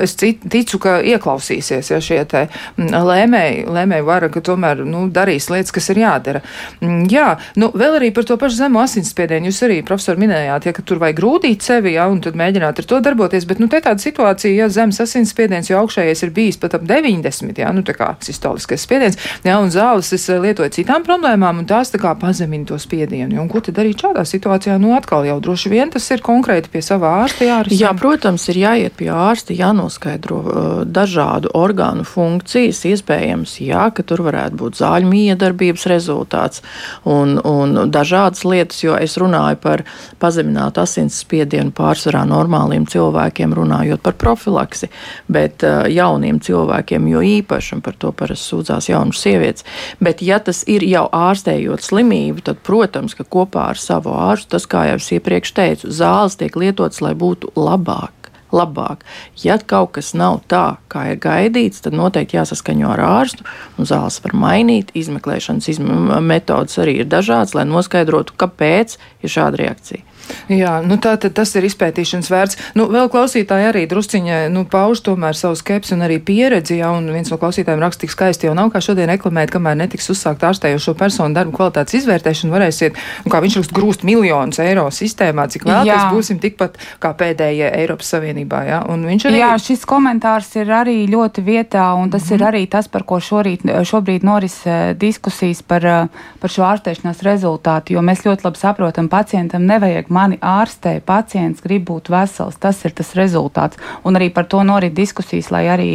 es 0.00 0.16
ticu, 0.18 0.80
ka 0.82 0.98
ieklausīsies, 1.14 1.90
ja 1.92 2.00
šie 2.04 2.20
te 2.30 2.46
mm, 2.48 2.90
lēmēji, 3.08 3.64
lēmēji 3.74 4.06
vara, 4.06 4.30
ka 4.32 4.42
tomēr, 4.44 4.84
nu, 4.88 5.06
darīs 5.14 5.50
lietas, 5.52 5.74
kas 5.74 5.90
ir 5.94 6.02
jādara. 6.04 6.44
Mm, 6.80 7.04
jā, 7.12 7.28
nu, 7.60 7.70
vēl 7.74 7.98
arī 8.00 8.10
par 8.14 8.28
to 8.28 8.38
pašu 8.40 8.60
zemo 8.62 8.82
asinsspiedienu. 8.84 9.50
Jūs 9.50 9.62
arī, 9.66 9.80
profesori, 9.86 10.22
minējāt, 10.24 10.68
ja, 10.68 10.74
ka 10.76 10.84
tur 10.86 11.02
vajag 11.02 11.20
grūdīt 11.20 11.64
sevi, 11.66 11.94
ja, 11.96 12.08
un 12.10 12.20
tad 12.24 12.38
mēģināt 12.38 12.82
ar 12.82 12.88
to 12.90 13.00
darboties, 13.04 13.46
bet, 13.48 13.62
nu, 13.62 13.68
te 13.72 13.80
tāda 13.84 14.02
situācija, 14.02 14.54
ja 14.56 14.70
zemes 14.72 15.00
asinsspiediens, 15.04 15.70
jo 15.70 15.80
augšējais 15.82 16.24
ir 16.26 16.34
bijis 16.34 16.60
pat 16.60 16.76
ap 16.78 16.86
90, 16.88 17.58
ja, 17.60 17.72
nu, 17.74 17.84
tā 17.86 17.96
kā 17.96 18.12
sistoliskais 18.24 18.84
spiediens, 18.84 19.18
ja, 19.46 19.58
un 19.62 19.72
zāles 19.74 20.12
es 20.16 20.26
eh, 20.30 20.40
lietoju 20.40 20.72
citām 20.78 21.04
problēmām, 21.06 21.62
un 21.62 21.68
tās 21.68 21.92
tā 21.92 22.00
kā 22.02 22.14
pazemina 22.18 22.68
to 22.68 22.78
spiedienu. 22.80 23.36
Ja, 23.36 23.42
un 23.42 23.50
ko 23.52 23.62
tad 23.64 23.78
darīt 23.78 24.02
šādā 24.04 24.24
situācijā? 24.28 24.76
Nu, 24.82 24.94
atkal 24.96 25.26
jau 25.28 25.38
droši 25.42 25.72
vien 25.72 25.92
tas 25.94 26.06
ir 26.14 26.22
konkrēti 26.34 26.72
pie 26.72 26.82
savā 26.84 27.12
ārsta 27.22 27.46
jārisina? 27.46 27.80
Jā, 27.86 27.92
protams, 27.98 28.46
ir 28.50 28.60
jāiet 28.60 28.96
pie 28.98 29.08
ārsta, 29.14 29.54
jānoskaidro 29.56 30.40
uh, 30.42 30.72
dažādu 30.84 31.52
orgānu 31.54 32.04
funkcijas. 32.08 32.82
Iespējams, 32.90 33.56
jā, 33.62 33.86
ka 33.94 34.04
tur 34.06 34.24
varētu 34.26 34.58
būt 34.60 34.78
zāļu 34.80 35.10
miedarbības 35.10 35.86
rezultāts 35.90 36.64
un, 37.08 37.38
un 37.38 37.86
dažādas 37.94 38.44
lietas, 38.48 38.82
jo 38.84 38.96
es 38.98 39.16
runāju 39.20 39.60
par 39.62 39.84
pazeminātu 40.22 40.82
asinsspiedienu 40.82 41.74
pārsvarā 41.76 42.24
normāliem 42.28 42.88
cilvēkiem, 42.90 43.54
runājot 43.56 44.02
par 44.04 44.18
profilaksi, 44.20 44.90
bet 45.30 45.64
uh, 45.66 45.84
jauniem 45.90 46.40
cilvēkiem 46.44 47.08
jo 47.14 47.24
īpaši, 47.38 47.78
un 47.78 47.84
par 47.84 47.98
to 48.00 48.12
parasti 48.16 48.50
sūdzās 48.50 48.90
jaunas 48.90 49.22
sievietes. 49.22 49.66
Bet, 50.02 50.22
ja 50.24 50.40
tas 50.42 50.64
ir 50.70 50.84
jau 50.88 51.06
ārstējot 51.14 51.84
slimību, 51.84 52.44
tad, 52.48 52.60
protams, 52.66 53.16
ka 53.16 53.26
kopā 53.28 53.70
ar 53.72 53.80
savu 53.80 54.14
ārstu, 54.16 54.54
tas, 54.56 54.66
kā 54.70 54.86
jau 54.90 54.98
es 55.00 55.10
iepriekš 55.14 55.54
teicu, 55.56 55.92
zāles 56.24 56.38
tiek 56.40 56.56
lietotas, 56.56 57.02
lai 57.04 57.14
būtu 57.14 57.52
labāk. 57.56 58.30
Labāk. 58.54 59.02
Ja 59.42 59.58
kaut 59.58 59.96
kas 59.96 60.14
nav 60.14 60.44
tā, 60.48 60.78
kā 60.88 61.10
ir 61.10 61.18
gaidīts, 61.18 61.82
tad 61.82 61.92
noteikti 61.92 62.38
jāsaskaņo 62.38 62.92
ar 62.94 63.02
ārstu. 63.02 63.44
Zāles 63.78 64.20
var 64.22 64.32
mainīt, 64.32 64.92
izmeklēšanas 64.94 65.68
izme 65.68 66.20
metodas 66.22 66.78
arī 66.78 67.00
ir 67.02 67.10
dažādas, 67.10 67.54
lai 67.54 67.66
noskaidrotu, 67.66 68.36
kāpēc 68.38 68.96
ir 69.22 69.34
šāda 69.34 69.58
reakcija. 69.58 70.06
Jā, 70.48 70.78
nu 70.84 70.98
tā 71.00 71.14
tad 71.20 71.34
tas 71.36 71.54
ir 71.56 71.66
izpētīšanas 71.68 72.30
vērts. 72.32 72.58
Nu, 72.78 72.86
vēl 72.92 73.08
klausītāji 73.12 73.68
arī 73.70 73.84
drusciņai 73.90 74.40
nu, 74.52 74.64
pauž 74.70 75.02
tomēr 75.06 75.36
savu 75.38 75.56
skepsi 75.58 75.94
un 75.96 76.04
arī 76.06 76.18
pieredzi, 76.20 76.78
ja, 76.80 76.90
un 76.94 77.08
viens 77.12 77.30
no 77.32 77.38
klausītājiem 77.40 77.82
raksta 77.84 78.04
tik 78.04 78.12
skaisti 78.14 78.48
jau 78.48 78.54
nav, 78.56 78.70
kā 78.74 78.82
šodien 78.84 79.08
reklamēt, 79.10 79.52
kamēr 79.54 79.78
netiks 79.80 80.10
uzsākt 80.12 80.44
ārstējošo 80.44 80.96
personu 80.98 81.36
darbu 81.36 81.56
kvalitātes 81.56 81.98
izvērtēšanu, 82.00 82.52
varēsiet, 82.54 83.00
un 83.24 83.32
kā 83.32 83.40
viņš 83.44 83.58
raksta, 83.60 83.76
grūst 83.78 84.04
miljonus 84.06 84.60
eiro 84.64 84.86
sistēmā, 84.92 85.46
cik 85.52 85.66
vēlaties, 85.68 86.10
būsim 86.12 86.40
tikpat 86.42 86.78
kā 87.02 87.14
pēdējie 87.18 87.70
Eiropas 87.80 88.12
Savienībā, 88.14 88.62
ja, 88.68 88.82
un 88.90 89.06
viņš 89.08 89.28
arī. 89.30 89.40
Jā, 89.40 89.52
šis 89.60 89.84
komentārs 89.88 90.50
ir 90.60 90.72
arī 90.74 90.96
ļoti 91.10 91.44
vietā, 91.44 91.86
un 91.98 92.12
tas 92.12 92.22
mm 92.22 92.28
-hmm. 92.28 92.34
ir 92.34 92.40
mhm. 92.40 92.48
arī 92.48 92.62
tas, 92.70 92.88
par 92.88 93.04
ko 93.08 93.20
šorīt, 93.20 93.64
šobrīd 93.84 94.24
noris 94.24 94.60
eh, 94.66 94.94
diskusijas 94.94 95.62
par, 95.62 95.86
eh, 95.86 96.06
par 96.40 96.50
šo 96.50 96.62
ārstēšanās 96.68 97.22
rezultātu, 97.22 97.96
jo 97.96 98.02
mēs 98.02 98.24
ļoti 98.26 98.44
labi 98.44 98.58
saprotam, 98.58 99.08
pacientam 99.08 99.66
nevajag 99.66 100.10
mani 100.14 100.38
ārstē, 100.38 100.96
pacients 101.04 101.64
grib 101.64 101.88
būt 101.90 102.10
vesels. 102.12 102.58
Tas 102.60 102.80
ir 102.86 102.94
tas 102.96 103.12
rezultāts. 103.18 103.80
Un 104.06 104.18
arī 104.18 104.30
par 104.34 104.48
to 104.50 104.62
norit 104.66 104.94
diskusijas, 104.94 105.50
lai 105.54 105.64
arī 105.72 105.90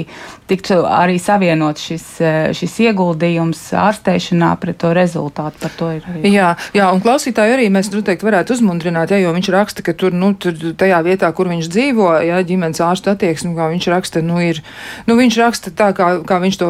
tiktu 0.49 0.81
arī 0.85 1.17
savienot 1.21 1.79
šis, 1.79 2.05
eh, 2.21 2.51
šis 2.57 2.77
ieguldījums 2.89 3.61
ārstēšanā 3.77 4.51
pret 4.59 4.79
to 4.81 4.93
rezultātu. 4.95 5.59
Par 5.61 5.73
to 5.77 5.91
ir 5.97 6.05
arī. 6.09 6.33
Jā, 6.33 6.53
jā, 6.73 6.89
un 6.93 7.01
klausītāji 7.03 7.55
arī 7.55 7.69
mēs 7.73 7.91
noteikti 7.93 8.27
varētu 8.27 8.55
uzmundrināt, 8.55 9.13
ja, 9.13 9.19
jo 9.21 9.33
viņš 9.35 9.51
raksta, 9.53 9.85
ka 9.85 9.93
tur, 9.93 10.15
nu, 10.15 10.33
tur 10.33 10.53
tajā 10.53 10.99
vietā, 11.05 11.31
kur 11.35 11.49
viņš 11.51 11.69
dzīvo, 11.69 12.09
ja 12.25 12.41
ģimenes 12.43 12.81
ārstu 12.83 13.13
attieksmi, 13.13 13.55
kā 13.57 13.69
viņš 13.73 13.89
raksta, 13.93 14.23
nu, 14.25 14.39
ir, 14.43 14.61
nu, 15.07 15.17
viņš 15.19 15.39
raksta 15.41 15.73
tā, 15.75 15.91
kā, 15.97 16.09
kā 16.27 16.39
viņš 16.43 16.59
to, 16.61 16.69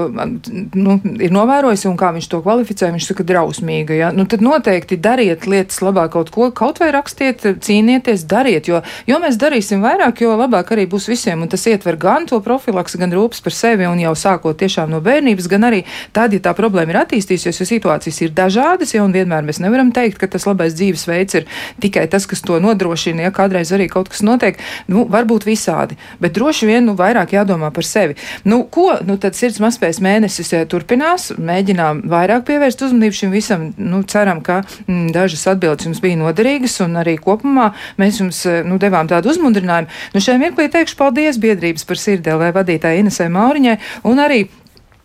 nu, 0.75 0.99
ir 1.19 1.33
novērojis 1.35 1.87
un 1.89 1.97
kā 1.99 2.11
viņš 2.15 2.29
to 2.31 2.41
kvalificē, 2.45 2.91
viņš 2.95 3.09
saka 3.11 3.25
drausmīga, 3.27 3.97
ja, 3.97 4.11
nu, 4.15 4.25
tad 4.29 4.43
noteikti 4.45 4.99
dariet 4.99 5.47
lietas 5.49 5.81
labāk 5.85 6.13
kaut 6.17 6.33
ko, 6.33 6.49
kaut 6.55 6.81
vai 6.81 6.91
rakstiet 6.95 7.38
dariet, 7.43 7.63
cīnieties, 7.65 8.25
dariet, 8.29 8.69
jo, 8.69 8.81
jo 9.07 9.19
mēs 9.21 9.37
darīsim 9.39 9.83
vairāk, 9.83 10.21
jo 10.23 10.35
labāk 10.39 10.73
arī 10.75 10.85
būs 10.89 11.09
visiem. 11.09 11.41
Un 11.41 11.51
tas 11.51 11.65
ietver 11.67 11.97
gan 11.99 12.27
to 12.29 12.39
profilaks, 12.43 12.97
gan 12.99 13.13
rūpes 13.13 13.43
par 13.43 13.55
sevi, 13.55 13.87
un 13.89 13.99
jau 14.01 14.13
sākot 14.17 14.57
tiešām 14.59 14.91
no 14.91 15.01
bērnības, 15.03 15.49
gan 15.51 15.67
arī 15.69 15.83
tad, 16.15 16.33
ja 16.33 16.43
tā 16.43 16.53
problēma 16.57 16.93
ir 16.93 17.01
attīstījusies, 17.03 17.61
jo 17.61 17.67
situācijas 17.69 18.21
ir 18.25 18.33
dažādas, 18.35 18.93
ja 18.95 19.03
un 19.03 19.15
vienmēr 19.15 19.45
mēs 19.47 19.61
nevaram 19.63 19.91
teikt, 19.95 20.19
ka 20.21 20.29
tas 20.31 20.47
labais 20.49 20.75
dzīvesveids 20.77 21.39
ir 21.39 21.47
tikai 21.81 22.07
tas, 22.11 22.27
kas 22.29 22.43
to 22.45 22.59
nodrošina, 22.63 23.27
ja 23.27 23.33
kādreiz 23.35 23.71
arī 23.75 23.89
kaut 23.91 24.11
kas 24.11 24.23
notiek, 24.25 24.59
nu, 24.91 25.05
varbūt 25.09 25.47
visādi, 25.47 25.97
bet 26.19 26.35
droši 26.37 26.69
vien, 26.69 26.85
nu, 26.87 26.95
vairāk 26.99 27.33
jādomā 27.35 27.71
par 27.75 27.87
sevi. 27.87 28.17
Nu, 28.43 28.63
ko, 28.71 28.91
nu, 29.05 29.17
tad 29.21 29.37
sirds 29.37 29.59
mazspējas 29.63 30.01
mēnesis 30.03 30.53
ja, 30.53 30.63
turpinās, 30.69 31.31
mēģinām 31.37 32.03
vairāk 32.09 32.45
pievērst 32.49 32.83
uzmanību 32.87 33.19
šim 33.19 33.33
visam, 33.33 33.69
nu, 33.77 34.01
ceram, 34.09 34.41
ka 34.45 34.61
m, 34.61 34.83
mm, 34.87 35.11
dažas 35.15 35.45
atbildes 35.53 35.87
jums 35.87 36.01
bija 36.03 36.19
noderīgas 36.19 36.79
un 36.85 36.99
arī 37.01 37.15
kopumā 37.29 37.71
mēs 38.01 38.21
jums 38.23 38.41
eh, 38.49 38.61
nu, 38.67 38.79
devām 38.81 39.09
tādu 39.09 39.31
uzmundrinājumu. 39.33 39.93
Nu, 40.15 40.23
šajā 40.23 40.41
mirklī 40.41 40.69
teikšu 40.73 40.97
paldies 40.99 41.39
biedrības 41.41 41.87
par 41.87 42.01
sirdēlē 42.01 42.51
vadītāji 42.57 43.05
Inesē 43.05 43.29
Mauriņai 43.33 43.77
un 44.09 44.25
arī 44.25 44.43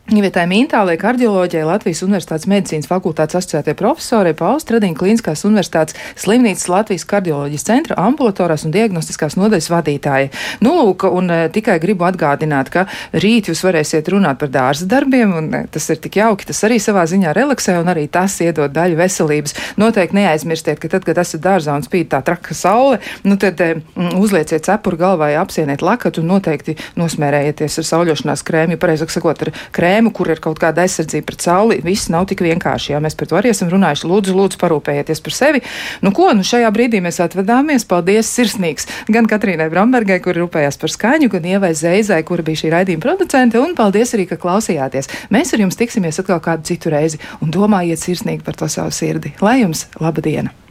Ivietai 0.05 0.42
Mintālē, 0.44 0.98
kardioloģijai, 1.00 1.62
Latvijas 1.64 2.02
Universitātes 2.05 2.44
medicīnas 2.44 2.90
fakultātes 2.90 3.38
asociētie 3.38 3.72
profesorai, 3.78 4.34
Pauls 4.36 4.66
Tradiņa 4.68 4.98
Klīniskās 5.00 5.46
Universitātes 5.48 5.96
slimnīcas 6.20 6.66
Latvijas 6.68 7.07
kardioloģijas 7.09 7.64
centra 7.64 7.96
ambulatorās 8.02 8.66
un 8.68 8.74
diagnostiskās 8.74 9.38
nodaļas 9.40 9.70
vadītāja. 9.72 10.28
Nu, 10.61 10.74
lūk, 10.76 11.07
un 11.09 11.32
e, 11.32 11.38
tikai 11.55 11.78
gribu 11.80 12.05
atgādināt, 12.05 12.68
ka 12.74 12.82
rīt 13.16 13.48
jūs 13.48 13.62
varēsiet 13.64 14.11
runāt 14.12 14.42
par 14.42 14.52
dārza 14.52 14.84
darbiem, 14.90 15.32
un 15.38 15.48
e, 15.57 15.62
tas 15.72 15.88
ir 15.88 16.02
tik 16.05 16.20
jauki, 16.20 16.50
tas 16.52 16.61
arī 16.68 16.76
savā 16.84 17.07
ziņā 17.09 17.32
relaksē, 17.40 17.78
un 17.80 17.88
arī 17.94 18.05
tas 18.12 18.36
iedod 18.44 18.76
daļu 18.76 19.00
veselības. 19.00 19.57
Noteikti 19.80 20.20
neaizmirstiet, 20.20 20.84
ka 20.84 20.92
tad, 20.98 21.09
kad 21.09 21.22
esat 21.24 21.40
dārzā 21.48 21.78
un 21.80 21.88
spīd 21.88 22.12
tā 22.12 22.20
traka 22.28 22.52
saule, 22.52 23.00
nu 23.24 23.40
tad 23.40 23.64
e, 23.64 23.72
uzlieciet 24.20 24.68
cepuru 24.68 25.00
galvā, 25.00 25.32
apsieniet 25.40 25.80
lakatu 25.80 26.20
un 26.20 26.34
noteikti 26.36 26.76
nosmērējieties 27.00 27.80
ar 27.80 27.90
sauļošanās 27.94 28.44
krēmu, 28.44 28.76
ja 28.76 28.84
pareizāk 28.84 29.16
sakot, 29.16 29.48
ar 29.48 29.55
krēmu 29.72 29.93
tēmu, 29.95 30.12
kur 30.14 30.30
ir 30.32 30.42
kaut 30.42 30.59
kāda 30.62 30.84
aizsardzība 30.84 31.28
pret 31.30 31.45
sauli. 31.47 31.80
Viss 31.84 32.11
nav 32.12 32.26
tik 32.30 32.42
vienkārši. 32.45 32.95
Jā, 32.95 33.01
mēs 33.03 33.16
par 33.18 33.30
to 33.30 33.38
arī 33.38 33.53
esam 33.55 33.70
runājuši. 33.72 34.09
Lūdzu, 34.11 34.34
lūdzu, 34.38 34.61
parūpējieties 34.62 35.22
par 35.24 35.36
sevi. 35.36 35.62
Nu, 36.05 36.12
ko, 36.16 36.30
nu 36.36 36.47
šajā 36.47 36.70
brīdī 36.74 37.03
mēs 37.05 37.20
atvadāmies. 37.24 37.86
Paldies 37.90 38.30
sirsnīgs 38.34 38.88
gan 39.14 39.28
Katrīnai 39.30 39.70
Brambergai, 39.72 40.20
kur 40.24 40.36
rūpējās 40.38 40.80
par 40.80 40.95
skaņu, 40.95 41.30
gan 41.36 41.47
Ievai 41.55 41.74
Zeizai, 41.78 42.22
kura 42.26 42.47
bija 42.47 42.64
šī 42.64 42.74
raidījuma 42.74 43.05
producente. 43.05 43.61
Un 43.62 43.76
paldies 43.78 44.16
arī, 44.16 44.28
ka 44.30 44.40
klausījāties. 44.40 45.11
Mēs 45.34 45.55
ar 45.55 45.64
jums 45.64 45.78
tiksimies 45.80 46.20
atkal 46.22 46.42
kādu 46.45 46.72
citu 46.72 46.92
reizi 46.95 47.22
un 47.45 47.55
domājiet 47.55 48.03
sirsnīgi 48.03 48.45
par 48.47 48.59
to 48.59 48.70
savu 48.72 48.95
sirdi. 48.95 49.36
Lai 49.45 49.61
jums 49.62 49.88
laba 50.01 50.24
diena! 50.24 50.64